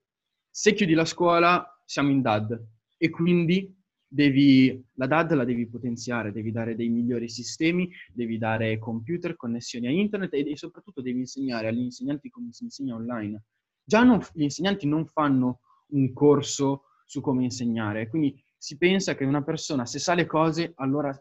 se 0.49 0.73
chiudi 0.73 0.93
la 0.93 1.05
scuola 1.05 1.65
siamo 1.85 2.11
in 2.11 2.21
DAD 2.21 2.61
e 2.97 3.09
quindi 3.09 3.75
devi, 4.07 4.83
la 4.93 5.07
DAD 5.07 5.33
la 5.33 5.43
devi 5.43 5.67
potenziare, 5.67 6.31
devi 6.31 6.51
dare 6.51 6.75
dei 6.75 6.89
migliori 6.89 7.27
sistemi, 7.27 7.89
devi 8.13 8.37
dare 8.37 8.77
computer, 8.77 9.35
connessioni 9.35 9.87
a 9.87 9.91
internet 9.91 10.33
e, 10.33 10.51
e 10.51 10.57
soprattutto 10.57 11.01
devi 11.01 11.19
insegnare 11.19 11.67
agli 11.67 11.79
insegnanti 11.79 12.29
come 12.29 12.51
si 12.51 12.63
insegna 12.63 12.95
online. 12.95 13.43
Già 13.83 14.03
non, 14.03 14.21
gli 14.33 14.43
insegnanti 14.43 14.87
non 14.87 15.07
fanno 15.07 15.59
un 15.87 16.13
corso 16.13 16.83
su 17.05 17.19
come 17.19 17.43
insegnare, 17.43 18.07
quindi 18.07 18.41
si 18.57 18.77
pensa 18.77 19.15
che 19.15 19.25
una 19.25 19.43
persona 19.43 19.85
se 19.85 19.99
sa 19.99 20.13
le 20.13 20.25
cose 20.25 20.71
allora 20.75 21.19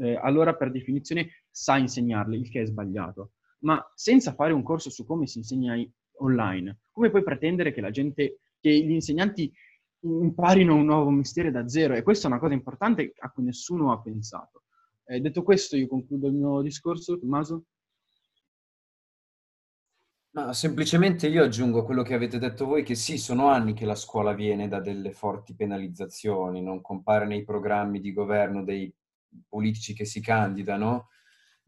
eh, 0.00 0.16
allora 0.16 0.54
per 0.54 0.70
definizione 0.70 1.44
sa 1.50 1.76
insegnarle, 1.76 2.36
il 2.36 2.48
che 2.48 2.62
è 2.62 2.66
sbagliato. 2.66 3.32
Ma 3.60 3.80
senza 3.94 4.32
fare 4.32 4.52
un 4.52 4.62
corso 4.62 4.88
su 4.90 5.04
come 5.04 5.26
si 5.26 5.38
insegna 5.38 5.74
online, 6.18 6.80
come 6.90 7.10
puoi 7.10 7.22
pretendere 7.22 7.72
che 7.72 7.80
la 7.80 7.90
gente, 7.90 8.40
che 8.58 8.70
gli 8.70 8.92
insegnanti 8.92 9.52
imparino 10.02 10.74
un 10.74 10.86
nuovo 10.86 11.10
mestiere 11.10 11.50
da 11.50 11.68
zero? 11.68 11.94
E 11.94 12.02
questa 12.02 12.26
è 12.26 12.30
una 12.30 12.40
cosa 12.40 12.54
importante 12.54 13.12
a 13.18 13.30
cui 13.30 13.44
nessuno 13.44 13.92
ha 13.92 14.00
pensato. 14.00 14.64
Eh, 15.04 15.20
detto 15.20 15.42
questo, 15.42 15.76
io 15.76 15.86
concludo 15.86 16.28
il 16.28 16.34
mio 16.34 16.62
discorso. 16.62 17.18
Tommaso? 17.18 17.64
No, 20.32 20.52
semplicemente 20.52 21.26
io 21.26 21.42
aggiungo 21.42 21.84
quello 21.84 22.02
che 22.02 22.14
avete 22.14 22.38
detto 22.38 22.64
voi, 22.64 22.84
che 22.84 22.94
sì, 22.94 23.18
sono 23.18 23.48
anni 23.48 23.74
che 23.74 23.84
la 23.84 23.96
scuola 23.96 24.32
viene 24.32 24.68
da 24.68 24.80
delle 24.80 25.10
forti 25.10 25.56
penalizzazioni, 25.56 26.62
non 26.62 26.80
compare 26.80 27.26
nei 27.26 27.42
programmi 27.42 28.00
di 28.00 28.12
governo 28.12 28.62
dei 28.62 28.94
politici 29.48 29.94
che 29.94 30.04
si 30.04 30.20
candidano, 30.20 31.08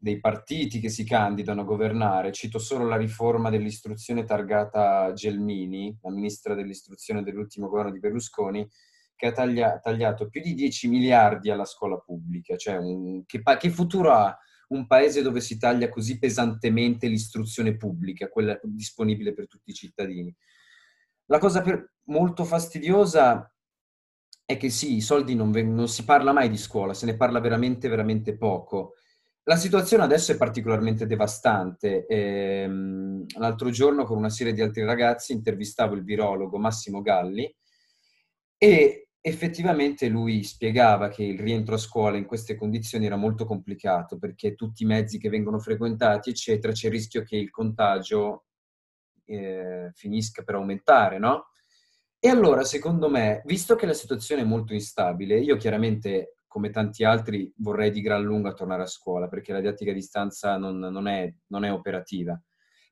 dei 0.03 0.19
partiti 0.19 0.81
che 0.81 0.89
si 0.89 1.05
candidano 1.05 1.61
a 1.61 1.65
governare. 1.65 2.33
Cito 2.33 2.59
solo 2.59 2.85
la 2.85 2.97
riforma 2.97 3.49
dell'istruzione 3.49 4.25
targata 4.25 5.13
Gelmini, 5.13 5.97
la 6.01 6.11
ministra 6.11 6.55
dell'istruzione 6.55 7.23
dell'ultimo 7.23 7.69
governo 7.69 7.91
di 7.91 7.99
Berlusconi, 7.99 8.67
che 9.15 9.27
ha 9.27 9.31
taglia- 9.31 9.79
tagliato 9.79 10.27
più 10.27 10.41
di 10.41 10.53
10 10.55 10.89
miliardi 10.89 11.49
alla 11.49 11.63
scuola 11.63 11.97
pubblica. 11.97 12.57
Cioè, 12.57 12.77
un, 12.77 13.23
che, 13.25 13.41
che, 13.41 13.69
futuro 13.69 14.11
ha 14.11 14.37
un 14.69 14.87
paese 14.87 15.21
dove 15.21 15.39
si 15.39 15.57
taglia 15.57 15.87
così 15.87 16.19
pesantemente 16.19 17.07
l'istruzione 17.07 17.77
pubblica, 17.77 18.27
quella 18.27 18.59
disponibile 18.63 19.33
per 19.33 19.47
tutti 19.47 19.71
i 19.71 19.73
cittadini. 19.73 20.35
La 21.27 21.37
cosa 21.37 21.63
molto 22.05 22.43
fastidiosa 22.43 23.52
è 24.45 24.57
che 24.57 24.69
sì, 24.69 24.95
i 24.95 25.01
soldi 25.01 25.35
non, 25.35 25.51
non 25.51 25.87
si 25.87 26.03
parla 26.03 26.33
mai 26.33 26.49
di 26.49 26.57
scuola, 26.57 26.93
se 26.93 27.05
ne 27.05 27.15
parla 27.15 27.39
veramente, 27.39 27.87
veramente 27.87 28.37
poco. 28.37 28.95
La 29.43 29.55
situazione 29.57 30.03
adesso 30.03 30.31
è 30.31 30.37
particolarmente 30.37 31.05
devastante. 31.05 32.05
Ehm, 32.05 33.25
l'altro 33.37 33.69
giorno 33.69 34.05
con 34.05 34.17
una 34.17 34.29
serie 34.29 34.53
di 34.53 34.61
altri 34.61 34.83
ragazzi 34.83 35.33
intervistavo 35.33 35.95
il 35.95 36.03
virologo 36.03 36.57
Massimo 36.57 37.01
Galli 37.01 37.53
e 38.57 39.09
effettivamente 39.19 40.07
lui 40.07 40.43
spiegava 40.43 41.07
che 41.09 41.23
il 41.23 41.39
rientro 41.39 41.75
a 41.75 41.77
scuola 41.77 42.17
in 42.17 42.25
queste 42.25 42.55
condizioni 42.55 43.05
era 43.05 43.15
molto 43.15 43.45
complicato 43.45 44.17
perché 44.17 44.55
tutti 44.55 44.83
i 44.83 44.85
mezzi 44.85 45.17
che 45.17 45.29
vengono 45.29 45.59
frequentati, 45.59 46.29
eccetera, 46.29 46.73
c'è 46.73 46.87
il 46.87 46.93
rischio 46.93 47.23
che 47.23 47.37
il 47.37 47.49
contagio 47.49 48.45
eh, 49.25 49.91
finisca 49.93 50.43
per 50.43 50.55
aumentare, 50.55 51.19
no? 51.19 51.47
E 52.25 52.29
allora, 52.29 52.63
secondo 52.63 53.09
me, 53.09 53.41
visto 53.43 53.75
che 53.75 53.85
la 53.85 53.91
situazione 53.91 54.43
è 54.43 54.45
molto 54.45 54.73
instabile, 54.73 55.41
io 55.41 55.57
chiaramente 55.57 56.37
come 56.47 56.69
tanti 56.69 57.03
altri, 57.03 57.51
vorrei 57.57 57.91
di 57.91 57.99
gran 57.99 58.23
lunga 58.23 58.53
tornare 58.53 58.83
a 58.83 58.87
scuola, 58.87 59.27
perché 59.27 59.51
la 59.51 59.59
didattica 59.59 59.91
a 59.91 59.93
distanza 59.93 60.55
non, 60.55 60.79
non, 60.79 61.07
è, 61.07 61.29
non 61.47 61.65
è, 61.65 61.73
operativa. 61.73 62.41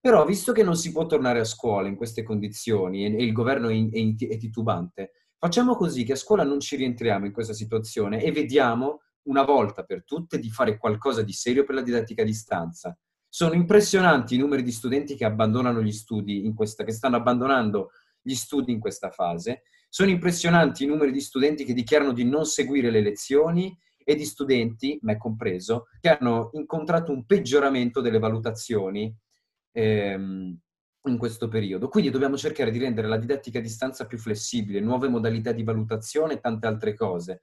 Però, 0.01 0.25
visto 0.25 0.51
che 0.51 0.63
non 0.63 0.75
si 0.75 0.91
può 0.91 1.05
tornare 1.05 1.39
a 1.39 1.45
scuola 1.45 1.87
in 1.87 1.95
queste 1.95 2.23
condizioni 2.23 3.05
e, 3.05 3.15
e 3.15 3.23
il 3.23 3.31
governo 3.31 3.69
è, 3.69 3.73
in, 3.73 4.17
è, 4.19 4.37
titubante, 4.37 5.11
facciamo 5.37 5.75
così 5.75 6.03
che 6.03 6.11
a 6.11 6.17
scuola 6.17 6.43
non 6.43 6.59
ci 6.59 6.75
rientriamo 6.75 7.25
in 7.25 7.31
questa 7.31 7.53
situazione 7.53 8.21
e 8.21 8.33
vediamo 8.33 8.99
una 9.27 9.45
volta 9.45 9.83
per 9.83 10.03
tutte 10.03 10.39
di 10.39 10.49
fare 10.49 10.77
qualcosa 10.77 11.21
di 11.21 11.31
serio 11.31 11.63
per 11.63 11.75
la 11.75 11.81
didattica 11.83 12.23
a 12.23 12.25
distanza. 12.25 12.97
Sono 13.29 13.53
impressionanti 13.53 14.35
i 14.35 14.39
numeri 14.39 14.61
di 14.61 14.73
studenti 14.73 15.15
che 15.15 15.23
abbandonano 15.23 15.81
gli 15.81 15.93
studi 15.93 16.45
in 16.45 16.53
questa, 16.53 16.83
che 16.83 16.91
stanno 16.91 17.15
abbandonando 17.15 17.91
gli 18.21 18.35
studi 18.35 18.71
in 18.71 18.79
questa 18.79 19.09
fase 19.09 19.63
sono 19.89 20.09
impressionanti 20.09 20.83
i 20.83 20.87
numeri 20.87 21.11
di 21.11 21.19
studenti 21.19 21.65
che 21.65 21.73
dichiarano 21.73 22.13
di 22.13 22.23
non 22.23 22.45
seguire 22.45 22.89
le 22.89 23.01
lezioni 23.01 23.77
e 24.03 24.15
di 24.15 24.25
studenti, 24.25 24.97
me 25.01 25.17
compreso, 25.17 25.87
che 25.99 26.09
hanno 26.09 26.49
incontrato 26.53 27.11
un 27.11 27.25
peggioramento 27.25 28.01
delle 28.01 28.19
valutazioni 28.19 29.13
ehm, 29.73 30.57
in 31.03 31.17
questo 31.17 31.47
periodo. 31.47 31.89
Quindi 31.89 32.09
dobbiamo 32.09 32.37
cercare 32.37 32.71
di 32.71 32.79
rendere 32.79 33.07
la 33.07 33.17
didattica 33.17 33.59
a 33.59 33.61
distanza 33.61 34.05
più 34.05 34.17
flessibile, 34.17 34.79
nuove 34.79 35.09
modalità 35.09 35.51
di 35.51 35.63
valutazione 35.63 36.33
e 36.33 36.39
tante 36.39 36.67
altre 36.67 36.93
cose. 36.93 37.41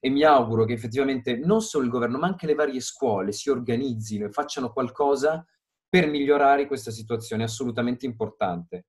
E 0.00 0.08
mi 0.08 0.22
auguro 0.22 0.64
che 0.64 0.72
effettivamente 0.72 1.36
non 1.36 1.60
solo 1.60 1.84
il 1.84 1.90
governo, 1.90 2.18
ma 2.18 2.26
anche 2.26 2.46
le 2.46 2.54
varie 2.54 2.80
scuole 2.80 3.32
si 3.32 3.50
organizzino 3.50 4.26
e 4.26 4.30
facciano 4.30 4.72
qualcosa 4.72 5.44
per 5.86 6.06
migliorare 6.06 6.66
questa 6.66 6.90
situazione 6.90 7.42
assolutamente 7.42 8.06
importante. 8.06 8.86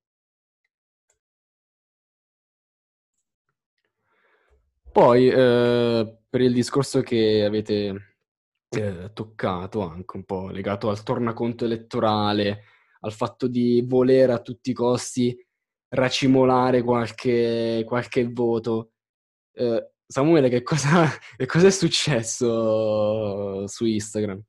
Poi, 4.92 5.28
eh, 5.28 6.18
per 6.28 6.40
il 6.42 6.52
discorso 6.52 7.00
che 7.00 7.44
avete 7.46 8.16
eh, 8.68 9.10
toccato 9.14 9.80
anche 9.80 10.16
un 10.16 10.24
po' 10.24 10.50
legato 10.50 10.90
al 10.90 11.02
tornaconto 11.02 11.64
elettorale, 11.64 12.64
al 13.00 13.12
fatto 13.12 13.48
di 13.48 13.82
voler 13.86 14.28
a 14.28 14.42
tutti 14.42 14.70
i 14.70 14.74
costi 14.74 15.34
racimolare 15.88 16.82
qualche, 16.82 17.84
qualche 17.86 18.28
voto. 18.30 18.92
Eh, 19.54 19.92
Samuele, 20.06 20.50
che 20.50 20.62
cosa, 20.62 21.08
che 21.38 21.46
cosa, 21.46 21.68
è 21.68 21.70
successo 21.70 23.66
su 23.66 23.86
Instagram? 23.86 24.42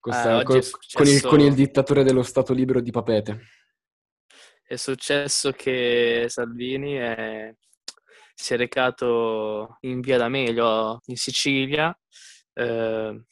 Questa, 0.00 0.40
eh, 0.40 0.44
con, 0.44 0.62
successo... 0.62 0.96
con, 0.96 1.06
il, 1.06 1.22
con 1.22 1.40
il 1.40 1.54
dittatore 1.54 2.02
dello 2.02 2.22
Stato 2.22 2.54
libero 2.54 2.80
di 2.80 2.90
Papete. 2.90 3.40
È 4.66 4.76
successo 4.76 5.52
che 5.52 6.24
Salvini 6.28 6.94
è 6.94 7.54
si 8.40 8.54
è 8.54 8.56
recato 8.56 9.78
in 9.80 10.00
via 10.00 10.16
D'Amelio 10.16 11.00
in 11.06 11.16
Sicilia, 11.16 11.96
eh, 12.54 13.24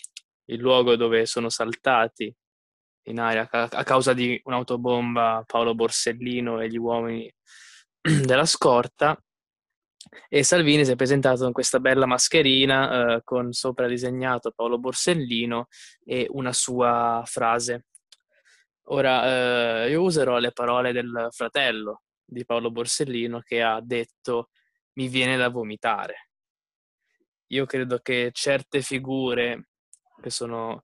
il 0.47 0.59
luogo 0.59 0.97
dove 0.97 1.27
sono 1.27 1.49
saltati 1.49 2.35
in 3.05 3.21
aria 3.21 3.49
a 3.49 3.85
causa 3.85 4.13
di 4.13 4.41
un'autobomba 4.43 5.45
Paolo 5.47 5.77
Borsellino 5.77 6.61
e 6.61 6.69
gli 6.69 6.77
uomini 6.77 7.33
della 8.27 8.47
scorta 8.47 9.17
e 10.29 10.43
Salvini 10.43 10.85
si 10.85 10.91
è 10.91 10.97
presentato 10.97 11.45
con 11.45 11.53
questa 11.53 11.79
bella 11.79 12.07
mascherina 12.07 13.15
eh, 13.15 13.21
con 13.23 13.53
sopra 13.53 13.87
disegnato 13.87 14.51
Paolo 14.51 14.79
Borsellino 14.79 15.69
e 16.05 16.27
una 16.31 16.53
sua 16.53 17.23
frase. 17.27 17.87
Ora 18.89 19.85
eh, 19.85 19.91
io 19.91 20.03
userò 20.03 20.39
le 20.39 20.51
parole 20.51 20.93
del 20.93 21.29
fratello 21.31 22.03
di 22.25 22.45
Paolo 22.45 22.73
Borsellino 22.73 23.41
che 23.41 23.63
ha 23.63 23.81
detto 23.81 24.49
mi 24.97 25.09
viene 25.09 25.37
da 25.37 25.49
vomitare. 25.49 26.31
Io 27.49 27.65
credo 27.65 27.99
che 27.99 28.31
certe 28.33 28.83
figure 28.83 29.69
che 30.21 30.31
sono 30.31 30.83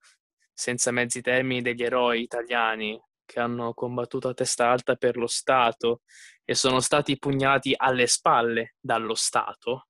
senza 0.53 0.90
mezzi 0.90 1.20
termini 1.20 1.62
degli 1.62 1.83
eroi 1.83 2.22
italiani 2.22 3.01
che 3.25 3.40
hanno 3.40 3.72
combattuto 3.72 4.29
a 4.29 4.35
testa 4.35 4.70
alta 4.70 4.94
per 4.94 5.16
lo 5.16 5.27
Stato 5.27 6.03
e 6.44 6.55
sono 6.55 6.81
stati 6.81 7.18
pugnalati 7.18 7.72
alle 7.77 8.07
spalle 8.07 8.75
dallo 8.79 9.14
Stato, 9.14 9.88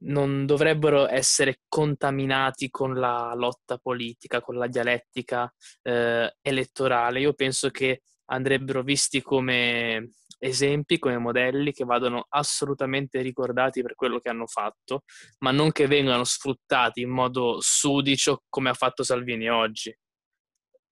non 0.00 0.46
dovrebbero 0.46 1.08
essere 1.08 1.60
contaminati 1.68 2.70
con 2.70 2.94
la 2.94 3.34
lotta 3.34 3.78
politica, 3.78 4.40
con 4.40 4.56
la 4.56 4.68
dialettica 4.68 5.52
eh, 5.82 6.36
elettorale. 6.40 7.20
Io 7.20 7.32
penso 7.32 7.70
che 7.70 8.02
andrebbero 8.26 8.82
visti 8.82 9.20
come 9.20 10.10
esempi, 10.38 10.98
come 10.98 11.18
modelli 11.18 11.72
che 11.72 11.84
vadano 11.84 12.26
assolutamente 12.28 13.20
ricordati 13.20 13.82
per 13.82 13.94
quello 13.94 14.18
che 14.20 14.28
hanno 14.28 14.46
fatto, 14.46 15.02
ma 15.38 15.50
non 15.50 15.72
che 15.72 15.86
vengano 15.86 16.24
sfruttati 16.24 17.00
in 17.00 17.10
modo 17.10 17.58
sudicio 17.60 18.44
come 18.48 18.70
ha 18.70 18.74
fatto 18.74 19.02
Salvini 19.02 19.48
oggi. 19.48 19.96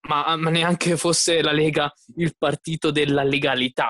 Ma, 0.09 0.37
ma 0.37 0.51
neanche 0.51 0.97
fosse 0.97 1.43
la 1.43 1.53
Lega 1.53 1.93
il 2.17 2.35
partito 2.37 2.91
della 2.91 3.25
legalità, 3.25 3.89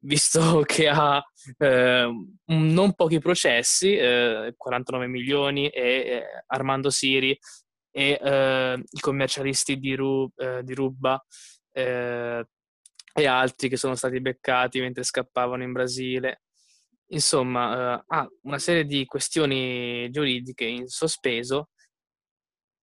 visto 0.00 0.60
che 0.66 0.88
ha 0.88 1.22
eh, 1.56 2.10
non 2.46 2.94
pochi 2.94 3.18
processi, 3.18 3.96
eh, 3.96 4.54
49 4.56 5.06
milioni, 5.06 5.68
e 5.68 5.80
eh, 5.80 6.24
Armando 6.46 6.90
Siri 6.90 7.38
e 7.90 8.18
eh, 8.22 8.82
i 8.90 9.00
commercialisti 9.00 9.78
di, 9.78 9.94
Ru- 9.94 10.30
eh, 10.36 10.62
di 10.62 10.74
Ruba 10.74 11.20
eh, 11.72 12.44
e 13.12 13.26
altri 13.26 13.68
che 13.68 13.76
sono 13.76 13.94
stati 13.94 14.20
beccati 14.20 14.80
mentre 14.80 15.02
scappavano 15.02 15.62
in 15.62 15.72
Brasile. 15.72 16.42
Insomma, 17.10 17.98
eh, 17.98 18.04
ha 18.06 18.28
una 18.42 18.58
serie 18.58 18.84
di 18.84 19.06
questioni 19.06 20.10
giuridiche 20.10 20.64
in 20.64 20.88
sospeso 20.88 21.70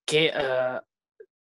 che 0.03 0.31
eh, 0.31 0.83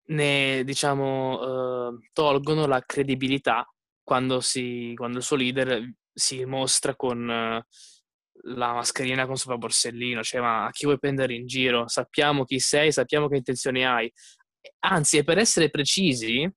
ne 0.07 0.63
diciamo 0.63 1.91
eh, 1.93 2.09
tolgono 2.13 2.65
la 2.67 2.81
credibilità 2.81 3.65
quando, 4.03 4.39
si, 4.41 4.93
quando, 4.95 5.19
il 5.19 5.23
suo 5.23 5.35
leader 5.35 5.89
si 6.13 6.43
mostra 6.45 6.95
con 6.95 7.29
eh, 7.29 7.65
la 8.43 8.73
mascherina 8.73 9.25
con 9.25 9.35
sopra 9.37 9.57
Borsellino, 9.57 10.23
cioè 10.23 10.41
ma 10.41 10.65
a 10.65 10.71
chi 10.71 10.85
vuoi 10.85 10.99
prendere 10.99 11.33
in 11.35 11.45
giro? 11.45 11.87
Sappiamo 11.87 12.43
chi 12.45 12.59
sei, 12.59 12.91
sappiamo 12.91 13.27
che 13.27 13.37
intenzioni 13.37 13.85
hai. 13.85 14.11
Anzi, 14.79 15.17
e 15.17 15.23
per 15.23 15.37
essere 15.37 15.69
precisi, 15.69 16.49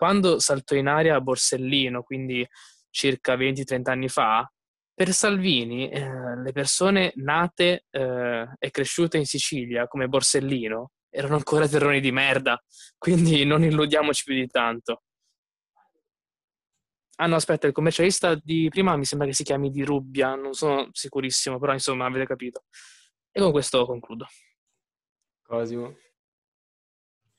quando 0.00 0.38
saltò 0.38 0.74
in 0.76 0.86
aria 0.86 1.20
Borsellino, 1.20 2.02
quindi 2.02 2.48
circa 2.88 3.36
20-30 3.36 3.90
anni 3.90 4.08
fa, 4.08 4.50
per 4.94 5.12
Salvini 5.12 5.90
eh, 5.90 6.40
le 6.42 6.52
persone 6.52 7.12
nate 7.16 7.84
eh, 7.90 8.48
e 8.58 8.70
cresciute 8.70 9.18
in 9.18 9.26
Sicilia 9.26 9.86
come 9.88 10.08
Borsellino 10.08 10.92
erano 11.10 11.34
ancora 11.34 11.68
terroni 11.68 12.00
di 12.00 12.12
merda, 12.12 12.58
quindi 12.96 13.44
non 13.44 13.62
illudiamoci 13.62 14.24
più 14.24 14.34
di 14.34 14.46
tanto. 14.46 15.02
Ah 17.16 17.26
no, 17.26 17.34
aspetta, 17.34 17.66
il 17.66 17.74
commercialista 17.74 18.34
di 18.42 18.70
prima 18.70 18.96
mi 18.96 19.04
sembra 19.04 19.26
che 19.26 19.34
si 19.34 19.42
chiami 19.44 19.68
Di 19.68 19.84
Rubbia, 19.84 20.34
non 20.34 20.54
sono 20.54 20.88
sicurissimo, 20.92 21.58
però 21.58 21.74
insomma 21.74 22.06
avete 22.06 22.24
capito. 22.24 22.64
E 23.30 23.38
con 23.38 23.52
questo 23.52 23.84
concludo. 23.84 24.26
Cosimo. 25.42 25.94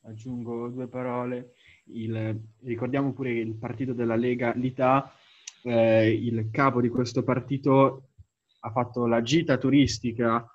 Aggiungo 0.03 0.67
due 0.69 0.87
parole 0.87 1.55
il, 1.93 2.39
ricordiamo 2.63 3.13
pure 3.13 3.33
che 3.33 3.39
il 3.39 3.55
partito 3.55 3.93
della 3.93 4.15
Lega 4.15 4.53
L'Ità, 4.53 5.13
eh, 5.63 6.11
il 6.11 6.49
capo 6.51 6.81
di 6.81 6.89
questo 6.89 7.23
partito 7.23 8.09
ha 8.59 8.71
fatto 8.71 9.07
la 9.07 9.21
gita 9.21 9.57
turistica 9.57 10.45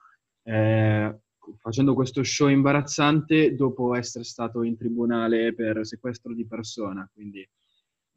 eh, 0.43 1.19
facendo 1.59 1.95
questo 1.95 2.23
show 2.23 2.49
imbarazzante 2.49 3.55
dopo 3.55 3.95
essere 3.95 4.25
stato 4.25 4.63
in 4.63 4.77
tribunale 4.77 5.55
per 5.55 5.85
sequestro 5.87 6.35
di 6.35 6.47
persona, 6.47 7.09
quindi 7.13 7.49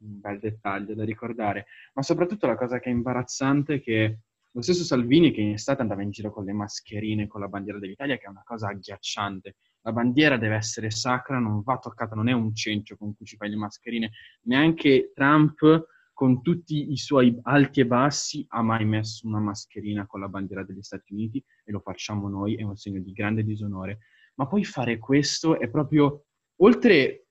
un 0.02 0.20
bel 0.20 0.38
dettaglio 0.38 0.94
da 0.94 1.04
ricordare. 1.04 1.66
Ma 1.94 2.02
soprattutto 2.02 2.46
la 2.46 2.56
cosa 2.56 2.78
che 2.78 2.88
è 2.88 2.92
imbarazzante 2.92 3.74
è 3.74 3.80
che 3.80 4.18
lo 4.52 4.62
stesso 4.62 4.82
Salvini 4.82 5.30
che 5.30 5.40
in 5.40 5.52
estate 5.52 5.82
andava 5.82 6.02
in 6.02 6.10
giro 6.10 6.32
con 6.32 6.44
le 6.44 6.52
mascherine, 6.52 7.26
con 7.26 7.40
la 7.40 7.48
bandiera 7.48 7.78
dell'Italia, 7.78 8.16
che 8.16 8.24
è 8.24 8.28
una 8.28 8.42
cosa 8.44 8.68
agghiacciante, 8.68 9.56
la 9.82 9.92
bandiera 9.92 10.36
deve 10.36 10.56
essere 10.56 10.90
sacra, 10.90 11.38
non 11.38 11.62
va 11.62 11.78
toccata, 11.78 12.14
non 12.14 12.28
è 12.28 12.32
un 12.32 12.54
cencio 12.54 12.96
con 12.96 13.14
cui 13.14 13.24
ci 13.24 13.36
fai 13.36 13.48
le 13.48 13.56
mascherine. 13.56 14.10
Neanche 14.42 15.12
Trump, 15.14 15.86
con 16.12 16.42
tutti 16.42 16.92
i 16.92 16.96
suoi 16.96 17.38
alti 17.42 17.80
e 17.80 17.86
bassi, 17.86 18.44
ha 18.48 18.60
mai 18.62 18.84
messo 18.84 19.26
una 19.26 19.40
mascherina 19.40 20.06
con 20.06 20.20
la 20.20 20.28
bandiera 20.28 20.64
degli 20.64 20.82
Stati 20.82 21.14
Uniti 21.14 21.42
e 21.64 21.72
lo 21.72 21.80
facciamo 21.80 22.28
noi, 22.28 22.56
è 22.56 22.62
un 22.62 22.76
segno 22.76 23.00
di 23.00 23.12
grande 23.12 23.42
disonore. 23.42 24.00
Ma 24.34 24.46
poi 24.46 24.64
fare 24.64 24.98
questo 24.98 25.58
è 25.58 25.68
proprio, 25.70 26.24
oltre 26.56 27.26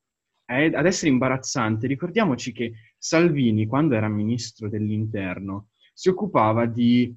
ad 0.45 0.86
essere 0.86 1.11
imbarazzante, 1.11 1.86
ricordiamoci 1.86 2.51
che 2.51 2.74
Salvini, 2.97 3.67
quando 3.67 3.93
era 3.93 4.07
ministro 4.07 4.67
dell'interno, 4.67 5.70
si 6.00 6.08
occupava 6.08 6.66
di 6.66 7.14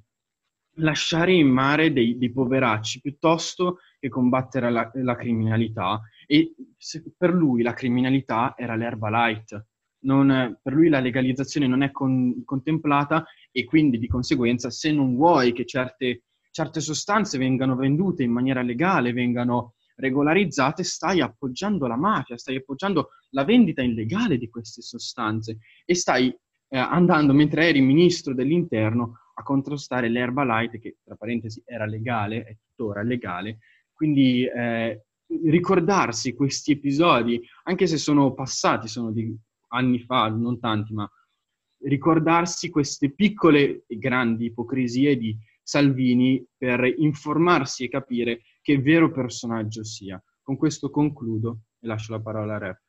lasciare 0.79 1.31
in 1.31 1.47
mare 1.47 1.93
dei, 1.93 2.17
dei 2.17 2.33
poveracci 2.33 2.99
piuttosto 2.99 3.77
che 3.97 4.09
combattere 4.09 4.69
la, 4.69 4.91
la 4.95 5.15
criminalità 5.15 6.01
e 6.27 6.53
se, 6.75 7.01
per 7.17 7.33
lui 7.33 7.61
la 7.61 7.71
criminalità 7.71 8.55
era 8.57 8.75
l'erba 8.75 9.09
light. 9.09 9.67
Non, 9.99 10.59
per 10.61 10.73
lui 10.73 10.89
la 10.89 10.99
legalizzazione 10.99 11.65
non 11.65 11.81
è 11.81 11.91
con, 11.91 12.43
contemplata 12.43 13.25
e 13.53 13.63
quindi 13.63 13.97
di 13.97 14.09
conseguenza 14.09 14.69
se 14.69 14.91
non 14.91 15.15
vuoi 15.15 15.53
che 15.53 15.65
certe, 15.65 16.23
certe 16.51 16.81
sostanze 16.81 17.37
vengano 17.37 17.77
vendute 17.77 18.23
in 18.23 18.33
maniera 18.33 18.61
legale, 18.61 19.13
vengano 19.13 19.75
regolarizzate, 19.95 20.83
stai 20.83 21.21
appoggiando 21.21 21.87
la 21.87 21.95
mafia, 21.95 22.37
stai 22.37 22.57
appoggiando 22.57 23.11
la 23.29 23.45
vendita 23.45 23.81
illegale 23.81 24.37
di 24.37 24.49
queste 24.49 24.81
sostanze 24.81 25.59
e 25.85 25.95
stai 25.95 26.35
eh, 26.73 26.77
andando, 26.79 27.33
mentre 27.33 27.67
eri 27.67 27.81
ministro 27.81 28.33
dell'interno, 28.33 29.19
a 29.35 29.43
contrastare 29.43 30.09
l'erba 30.09 30.43
light, 30.43 30.79
che 30.79 30.97
tra 31.03 31.15
parentesi 31.15 31.61
era 31.65 31.85
legale, 31.85 32.43
è 32.43 32.57
tuttora 32.57 33.03
legale. 33.03 33.59
Quindi 33.93 34.43
eh, 34.43 35.03
ricordarsi 35.45 36.33
questi 36.33 36.71
episodi, 36.71 37.39
anche 37.65 37.85
se 37.85 37.97
sono 37.97 38.33
passati, 38.33 38.87
sono 38.87 39.11
di 39.11 39.35
anni 39.67 39.99
fa, 39.99 40.29
non 40.29 40.59
tanti, 40.59 40.93
ma 40.93 41.07
ricordarsi 41.83 42.71
queste 42.71 43.11
piccole 43.11 43.83
e 43.85 43.97
grandi 43.99 44.45
ipocrisie 44.45 45.15
di 45.15 45.37
Salvini 45.61 46.43
per 46.57 46.91
informarsi 46.97 47.83
e 47.83 47.89
capire 47.89 48.41
che 48.61 48.79
vero 48.79 49.11
personaggio 49.11 49.83
sia. 49.83 50.21
Con 50.41 50.57
questo 50.57 50.89
concludo 50.89 51.59
e 51.79 51.85
lascio 51.85 52.13
la 52.13 52.19
parola 52.19 52.55
a 52.55 52.57
Rep. 52.57 52.82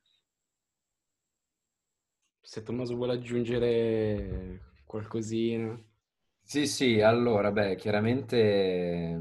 Se 2.47 2.62
Tommaso 2.62 2.95
vuole 2.95 3.14
aggiungere 3.14 4.61
qualcosina. 4.84 5.82
Sì, 6.42 6.66
sì, 6.66 7.01
allora, 7.01 7.51
beh, 7.51 7.74
chiaramente 7.74 9.18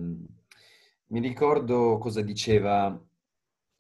mi 1.08 1.20
ricordo 1.22 1.98
cosa 2.00 2.22
diceva 2.22 3.02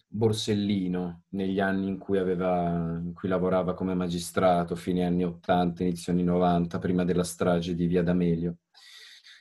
Borsellino 0.07 1.23
negli 1.31 1.59
anni 1.59 1.89
in 1.89 1.97
cui, 1.97 2.19
aveva, 2.19 2.99
in 3.03 3.11
cui 3.13 3.27
lavorava 3.27 3.73
come 3.73 3.93
magistrato, 3.93 4.75
fine 4.77 5.05
anni 5.05 5.25
80, 5.25 5.83
inizio 5.83 6.13
anni 6.13 6.23
90, 6.23 6.79
prima 6.79 7.03
della 7.03 7.25
strage 7.25 7.75
di 7.75 7.85
Via 7.85 8.01
D'Amelio. 8.01 8.59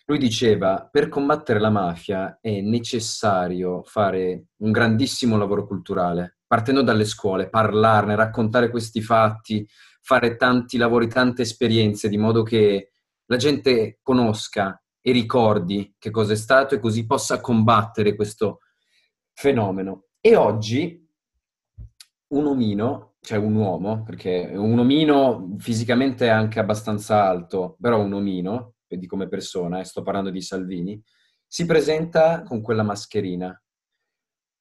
Lui 0.06 0.18
diceva, 0.18 0.88
per 0.90 1.08
combattere 1.08 1.60
la 1.60 1.70
mafia 1.70 2.38
è 2.40 2.60
necessario 2.60 3.84
fare 3.84 4.46
un 4.56 4.72
grandissimo 4.72 5.36
lavoro 5.36 5.64
culturale, 5.64 6.38
partendo 6.44 6.82
dalle 6.82 7.04
scuole, 7.04 7.48
parlarne, 7.48 8.16
raccontare 8.16 8.68
questi 8.68 9.00
fatti, 9.00 9.64
fare 10.02 10.36
tanti 10.36 10.76
lavori, 10.76 11.08
tante 11.08 11.42
esperienze, 11.42 12.08
di 12.08 12.18
modo 12.18 12.42
che 12.42 12.92
la 13.26 13.36
gente 13.36 14.00
conosca 14.02 14.82
e 15.00 15.12
ricordi 15.12 15.94
che 15.98 16.10
cosa 16.10 16.32
è 16.32 16.36
stato 16.36 16.74
e 16.74 16.80
così 16.80 17.06
possa 17.06 17.40
combattere 17.40 18.14
questo 18.14 18.58
fenomeno. 19.32 20.06
E 20.20 20.36
oggi 20.36 21.08
un 22.28 22.46
omino, 22.46 23.14
cioè 23.20 23.38
un 23.38 23.54
uomo, 23.54 24.02
perché 24.02 24.50
un 24.54 24.78
omino 24.78 25.54
fisicamente 25.58 26.26
è 26.26 26.30
anche 26.30 26.58
abbastanza 26.58 27.24
alto, 27.24 27.76
però 27.80 28.00
un 28.00 28.12
omino, 28.12 28.74
di 28.86 29.06
come 29.06 29.28
persona, 29.28 29.80
e 29.80 29.84
sto 29.84 30.02
parlando 30.02 30.30
di 30.30 30.42
Salvini, 30.42 31.02
si 31.46 31.64
presenta 31.64 32.42
con 32.42 32.60
quella 32.60 32.82
mascherina. 32.82 33.61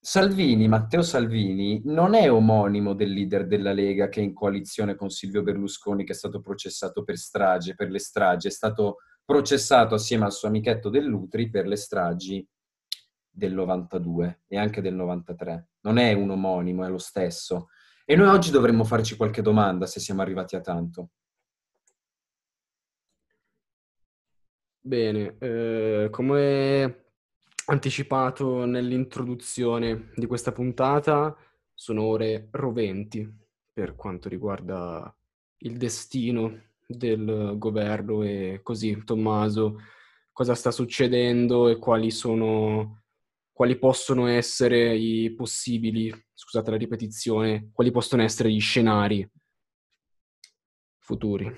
Salvini, 0.04 0.68
Matteo 0.68 1.04
Salvini, 1.04 1.80
non 1.86 2.16
è 2.16 2.32
omonimo 2.32 2.96
del 2.96 3.12
leader 3.12 3.46
della 3.46 3.72
Lega 3.72 4.10
che 4.10 4.20
è 4.20 4.24
in 4.24 4.34
coalizione 4.34 4.96
con 4.96 5.12
Silvio 5.12 5.44
Berlusconi, 5.44 6.04
che 6.04 6.14
è 6.14 6.16
stato 6.16 6.42
processato 6.42 7.04
per 7.04 7.18
strage, 7.18 7.76
per 7.76 7.92
le 7.92 8.00
stragi, 8.00 8.48
è 8.48 8.52
stato 8.52 8.98
processato 9.24 9.94
assieme 9.94 10.26
al 10.26 10.32
suo 10.32 10.48
amichetto 10.48 10.90
dell'Utri 10.90 11.52
per 11.52 11.68
le 11.68 11.76
stragi 11.76 12.44
del 13.30 13.54
92 13.54 14.42
e 14.48 14.58
anche 14.58 14.82
del 14.82 14.96
93. 14.96 15.70
Non 15.82 15.98
è 16.00 16.14
un 16.14 16.32
omonimo, 16.32 16.84
è 16.84 16.90
lo 16.90 16.98
stesso. 16.98 17.68
E 18.04 18.16
noi 18.16 18.28
oggi 18.30 18.50
dovremmo 18.50 18.84
farci 18.84 19.16
qualche 19.16 19.44
domanda 19.44 19.86
se 19.86 20.00
siamo 20.00 20.24
arrivati 20.24 20.56
a 20.56 20.62
tanto. 20.62 21.12
Bene, 24.84 25.38
eh, 25.38 26.08
come 26.10 27.11
anticipato 27.66 28.66
nell'introduzione 28.66 30.12
di 30.16 30.26
questa 30.26 30.52
puntata, 30.52 31.36
sono 31.74 32.04
ore 32.04 32.48
roventi 32.52 33.28
per 33.72 33.96
quanto 33.96 34.30
riguarda 34.30 35.16
il 35.60 35.78
destino 35.78 36.70
del 36.86 37.56
governo 37.58 38.24
e 38.24 38.60
così, 38.64 39.04
Tommaso, 39.04 39.80
cosa 40.32 40.56
sta 40.56 40.72
succedendo 40.72 41.70
e 41.70 41.78
quali 41.78 42.12
sono, 42.12 43.04
quali 43.52 43.78
possono 43.78 44.28
essere 44.28 44.96
i 44.96 45.34
possibili, 45.34 46.14
scusate 46.34 46.72
la 46.72 46.78
ripetizione, 46.78 47.70
quali 47.74 47.92
possono 47.92 48.24
essere 48.24 48.52
gli 48.52 48.60
scenari 48.60 49.30
futuri. 50.98 51.54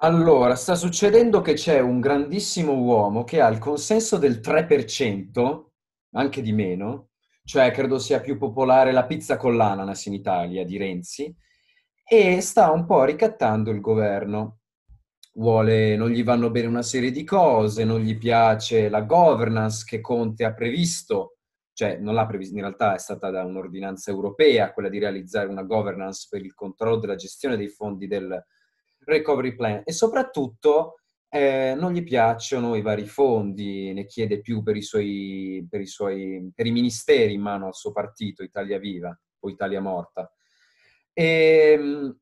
Allora, 0.00 0.56
sta 0.56 0.74
succedendo 0.74 1.40
che 1.40 1.54
c'è 1.54 1.80
un 1.80 2.00
grandissimo 2.00 2.74
uomo 2.74 3.24
che 3.24 3.40
ha 3.40 3.48
il 3.48 3.56
consenso 3.56 4.18
del 4.18 4.40
3%, 4.40 5.70
anche 6.10 6.42
di 6.42 6.52
meno, 6.52 7.12
cioè 7.44 7.70
credo 7.70 7.98
sia 7.98 8.20
più 8.20 8.36
popolare 8.36 8.92
la 8.92 9.06
pizza 9.06 9.38
con 9.38 9.56
l'ananas 9.56 10.04
in 10.04 10.12
Italia 10.12 10.66
di 10.66 10.76
Renzi, 10.76 11.34
e 12.04 12.42
sta 12.42 12.70
un 12.70 12.84
po' 12.84 13.04
ricattando 13.04 13.70
il 13.70 13.80
governo. 13.80 14.58
Vuole, 15.32 15.96
non 15.96 16.10
gli 16.10 16.22
vanno 16.22 16.50
bene 16.50 16.66
una 16.66 16.82
serie 16.82 17.10
di 17.10 17.24
cose, 17.24 17.84
non 17.84 18.00
gli 18.00 18.18
piace 18.18 18.90
la 18.90 19.00
governance 19.00 19.84
che 19.86 20.02
Conte 20.02 20.44
ha 20.44 20.52
previsto, 20.52 21.38
cioè 21.72 21.96
non 21.96 22.12
l'ha 22.12 22.26
previsto, 22.26 22.54
in 22.54 22.60
realtà 22.60 22.94
è 22.94 22.98
stata 22.98 23.30
da 23.30 23.44
un'ordinanza 23.44 24.10
europea 24.10 24.74
quella 24.74 24.90
di 24.90 24.98
realizzare 24.98 25.48
una 25.48 25.62
governance 25.62 26.26
per 26.28 26.44
il 26.44 26.52
controllo 26.52 26.98
della 26.98 27.16
gestione 27.16 27.56
dei 27.56 27.68
fondi 27.68 28.06
del 28.06 28.44
recovery 29.06 29.54
plan 29.54 29.82
e 29.84 29.92
soprattutto 29.92 30.96
eh, 31.28 31.74
non 31.76 31.92
gli 31.92 32.02
piacciono 32.02 32.76
i 32.76 32.82
vari 32.82 33.06
fondi, 33.06 33.92
ne 33.92 34.06
chiede 34.06 34.40
più 34.40 34.62
per 34.62 34.76
i, 34.76 34.82
suoi, 34.82 35.66
per, 35.68 35.80
i 35.80 35.86
suoi, 35.86 36.50
per 36.54 36.66
i 36.66 36.70
ministeri 36.70 37.34
in 37.34 37.40
mano 37.40 37.66
al 37.66 37.74
suo 37.74 37.92
partito, 37.92 38.42
Italia 38.42 38.78
Viva 38.78 39.16
o 39.40 39.48
Italia 39.48 39.80
Morta. 39.80 40.30
E, 41.12 41.74
ehm, 41.78 42.16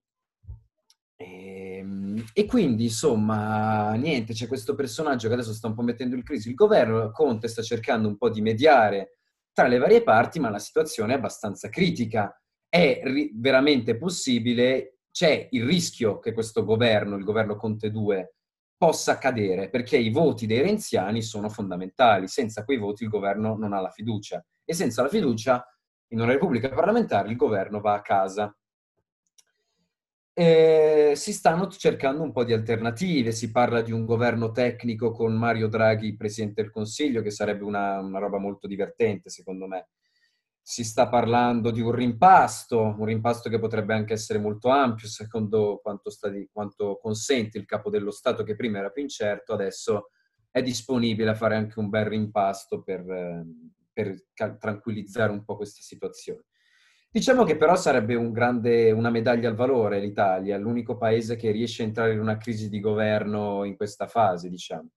e, 1.17 1.77
ehm, 1.79 2.25
e, 2.33 2.47
quindi, 2.47 2.85
insomma, 2.85 3.93
niente, 3.95 4.33
c'è 4.33 4.47
questo 4.47 4.75
personaggio 4.75 5.29
che 5.29 5.35
adesso 5.35 5.53
sta 5.53 5.69
un 5.69 5.75
po' 5.75 5.83
mettendo 5.83 6.17
in 6.17 6.23
crisi 6.23 6.49
il 6.49 6.55
governo, 6.55 7.11
Conte 7.11 7.49
sta 7.49 7.63
cercando 7.63 8.09
un 8.09 8.17
po' 8.17 8.31
di 8.31 8.41
mediare 8.41 9.19
tra 9.53 9.69
le 9.69 9.79
varie 9.79 10.03
parti, 10.03 10.41
ma 10.41 10.51
la 10.51 10.59
situazione 10.59 11.13
è 11.13 11.17
abbastanza 11.17 11.69
critica. 11.69 12.37
È 12.69 13.01
ri- 13.05 13.31
veramente 13.35 13.97
possibile 13.97 14.94
c'è 15.15 15.47
il 15.53 15.65
rischio 15.65 16.19
che 16.19 16.33
questo 16.33 16.65
governo, 16.65 17.15
il 17.15 17.23
governo 17.23 17.55
Conte 17.55 17.93
2, 17.93 18.35
possa 18.77 19.17
cadere 19.17 19.71
perché 19.71 19.97
i 19.97 20.11
voti 20.11 20.45
dei 20.45 20.61
renziani 20.61 21.23
sono 21.23 21.49
fondamentali. 21.49 22.27
Senza 22.27 22.65
quei 22.65 22.79
voti 22.79 23.05
il 23.05 23.11
governo 23.11 23.57
non 23.57 23.73
ha 23.75 23.81
la 23.81 23.91
fiducia 23.91 24.45
e 24.65 24.75
senza 24.75 25.03
la 25.03 25.09
fiducia 25.09 25.65
in 26.09 26.21
una 26.21 26.33
repubblica 26.33 26.69
parlamentare 26.69 27.29
il 27.29 27.37
governo 27.37 27.79
va 27.79 27.95
a 27.95 28.03
casa. 28.03 28.53
E 30.33 31.13
si 31.15 31.33
stanno 31.33 31.69
cercando 31.69 32.25
un 32.25 32.33
po' 32.33 32.43
di 32.43 32.53
alternative, 32.53 33.31
si 33.31 33.53
parla 33.53 33.83
di 33.83 33.93
un 33.93 34.05
governo 34.05 34.51
tecnico 34.51 35.13
con 35.13 35.33
Mario 35.33 35.69
Draghi 35.69 36.17
presidente 36.17 36.61
del 36.61 36.73
Consiglio, 36.73 37.23
che 37.23 37.31
sarebbe 37.31 37.63
una, 37.63 38.01
una 38.01 38.19
roba 38.19 38.39
molto 38.39 38.67
divertente 38.67 39.31
secondo 39.31 39.69
me 39.69 39.91
si 40.67 40.83
sta 40.83 41.11
parlando 41.11 41.71
di 41.71 41.83
un 41.83 41.93
rimpasto, 41.93 42.81
un 42.81 43.05
rimpasto 43.05 43.51
che 43.51 43.59
potrebbe 43.59 43.93
anche 43.93 44.15
essere 44.15 44.39
molto 44.39 44.71
ampio 44.71 45.07
secondo 45.07 45.79
quanto, 45.83 46.11
di, 46.31 46.49
quanto, 46.51 46.99
consente 47.03 47.59
il 47.59 47.67
capo 47.67 47.91
dello 47.91 48.11
Stato 48.11 48.43
che 48.45 48.57
prima 48.57 48.79
era 48.79 48.89
più 48.89 49.03
incerto, 49.03 49.53
adesso 49.53 50.09
è 50.51 50.63
disponibile 50.63 51.29
a 51.29 51.35
fare 51.35 51.57
anche 51.57 51.79
un 51.79 51.91
bel 51.91 52.07
rimpasto 52.07 52.83
per, 52.83 53.45
per 53.93 54.25
tranquillizzare 54.59 55.33
un 55.33 55.45
po' 55.45 55.57
questa 55.57 55.83
situazione. 55.83 56.47
Diciamo 57.11 57.45
che 57.45 57.59
però 57.59 57.77
sarebbe 57.77 58.15
un 58.15 58.33
grande, 58.33 58.91
una 58.91 59.11
medaglia 59.11 59.51
al 59.51 59.57
valore 59.57 60.01
l'Italia, 60.01 60.57
l'unico 60.57 60.97
paese 60.97 61.37
che 61.37 61.51
riesce 61.51 61.83
a 61.83 61.87
entrare 61.87 62.15
in 62.15 62.21
una 62.21 62.39
crisi 62.39 62.71
di 62.71 62.81
governo 62.81 63.65
in 63.65 63.77
questa 63.77 64.07
fase, 64.07 64.49
diciamo 64.49 64.89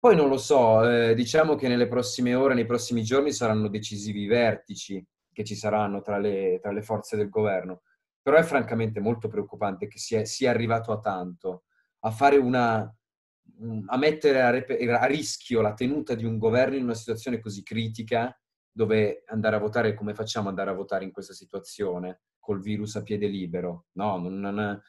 Poi 0.00 0.16
non 0.16 0.30
lo 0.30 0.38
so, 0.38 0.82
eh, 0.88 1.14
diciamo 1.14 1.56
che 1.56 1.68
nelle 1.68 1.86
prossime 1.86 2.34
ore, 2.34 2.54
nei 2.54 2.64
prossimi 2.64 3.02
giorni 3.02 3.32
saranno 3.32 3.68
decisivi 3.68 4.22
i 4.22 4.26
vertici 4.26 5.06
che 5.30 5.44
ci 5.44 5.54
saranno 5.54 6.00
tra 6.00 6.16
le, 6.16 6.58
tra 6.62 6.72
le 6.72 6.80
forze 6.80 7.18
del 7.18 7.28
governo. 7.28 7.82
Però 8.22 8.38
è 8.38 8.42
francamente 8.42 8.98
molto 8.98 9.28
preoccupante 9.28 9.88
che 9.88 9.98
sia, 9.98 10.24
sia 10.24 10.48
arrivato 10.48 10.90
a 10.92 11.00
tanto, 11.00 11.64
a 12.00 12.10
fare 12.10 12.38
una, 12.38 12.78
a 12.78 13.96
mettere 13.98 14.40
a, 14.40 15.00
a, 15.00 15.04
rischio 15.04 15.60
la 15.60 15.74
tenuta 15.74 16.14
di 16.14 16.24
un 16.24 16.38
governo 16.38 16.76
in 16.76 16.84
una 16.84 16.94
situazione 16.94 17.38
così 17.38 17.62
critica 17.62 18.34
dove 18.72 19.24
andare 19.26 19.56
a 19.56 19.60
votare, 19.60 19.92
come 19.92 20.14
facciamo 20.14 20.48
ad 20.48 20.52
andare 20.58 20.74
a 20.74 20.78
votare 20.78 21.04
in 21.04 21.12
questa 21.12 21.34
situazione 21.34 22.22
col 22.38 22.62
virus 22.62 22.96
a 22.96 23.02
piede 23.02 23.26
libero? 23.26 23.88
No, 23.92 24.16
non, 24.16 24.40
non 24.40 24.82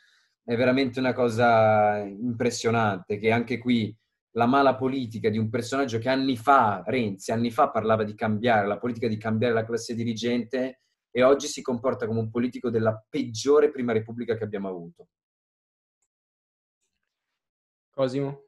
è 0.46 0.56
veramente 0.56 1.00
una 1.00 1.12
cosa 1.12 1.98
impressionante 1.98 3.18
che 3.18 3.30
anche 3.30 3.58
qui 3.58 3.94
la 4.32 4.46
mala 4.46 4.76
politica 4.76 5.30
di 5.30 5.38
un 5.38 5.50
personaggio 5.50 5.98
che 5.98 6.10
anni 6.10 6.38
fa, 6.38 6.84
Renzi, 6.86 7.32
anni 7.32 7.52
fa 7.52 7.70
parlava 7.70 8.04
di 8.04 8.16
cambiare, 8.16 8.68
la 8.68 8.78
politica 8.78 9.08
di 9.08 9.18
cambiare 9.18 9.54
la 9.54 9.66
classe 9.66 9.94
dirigente 9.94 10.82
e 11.12 11.24
oggi 11.24 11.48
si 11.48 11.62
comporta 11.62 12.08
come 12.08 12.20
un 12.20 12.30
politico 12.30 12.70
della 12.70 13.04
peggiore 13.10 13.72
prima 13.72 13.92
repubblica 13.92 14.38
che 14.38 14.44
abbiamo 14.44 14.70
avuto. 14.70 15.08
Cosimo? 17.90 18.46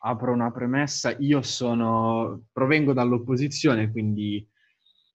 Apro 0.00 0.32
una 0.32 0.52
premessa, 0.52 1.16
io 1.18 1.42
sono, 1.42 2.44
provengo 2.52 2.92
dall'opposizione, 2.92 3.90
quindi 3.90 4.46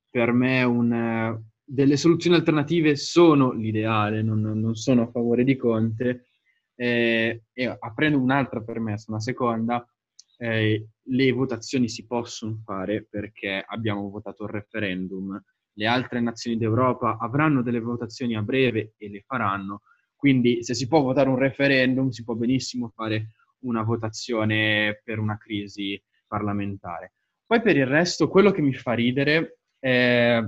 per 0.09 0.33
me 0.33 0.63
un, 0.63 1.39
delle 1.63 1.97
soluzioni 1.97 2.35
alternative 2.35 2.95
sono 2.95 3.51
l'ideale, 3.51 4.21
non, 4.23 4.41
non 4.41 4.75
sono 4.75 5.03
a 5.03 5.11
favore 5.11 5.43
di 5.43 5.55
Conte, 5.55 6.25
eh, 6.75 7.43
e 7.51 7.77
aprendo 7.79 8.19
un'altra 8.19 8.61
premessa, 8.61 9.11
una 9.11 9.19
seconda, 9.19 9.85
eh, 10.37 10.87
le 11.01 11.31
votazioni 11.31 11.87
si 11.87 12.05
possono 12.05 12.61
fare 12.63 13.05
perché 13.09 13.63
abbiamo 13.65 14.09
votato 14.09 14.43
il 14.43 14.49
referendum. 14.49 15.41
Le 15.75 15.87
altre 15.87 16.19
nazioni 16.19 16.57
d'Europa 16.57 17.17
avranno 17.19 17.61
delle 17.61 17.79
votazioni 17.79 18.35
a 18.35 18.41
breve 18.41 18.93
e 18.97 19.09
le 19.09 19.23
faranno. 19.25 19.81
Quindi 20.15 20.63
se 20.63 20.73
si 20.73 20.87
può 20.87 21.01
votare 21.01 21.29
un 21.29 21.37
referendum, 21.37 22.09
si 22.09 22.23
può 22.23 22.35
benissimo 22.35 22.91
fare 22.95 23.31
una 23.59 23.83
votazione 23.83 25.01
per 25.03 25.19
una 25.19 25.37
crisi 25.37 26.01
parlamentare. 26.27 27.13
Poi 27.45 27.61
per 27.61 27.77
il 27.77 27.85
resto, 27.85 28.27
quello 28.27 28.51
che 28.51 28.61
mi 28.61 28.73
fa 28.73 28.93
ridere 28.93 29.59
è 29.79 30.41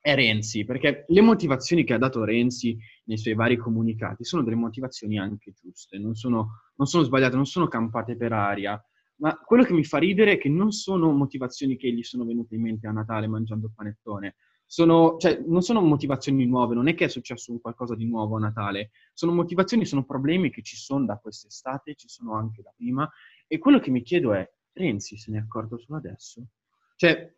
è 0.00 0.14
Renzi, 0.14 0.64
perché 0.64 1.04
le 1.08 1.20
motivazioni 1.20 1.84
che 1.84 1.94
ha 1.94 1.98
dato 1.98 2.24
Renzi 2.24 2.78
nei 3.04 3.18
suoi 3.18 3.34
vari 3.34 3.56
comunicati 3.56 4.24
sono 4.24 4.42
delle 4.42 4.56
motivazioni 4.56 5.18
anche 5.18 5.52
giuste, 5.52 5.98
non 5.98 6.14
sono, 6.14 6.62
non 6.76 6.86
sono 6.86 7.04
sbagliate, 7.04 7.36
non 7.36 7.46
sono 7.46 7.68
campate 7.68 8.16
per 8.16 8.32
aria, 8.32 8.82
ma 9.16 9.36
quello 9.36 9.64
che 9.64 9.72
mi 9.72 9.84
fa 9.84 9.98
ridere 9.98 10.32
è 10.32 10.38
che 10.38 10.48
non 10.48 10.70
sono 10.70 11.10
motivazioni 11.12 11.76
che 11.76 11.92
gli 11.92 12.02
sono 12.02 12.24
venute 12.24 12.54
in 12.54 12.62
mente 12.62 12.86
a 12.86 12.92
Natale 12.92 13.26
mangiando 13.26 13.70
panettone, 13.74 14.36
sono, 14.64 15.16
cioè, 15.18 15.42
non 15.46 15.62
sono 15.62 15.80
motivazioni 15.80 16.46
nuove, 16.46 16.74
non 16.74 16.88
è 16.88 16.94
che 16.94 17.06
è 17.06 17.08
successo 17.08 17.58
qualcosa 17.58 17.94
di 17.94 18.04
nuovo 18.04 18.36
a 18.36 18.40
Natale, 18.40 18.90
sono 19.14 19.32
motivazioni, 19.32 19.84
sono 19.86 20.04
problemi 20.04 20.50
che 20.50 20.62
ci 20.62 20.76
sono 20.76 21.06
da 21.06 21.16
quest'estate, 21.16 21.94
ci 21.94 22.08
sono 22.08 22.34
anche 22.34 22.62
da 22.62 22.72
prima, 22.76 23.10
e 23.46 23.58
quello 23.58 23.80
che 23.80 23.90
mi 23.90 24.02
chiedo 24.02 24.34
è, 24.34 24.48
Renzi 24.74 25.16
se 25.16 25.30
ne 25.32 25.38
è 25.38 25.40
accorto 25.40 25.78
solo 25.78 25.98
adesso? 25.98 26.46
Cioè, 26.96 27.34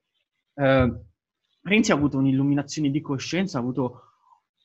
eh, 0.54 1.00
Renzi 1.62 1.92
ha 1.92 1.94
avuto 1.94 2.18
un'illuminazione 2.18 2.90
di 2.90 3.00
coscienza, 3.00 3.58
ha 3.58 3.60
avuto, 3.60 4.02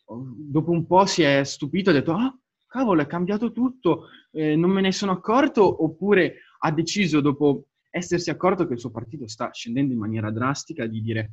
dopo 0.06 0.72
un 0.72 0.86
po' 0.86 1.06
si 1.06 1.24
è 1.24 1.44
stupito 1.44 1.90
e 1.90 1.94
ha 1.94 1.96
detto, 1.98 2.14
ah, 2.14 2.38
cavolo, 2.68 3.02
è 3.02 3.06
cambiato 3.06 3.52
tutto, 3.52 4.08
eh, 4.32 4.56
non 4.56 4.70
me 4.70 4.82
ne 4.82 4.92
sono 4.92 5.12
accorto, 5.12 5.84
oppure 5.84 6.36
ha 6.60 6.72
deciso, 6.72 7.22
dopo 7.22 7.68
essersi 7.90 8.30
accorto 8.30 8.68
che 8.68 8.74
il 8.74 8.80
suo 8.80 8.92
partito 8.92 9.28
sta 9.28 9.52
scendendo 9.52 9.94
in 9.94 10.00
maniera 10.00 10.32
drastica, 10.32 10.86
di 10.86 11.02
dire 11.02 11.32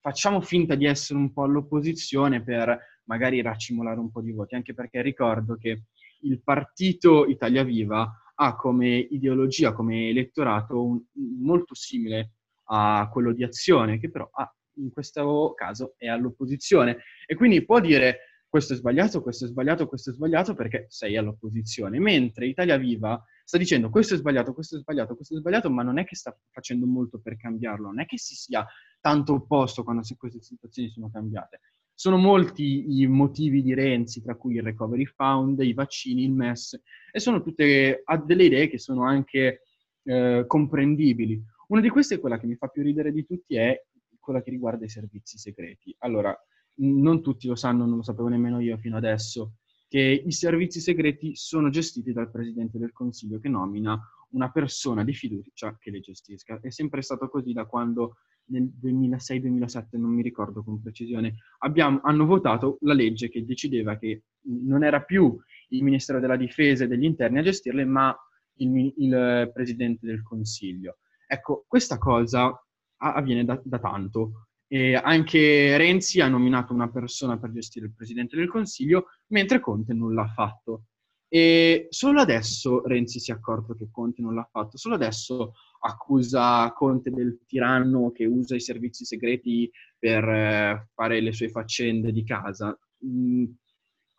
facciamo 0.00 0.40
finta 0.40 0.76
di 0.76 0.84
essere 0.86 1.18
un 1.18 1.32
po' 1.32 1.42
all'opposizione 1.42 2.40
per 2.40 2.78
magari 3.06 3.42
racimolare 3.42 3.98
un 3.98 4.12
po' 4.12 4.20
di 4.20 4.30
voti, 4.30 4.54
anche 4.54 4.72
perché 4.72 5.02
ricordo 5.02 5.56
che 5.56 5.82
il 6.20 6.40
partito 6.42 7.26
Italia 7.26 7.64
Viva 7.64 8.08
ha 8.36 8.54
come 8.54 8.96
ideologia, 8.96 9.72
come 9.72 10.08
elettorato 10.08 10.84
un, 10.84 11.02
molto 11.40 11.74
simile 11.74 12.34
a 12.68 13.08
quello 13.10 13.32
di 13.32 13.42
Azione, 13.42 13.98
che 13.98 14.10
però 14.10 14.28
ha 14.32 14.52
in 14.76 14.90
questo 14.90 15.52
caso 15.54 15.94
è 15.96 16.08
all'opposizione 16.08 16.98
e 17.26 17.34
quindi 17.34 17.64
può 17.64 17.80
dire 17.80 18.20
questo 18.48 18.72
è 18.72 18.76
sbagliato, 18.76 19.22
questo 19.22 19.44
è 19.44 19.48
sbagliato, 19.48 19.86
questo 19.86 20.10
è 20.10 20.12
sbagliato 20.14 20.54
perché 20.54 20.86
sei 20.88 21.16
all'opposizione, 21.16 21.98
mentre 21.98 22.46
Italia 22.46 22.76
Viva 22.76 23.22
sta 23.44 23.58
dicendo 23.58 23.90
questo 23.90 24.14
è 24.14 24.16
sbagliato, 24.16 24.54
questo 24.54 24.76
è 24.76 24.78
sbagliato, 24.80 25.14
questo 25.14 25.36
è 25.36 25.38
sbagliato, 25.38 25.70
ma 25.70 25.82
non 25.82 25.98
è 25.98 26.04
che 26.04 26.16
sta 26.16 26.36
facendo 26.50 26.86
molto 26.86 27.18
per 27.18 27.36
cambiarlo, 27.36 27.88
non 27.88 28.00
è 28.00 28.06
che 28.06 28.18
si 28.18 28.34
sia 28.34 28.66
tanto 29.00 29.34
opposto 29.34 29.82
quando 29.84 30.02
queste 30.16 30.40
situazioni 30.40 30.88
sono 30.88 31.10
cambiate. 31.10 31.60
Sono 31.92 32.18
molti 32.18 33.00
i 33.00 33.06
motivi 33.06 33.62
di 33.62 33.72
Renzi, 33.72 34.22
tra 34.22 34.36
cui 34.36 34.56
il 34.56 34.62
Recovery 34.62 35.06
Fund, 35.06 35.60
i 35.60 35.72
vaccini, 35.72 36.24
il 36.24 36.32
MES, 36.32 36.80
e 37.10 37.20
sono 37.20 37.42
tutte, 37.42 38.02
delle 38.24 38.44
idee 38.44 38.68
che 38.68 38.78
sono 38.78 39.04
anche 39.04 39.62
eh, 40.02 40.44
comprendibili. 40.46 41.42
Una 41.68 41.80
di 41.80 41.88
queste, 41.88 42.18
quella 42.18 42.38
che 42.38 42.46
mi 42.46 42.56
fa 42.56 42.68
più 42.68 42.82
ridere 42.82 43.12
di 43.12 43.24
tutti, 43.24 43.56
è 43.56 43.80
quella 44.26 44.42
che 44.42 44.50
riguarda 44.50 44.84
i 44.84 44.88
servizi 44.88 45.38
segreti. 45.38 45.94
Allora, 46.00 46.36
non 46.78 47.22
tutti 47.22 47.46
lo 47.46 47.54
sanno, 47.54 47.86
non 47.86 47.98
lo 47.98 48.02
sapevo 48.02 48.26
nemmeno 48.26 48.58
io 48.60 48.76
fino 48.76 48.96
adesso, 48.96 49.58
che 49.88 50.00
i 50.26 50.32
servizi 50.32 50.80
segreti 50.80 51.36
sono 51.36 51.70
gestiti 51.70 52.12
dal 52.12 52.28
Presidente 52.28 52.76
del 52.76 52.92
Consiglio 52.92 53.38
che 53.38 53.48
nomina 53.48 53.98
una 54.30 54.50
persona 54.50 55.04
di 55.04 55.14
fiducia 55.14 55.76
che 55.78 55.92
le 55.92 56.00
gestisca. 56.00 56.58
È 56.60 56.70
sempre 56.70 57.02
stato 57.02 57.28
così 57.28 57.52
da 57.52 57.66
quando 57.66 58.16
nel 58.46 58.68
2006-2007, 58.82 59.96
non 59.98 60.10
mi 60.10 60.22
ricordo 60.22 60.64
con 60.64 60.82
precisione, 60.82 61.36
abbiamo, 61.58 62.00
hanno 62.02 62.26
votato 62.26 62.78
la 62.80 62.94
legge 62.94 63.28
che 63.28 63.44
decideva 63.44 63.96
che 63.96 64.24
non 64.64 64.82
era 64.82 65.02
più 65.02 65.36
il 65.68 65.82
Ministero 65.84 66.18
della 66.18 66.36
Difesa 66.36 66.84
e 66.84 66.88
degli 66.88 67.04
Interni 67.04 67.38
a 67.38 67.42
gestirle, 67.42 67.84
ma 67.84 68.16
il, 68.56 68.92
il 68.96 69.50
Presidente 69.52 70.04
del 70.04 70.22
Consiglio. 70.22 70.98
Ecco, 71.28 71.64
questa 71.68 71.98
cosa 71.98 72.52
avviene 72.98 73.44
da, 73.44 73.60
da 73.64 73.78
tanto. 73.78 74.48
E 74.68 74.94
anche 74.94 75.76
Renzi 75.76 76.20
ha 76.20 76.28
nominato 76.28 76.72
una 76.72 76.90
persona 76.90 77.38
per 77.38 77.52
gestire 77.52 77.86
il 77.86 77.94
Presidente 77.94 78.36
del 78.36 78.48
Consiglio, 78.48 79.06
mentre 79.28 79.60
Conte 79.60 79.94
non 79.94 80.14
l'ha 80.14 80.26
fatto. 80.26 80.86
E 81.28 81.86
solo 81.90 82.20
adesso 82.20 82.86
Renzi 82.86 83.18
si 83.18 83.30
è 83.30 83.34
accorto 83.34 83.74
che 83.74 83.88
Conte 83.90 84.22
non 84.22 84.34
l'ha 84.34 84.48
fatto, 84.50 84.76
solo 84.76 84.94
adesso 84.94 85.54
accusa 85.80 86.72
Conte 86.72 87.10
del 87.10 87.40
tiranno 87.46 88.10
che 88.12 88.26
usa 88.26 88.54
i 88.54 88.60
servizi 88.60 89.04
segreti 89.04 89.70
per 89.98 90.24
eh, 90.28 90.88
fare 90.94 91.20
le 91.20 91.32
sue 91.32 91.48
faccende 91.48 92.12
di 92.12 92.24
casa. 92.24 92.76
Mm, 93.04 93.44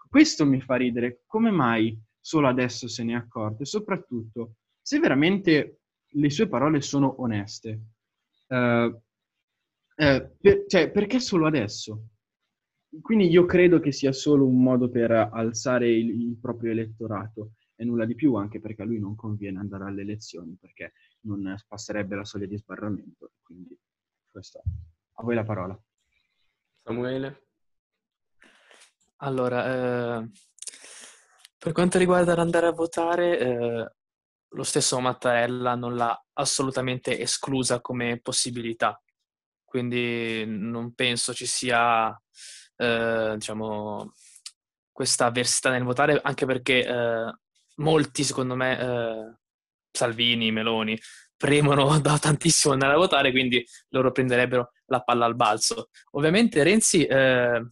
questo 0.10 0.46
mi 0.46 0.62
fa 0.62 0.76
ridere, 0.76 1.24
come 1.26 1.52
mai 1.52 1.98
solo 2.20 2.48
adesso 2.48 2.88
se 2.88 3.04
ne 3.04 3.14
è 3.14 3.16
accorto? 3.16 3.64
E 3.64 3.66
soprattutto, 3.66 4.56
se 4.82 5.00
veramente 5.00 5.80
le 6.10 6.30
sue 6.30 6.48
parole 6.48 6.82
sono 6.82 7.22
oneste, 7.22 7.82
eh, 8.48 9.02
per, 10.40 10.66
cioè, 10.68 10.92
perché 10.92 11.20
solo 11.20 11.48
adesso? 11.48 12.10
Quindi 13.02 13.28
io 13.30 13.46
credo 13.46 13.80
che 13.80 13.92
sia 13.92 14.12
solo 14.12 14.48
un 14.48 14.62
modo 14.62 14.90
per 14.90 15.12
alzare 15.12 15.90
il, 15.90 16.10
il, 16.10 16.38
proprio 16.40 16.72
elettorato 16.72 17.54
e 17.76 17.84
nulla 17.84 18.06
di 18.06 18.16
più, 18.16 18.36
anche 18.36 18.60
perché 18.60 18.82
a 18.82 18.86
lui 18.86 19.00
non 19.00 19.16
conviene 19.16 19.60
andare 19.60 19.86
alle 19.86 20.02
elezioni, 20.02 20.58
perché 20.60 20.94
non 21.22 21.56
passerebbe 21.68 22.16
la 22.16 22.26
soglia 22.26 22.46
di 22.46 22.58
sbarramento. 22.58 23.32
Quindi 23.42 23.78
questo. 24.30 24.62
A 25.14 25.24
voi 25.24 25.36
la 25.36 25.44
parola. 25.44 25.80
Samuele? 26.84 27.48
Allora, 29.18 30.22
eh, 30.22 30.30
per 31.58 31.72
quanto 31.74 31.98
riguarda 31.98 32.36
l'andare 32.36 32.68
a 32.68 32.72
votare, 32.72 33.40
eh, 33.40 33.96
lo 34.50 34.64
stesso 34.64 35.00
Mattarella 35.00 35.76
non 35.76 35.96
l'ha 35.96 36.26
assolutamente 36.34 37.20
esclusa 37.20 37.82
come 37.82 38.20
possibilità. 38.22 39.02
Quindi 39.64 40.46
non 40.48 40.94
penso 40.94 41.34
ci 41.34 41.46
sia, 41.46 42.10
eh, 42.78 43.34
diciamo, 43.36 44.14
questa 44.92 45.26
avversità 45.26 45.70
nel 45.70 45.84
votare, 45.84 46.20
anche 46.24 46.46
perché 46.46 46.86
eh, 46.86 47.34
molti, 47.76 48.24
secondo 48.24 48.56
me, 48.56 48.80
eh, 48.80 49.38
Salvini, 49.92 50.52
Meloni, 50.52 50.98
premono 51.36 52.00
da 52.02 52.18
tantissimo 52.18 52.74
andare 52.74 52.94
a 52.94 52.98
votare, 52.98 53.32
quindi 53.32 53.64
loro 53.90 54.12
prenderebbero 54.12 54.72
la 54.88 55.02
palla 55.02 55.26
al 55.26 55.36
balzo. 55.36 55.90
Ovviamente 56.12 56.64
Renzi 56.64 57.06
eh, 57.06 57.68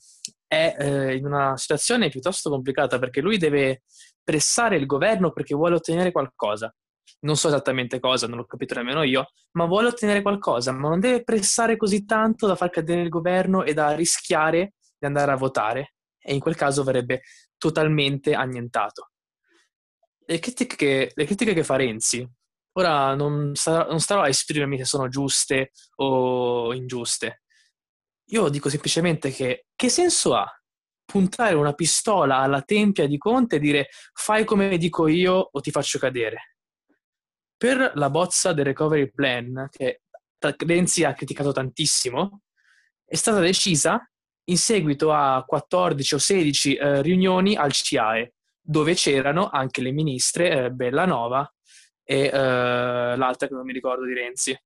è 0.48 0.76
eh, 0.78 1.16
in 1.16 1.26
una 1.26 1.58
situazione 1.58 2.10
piuttosto 2.10 2.50
complicata 2.50 3.00
perché 3.00 3.22
lui 3.22 3.38
deve 3.38 3.84
pressare 4.26 4.76
il 4.76 4.86
governo 4.86 5.32
perché 5.32 5.56
vuole 5.56 5.76
ottenere 5.76 6.12
qualcosa. 6.12 6.74
Non 7.22 7.38
so 7.38 7.48
esattamente 7.48 8.00
cosa, 8.00 8.28
non 8.28 8.38
l'ho 8.38 8.46
capito 8.46 8.74
nemmeno 8.76 9.04
io, 9.04 9.28
ma 9.54 9.66
vuole 9.66 9.88
ottenere 9.88 10.22
qualcosa, 10.22 10.74
ma 10.74 10.90
non 10.90 11.00
deve 11.00 11.24
pressare 11.24 11.78
così 11.78 12.04
tanto 12.04 12.48
da 12.48 12.56
far 12.56 12.70
cadere 12.70 13.02
il 13.02 13.10
governo 13.10 13.64
e 13.64 13.74
da 13.74 13.96
rischiare 13.96 14.74
di 14.98 15.06
andare 15.06 15.32
a 15.32 15.36
votare 15.36 15.94
e 16.20 16.34
in 16.34 16.40
quel 16.40 16.56
caso 16.56 16.84
verrebbe 16.84 17.22
totalmente 17.58 18.34
annientato. 18.34 19.12
le 20.28 20.40
critiche 20.40 20.76
che, 20.76 21.12
le 21.14 21.26
critiche 21.26 21.54
che 21.54 21.64
fa 21.64 21.76
Renzi, 21.76 22.28
ora 22.74 23.14
non, 23.16 23.56
sta, 23.56 23.86
non 23.86 24.00
starò 24.00 24.22
a 24.22 24.28
esprimermi 24.28 24.78
se 24.78 24.86
sono 24.86 25.08
giuste 25.08 25.72
o 25.98 26.74
ingiuste. 26.74 27.44
Io 28.30 28.50
dico 28.50 28.70
semplicemente 28.70 29.30
che 29.32 29.68
che 29.76 29.90
senso 29.90 30.34
ha 30.36 30.48
puntare 31.06 31.56
una 31.56 31.74
pistola 31.74 32.38
alla 32.38 32.62
tempia 32.62 33.08
di 33.08 33.18
Conte 33.18 33.58
e 33.58 33.60
dire 33.60 33.88
fai 34.14 34.44
come 34.44 34.78
dico 34.78 35.08
io 35.08 35.50
o 35.52 35.60
ti 35.62 35.72
faccio 35.72 36.00
cadere? 36.00 36.56
Per 37.58 37.92
la 37.96 38.10
bozza 38.10 38.52
del 38.52 38.66
recovery 38.66 39.10
plan, 39.12 39.70
che 39.72 40.02
Renzi 40.40 41.04
ha 41.04 41.14
criticato 41.14 41.52
tantissimo, 41.52 42.42
è 43.06 43.16
stata 43.16 43.40
decisa 43.40 44.10
in 44.46 44.58
seguito 44.58 45.12
a 45.12 45.44
14 45.46 46.16
o 46.16 46.18
16 46.18 46.76
eh, 46.76 47.02
riunioni 47.02 47.56
al 47.56 47.72
CIAE, 47.72 48.34
dove 48.62 48.94
c'erano 48.94 49.50
anche 49.50 49.82
le 49.82 49.92
ministre 49.92 50.66
eh, 50.66 50.72
Bellanova 50.72 51.50
e 52.04 52.26
eh, 52.26 52.32
l'altra 52.32 53.48
che 53.48 53.54
non 53.54 53.66
mi 53.66 53.74
ricordo 53.74 54.06
di 54.06 54.14
Renzi. 54.14 54.60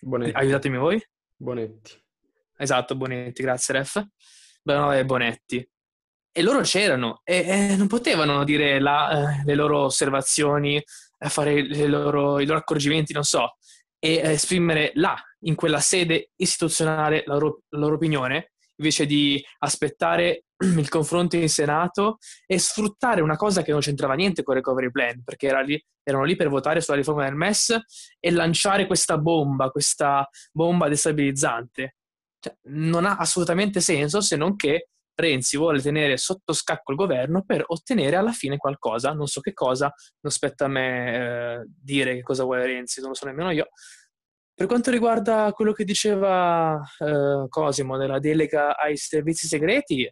Bonetti. 0.00 0.36
Aiutatemi 0.36 0.76
voi. 0.76 1.02
Bonetti. 1.36 2.02
Esatto, 2.56 2.96
Bonetti, 2.96 3.42
grazie 3.42 3.74
Ref. 3.74 4.06
Bellanova 4.62 4.98
e 4.98 5.04
Bonetti. 5.04 5.68
E 6.36 6.42
loro 6.42 6.62
c'erano 6.62 7.20
e, 7.22 7.46
e 7.46 7.76
non 7.76 7.86
potevano 7.86 8.42
dire 8.42 8.80
la, 8.80 9.38
eh, 9.38 9.44
le 9.44 9.54
loro 9.54 9.84
osservazioni, 9.84 10.76
eh, 10.76 11.28
fare 11.28 11.86
loro, 11.86 12.40
i 12.40 12.46
loro 12.46 12.58
accorgimenti, 12.58 13.12
non 13.12 13.22
so, 13.22 13.56
e 14.00 14.14
eh, 14.16 14.32
esprimere 14.32 14.90
là, 14.94 15.16
in 15.44 15.54
quella 15.54 15.78
sede 15.78 16.30
istituzionale, 16.36 17.22
la 17.26 17.34
loro, 17.34 17.60
la 17.68 17.78
loro 17.78 17.94
opinione, 17.94 18.52
invece 18.76 19.06
di 19.06 19.42
aspettare 19.58 20.44
il 20.58 20.88
confronto 20.88 21.36
in 21.36 21.48
Senato 21.48 22.18
e 22.46 22.58
sfruttare 22.58 23.20
una 23.20 23.36
cosa 23.36 23.62
che 23.62 23.70
non 23.70 23.80
c'entrava 23.80 24.14
niente 24.14 24.42
con 24.42 24.56
il 24.56 24.60
recovery 24.60 24.90
plan, 24.90 25.22
perché 25.22 25.46
era 25.46 25.60
lì, 25.60 25.82
erano 26.02 26.24
lì 26.24 26.36
per 26.36 26.48
votare 26.48 26.80
sulla 26.80 26.96
riforma 26.96 27.24
del 27.24 27.34
MES 27.34 27.78
e 28.18 28.30
lanciare 28.30 28.86
questa 28.86 29.18
bomba, 29.18 29.70
questa 29.70 30.28
bomba 30.52 30.88
destabilizzante. 30.88 31.96
Cioè, 32.40 32.56
non 32.70 33.06
ha 33.06 33.16
assolutamente 33.16 33.80
senso 33.80 34.20
se 34.20 34.36
non 34.36 34.56
che 34.56 34.88
Renzi 35.14 35.56
vuole 35.56 35.80
tenere 35.80 36.16
sotto 36.16 36.52
scacco 36.52 36.90
il 36.90 36.98
governo 36.98 37.44
per 37.44 37.62
ottenere 37.66 38.16
alla 38.16 38.32
fine 38.32 38.56
qualcosa, 38.56 39.12
non 39.12 39.26
so 39.26 39.40
che 39.40 39.52
cosa, 39.52 39.92
non 40.20 40.32
spetta 40.32 40.64
a 40.64 40.68
me 40.68 41.14
eh, 41.14 41.64
dire 41.66 42.14
che 42.14 42.22
cosa 42.22 42.44
vuole 42.44 42.66
Renzi, 42.66 43.00
non 43.00 43.10
lo 43.10 43.14
so 43.14 43.26
nemmeno 43.26 43.50
io, 43.50 43.68
per 44.54 44.66
quanto 44.66 44.92
riguarda 44.92 45.52
quello 45.52 45.72
che 45.72 45.84
diceva 45.84 46.80
eh, 46.98 47.46
Cosimo 47.48 47.96
della 47.96 48.20
delega 48.20 48.76
ai 48.76 48.96
servizi 48.96 49.48
segreti, 49.48 50.08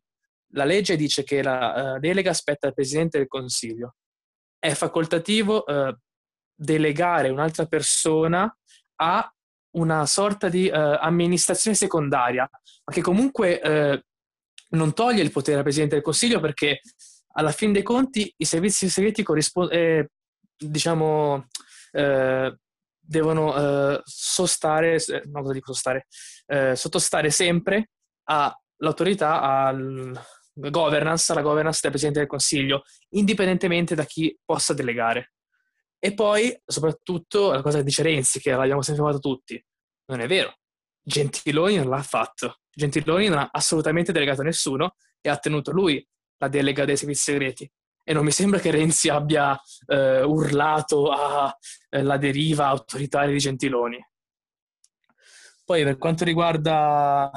la 0.55 0.65
legge 0.65 0.97
dice 0.97 1.23
che 1.23 1.43
la 1.43 1.95
uh, 1.95 1.99
delega 1.99 2.33
spetta 2.33 2.67
al 2.67 2.75
Presidente 2.75 3.19
del 3.19 3.29
Consiglio. 3.29 3.95
È 4.59 4.73
facoltativo 4.75 5.65
uh, 5.65 5.97
delegare 6.55 7.31
un'altra 7.31 7.67
persona 7.67 8.55
a 8.97 9.35
una 9.77 10.07
sorta 10.07 10.49
di 10.49 10.67
uh, 10.69 10.73
amministrazione 10.75 11.77
secondaria, 11.77 12.49
ma 12.51 12.93
che 12.93 13.01
comunque 13.01 14.05
non 14.73 14.93
toglie 14.93 15.23
il 15.23 15.31
potere 15.31 15.59
al 15.59 15.63
Presidente 15.63 15.95
del 15.95 16.05
Consiglio 16.05 16.41
perché 16.41 16.81
alla 17.35 17.53
fin 17.53 17.73
dei 17.73 17.83
conti 17.83 18.33
i 18.37 18.45
servizi 18.45 18.89
segreti 18.89 19.25
eh, 19.71 20.11
diciamo, 20.57 21.47
eh, 21.93 22.57
devono 22.99 23.57
eh, 23.57 24.01
sostare, 24.05 24.99
no, 25.27 25.41
cosa 25.41 25.53
dico 25.53 25.73
sostare, 25.73 26.07
eh, 26.47 26.77
sottostare 26.77 27.31
sempre 27.31 27.91
all'autorità, 28.25 29.41
alla 29.41 30.23
governance, 30.53 31.33
alla 31.33 31.43
governance 31.43 31.81
del 31.83 31.91
Presidente 31.91 32.21
del 32.21 32.29
Consiglio, 32.29 32.85
indipendentemente 33.11 33.95
da 33.95 34.05
chi 34.05 34.37
possa 34.45 34.75
delegare. 34.75 35.33
E 35.99 36.15
poi, 36.15 36.55
soprattutto, 36.65 37.53
la 37.53 37.63
cosa 37.63 37.79
che 37.79 37.85
dice 37.85 38.03
Renzi, 38.03 38.41
che 38.41 38.51
l'abbiamo 38.51 38.83
sempre 38.83 39.05
fatto 39.05 39.21
tutti, 39.21 39.65
non 40.07 40.21
è 40.21 40.27
vero. 40.27 40.57
Gentiloni 41.03 41.77
non 41.77 41.89
l'ha 41.89 42.03
fatto. 42.03 42.61
Gentiloni 42.71 43.29
non 43.29 43.39
ha 43.39 43.49
assolutamente 43.53 44.13
delegato 44.13 44.43
nessuno 44.43 44.97
e 45.21 45.29
ha 45.29 45.37
tenuto 45.37 45.73
lui 45.73 46.07
la 46.39 46.49
delega 46.49 46.85
dei 46.85 46.97
servizi 46.97 47.23
segreti 47.23 47.71
e 48.05 48.13
non 48.13 48.25
mi 48.25 48.33
sembra 48.33 48.59
che 48.59 48.71
Renzi 48.71 49.09
abbia 49.09 49.59
eh, 49.87 50.23
urlato 50.23 51.11
alla 51.11 52.15
eh, 52.15 52.19
deriva 52.19 52.67
autoritaria 52.67 53.33
di 53.33 53.39
Gentiloni. 53.39 54.07
Poi 55.65 55.85
per 55.85 55.99
quanto 55.99 56.25
riguarda 56.25 57.31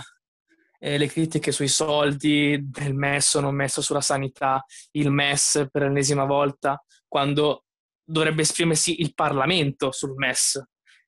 eh, 0.79 0.97
le 0.97 1.07
critiche 1.07 1.51
sui 1.51 1.67
soldi, 1.67 2.59
del 2.61 2.95
messo 2.95 3.37
o 3.37 3.41
non 3.41 3.53
messo 3.53 3.81
sulla 3.81 4.01
sanità, 4.01 4.65
il 4.91 5.11
MES 5.11 5.67
per 5.71 5.83
l'ennesima 5.83 6.25
volta, 6.25 6.83
quando 7.07 7.65
dovrebbe 8.03 8.41
esprimersi 8.41 9.01
il 9.01 9.13
Parlamento 9.13 9.91
sul 9.91 10.15
MES 10.15 10.61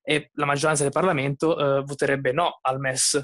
e 0.10 0.30
la 0.36 0.46
maggioranza 0.46 0.84
del 0.84 0.94
Parlamento 0.94 1.58
eh, 1.58 1.84
voterebbe 1.84 2.32
no 2.32 2.60
al 2.62 2.80
MES. 2.80 3.22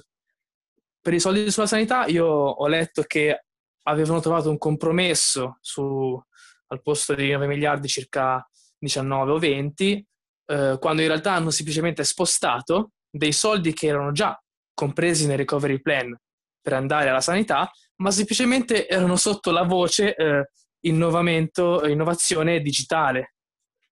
Per 1.00 1.14
i 1.14 1.20
soldi 1.20 1.50
sulla 1.50 1.66
sanità 1.66 2.08
io 2.08 2.26
ho 2.26 2.68
letto 2.68 3.04
che 3.04 3.46
avevano 3.84 4.20
trovato 4.20 4.50
un 4.50 4.58
compromesso 4.58 5.60
su, 5.62 6.22
al 6.68 6.82
posto 6.82 7.16
di 7.16 7.32
9 7.32 7.48
miliardi 7.48 7.88
circa 7.88 8.46
19 8.78 9.32
o 9.32 9.38
20, 9.40 10.08
eh, 10.46 10.78
quando 10.78 11.02
in 11.02 11.08
realtà 11.08 11.32
hanno 11.32 11.52
semplicemente 11.52 12.04
spostato 12.04 12.92
dei 13.10 13.32
soldi 13.32 13.72
che 13.72 13.88
erano 13.88 14.12
già 14.12 14.38
compresi 14.74 15.26
nel 15.26 15.38
recovery 15.38 15.80
plan 15.80 16.14
per 16.62 16.74
andare 16.74 17.08
alla 17.08 17.22
sanità, 17.22 17.72
ma 18.02 18.12
semplicemente 18.12 18.90
erano 18.90 19.16
sotto 19.16 19.52
la 19.52 19.64
voce 19.64 20.16
eh, 20.16 20.50
innovazione 20.82 22.60
digitale. 22.60 23.36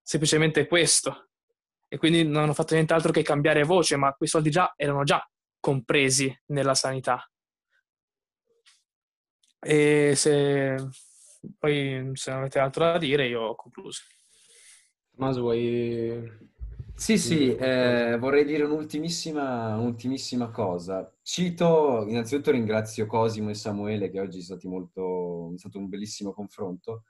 Semplicemente 0.04 0.68
questo. 0.68 1.28
E 1.94 1.98
quindi 1.98 2.24
non 2.24 2.44
hanno 2.44 2.54
fatto 2.54 2.74
nient'altro 2.74 3.12
che 3.12 3.22
cambiare 3.22 3.64
voce, 3.64 3.98
ma 3.98 4.14
quei 4.14 4.30
soldi 4.30 4.50
già 4.50 4.72
erano 4.78 5.04
già 5.04 5.22
compresi 5.60 6.34
nella 6.46 6.74
sanità. 6.74 7.30
E 9.60 10.14
se 10.16 10.76
poi 11.60 12.12
se 12.14 12.32
non 12.32 12.40
avete 12.40 12.60
altro 12.60 12.86
da 12.86 12.98
dire 12.98 13.28
io 13.28 13.42
ho 13.42 13.56
concluso. 13.56 14.04
Tommaso 15.12 15.42
vuoi... 15.42 16.50
Sì, 16.96 17.18
sì, 17.18 17.54
eh, 17.56 18.16
vorrei 18.18 18.46
dire 18.46 18.64
un'ultimissima, 18.64 19.76
un'ultimissima 19.76 20.50
cosa. 20.50 21.14
Cito, 21.22 22.06
innanzitutto 22.08 22.52
ringrazio 22.52 23.06
Cosimo 23.06 23.50
e 23.50 23.54
Samuele 23.56 24.10
che 24.10 24.22
oggi 24.22 24.38
è 24.38 24.42
stato, 24.42 24.70
molto, 24.70 25.52
è 25.54 25.58
stato 25.58 25.78
un 25.78 25.90
bellissimo 25.90 26.32
confronto. 26.32 27.04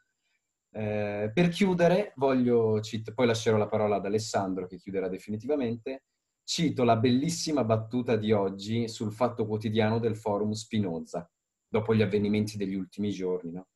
Eh, 0.74 1.32
per 1.34 1.49
chiudere, 1.49 2.13
voglio, 2.15 2.80
cit- 2.80 3.13
poi 3.13 3.28
lascerò 3.28 3.57
la 3.57 3.67
parola 3.67 3.97
ad 3.97 4.05
Alessandro 4.05 4.67
che 4.67 4.78
chiuderà 4.78 5.09
definitivamente, 5.09 6.03
cito 6.43 6.84
la 6.84 6.95
bellissima 6.95 7.63
battuta 7.63 8.15
di 8.15 8.32
oggi 8.32 8.88
sul 8.88 9.11
Fatto 9.11 9.45
Quotidiano 9.45 9.99
del 9.99 10.15
forum 10.15 10.51
Spinoza 10.51 11.30
dopo 11.67 11.93
gli 11.93 12.01
avvenimenti 12.01 12.57
degli 12.57 12.76
ultimi 12.76 13.11
giorni. 13.11 13.51
No? 13.51 13.67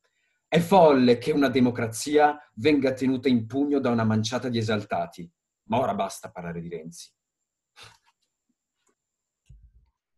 È 0.48 0.60
folle 0.60 1.18
che 1.18 1.32
una 1.32 1.50
democrazia 1.50 2.38
venga 2.56 2.94
tenuta 2.94 3.30
in 3.30 3.46
pugno 3.46 3.80
da 3.80 3.90
una 3.90 4.04
manciata 4.04 4.50
di 4.50 4.58
esaltati, 4.58 5.30
ma 5.70 5.80
ora 5.80 5.94
basta 5.94 6.32
parlare 6.32 6.62
di 6.62 6.70
Renzi. 6.70 7.12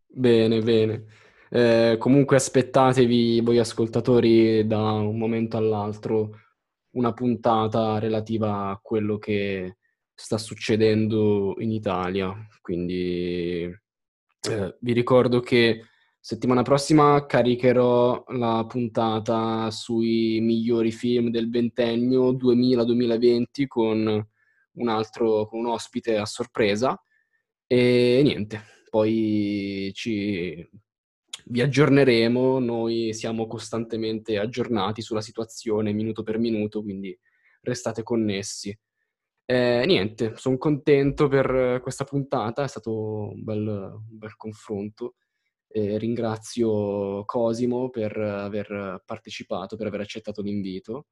Bene, 0.05 0.61
bene. 0.61 1.05
Eh, 1.49 1.95
comunque 1.99 2.35
aspettatevi 2.35 3.39
voi 3.41 3.59
ascoltatori 3.59 4.65
da 4.67 4.93
un 4.93 5.17
momento 5.17 5.57
all'altro 5.57 6.46
una 6.97 7.13
puntata 7.13 7.99
relativa 7.99 8.69
a 8.69 8.79
quello 8.81 9.17
che 9.17 9.77
sta 10.13 10.37
succedendo 10.37 11.55
in 11.59 11.71
Italia. 11.71 12.33
Quindi 12.61 13.63
eh, 13.63 14.77
vi 14.79 14.93
ricordo 14.93 15.39
che 15.39 15.81
Settimana 16.27 16.61
prossima 16.61 17.25
caricherò 17.25 18.25
la 18.31 18.65
puntata 18.67 19.71
sui 19.71 20.39
migliori 20.41 20.91
film 20.91 21.29
del 21.29 21.49
ventennio 21.49 22.33
2000-2020 22.33 23.65
con 23.65 24.27
un 24.73 24.89
altro, 24.89 25.47
con 25.47 25.59
un 25.59 25.67
ospite 25.67 26.17
a 26.17 26.25
sorpresa. 26.25 27.01
E 27.65 28.19
niente, 28.25 28.61
poi 28.89 29.89
ci, 29.93 30.69
vi 31.49 31.61
aggiorneremo, 31.61 32.59
noi 32.59 33.13
siamo 33.13 33.47
costantemente 33.47 34.37
aggiornati 34.37 35.01
sulla 35.01 35.21
situazione 35.21 35.93
minuto 35.93 36.23
per 36.23 36.37
minuto, 36.37 36.81
quindi 36.81 37.17
restate 37.61 38.03
connessi. 38.03 38.77
Eh, 39.45 39.83
niente, 39.85 40.35
sono 40.35 40.57
contento 40.57 41.27
per 41.27 41.79
questa 41.81 42.03
puntata, 42.03 42.63
è 42.63 42.67
stato 42.67 43.29
un 43.31 43.43
bel, 43.43 43.67
un 43.67 44.17
bel 44.17 44.35
confronto. 44.35 45.15
Eh, 45.69 45.97
ringrazio 45.97 47.23
Cosimo 47.25 47.89
per 47.89 48.17
aver 48.17 49.03
partecipato, 49.05 49.75
per 49.77 49.87
aver 49.87 50.01
accettato 50.01 50.41
l'invito. 50.41 51.07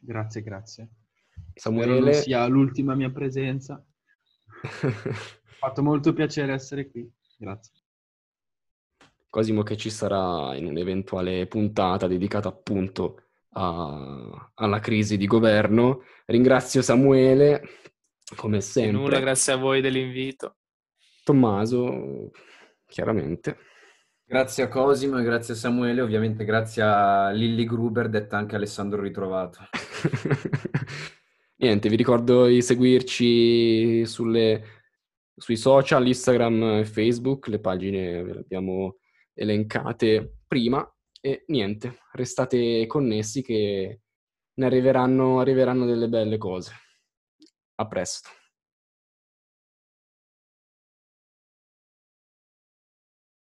Grazie, 0.00 0.42
grazie. 0.42 0.90
Samuele... 1.54 1.92
Spero 1.94 2.04
non 2.04 2.14
sia 2.14 2.46
l'ultima 2.46 2.94
mia 2.94 3.10
presenza. 3.10 3.74
ha 3.74 4.60
fatto 5.58 5.82
molto 5.82 6.12
piacere 6.12 6.52
essere 6.52 6.88
qui. 6.88 7.10
Grazie. 7.38 7.79
Cosimo 9.30 9.62
che 9.62 9.76
ci 9.76 9.90
sarà 9.90 10.56
in 10.56 10.66
un'eventuale 10.66 11.46
puntata 11.46 12.08
dedicata 12.08 12.48
appunto 12.48 13.22
a, 13.52 14.50
alla 14.54 14.80
crisi 14.80 15.16
di 15.16 15.26
governo. 15.26 16.02
Ringrazio 16.26 16.82
Samuele, 16.82 17.62
come 18.34 18.60
sempre. 18.60 19.00
Nulla, 19.00 19.20
grazie 19.20 19.52
a 19.52 19.56
voi 19.56 19.80
dell'invito. 19.80 20.56
Tommaso, 21.22 22.32
chiaramente. 22.86 23.56
Grazie 24.24 24.64
a 24.64 24.68
Cosimo 24.68 25.18
e 25.18 25.22
grazie 25.22 25.54
a 25.54 25.56
Samuele, 25.56 26.00
ovviamente 26.00 26.44
grazie 26.44 26.82
a 26.82 27.30
Lilly 27.30 27.64
Gruber, 27.64 28.08
detta 28.08 28.36
anche 28.36 28.56
Alessandro 28.56 29.00
Ritrovato. 29.00 29.58
Niente, 31.56 31.88
vi 31.88 31.96
ricordo 31.96 32.46
di 32.46 32.62
seguirci 32.62 34.06
sulle, 34.06 34.64
sui 35.36 35.56
social, 35.56 36.06
Instagram 36.06 36.62
e 36.78 36.84
Facebook, 36.84 37.48
le 37.48 37.58
pagine 37.58 38.18
abbiamo 38.18 38.99
elencate 39.40 40.40
prima 40.46 40.86
e 41.18 41.44
niente, 41.48 42.00
restate 42.12 42.86
connessi 42.86 43.42
che 43.42 44.00
ne 44.52 44.66
arriveranno, 44.66 45.40
arriveranno 45.40 45.86
delle 45.86 46.08
belle 46.08 46.36
cose. 46.36 46.72
A 47.76 47.86
presto. 47.86 48.28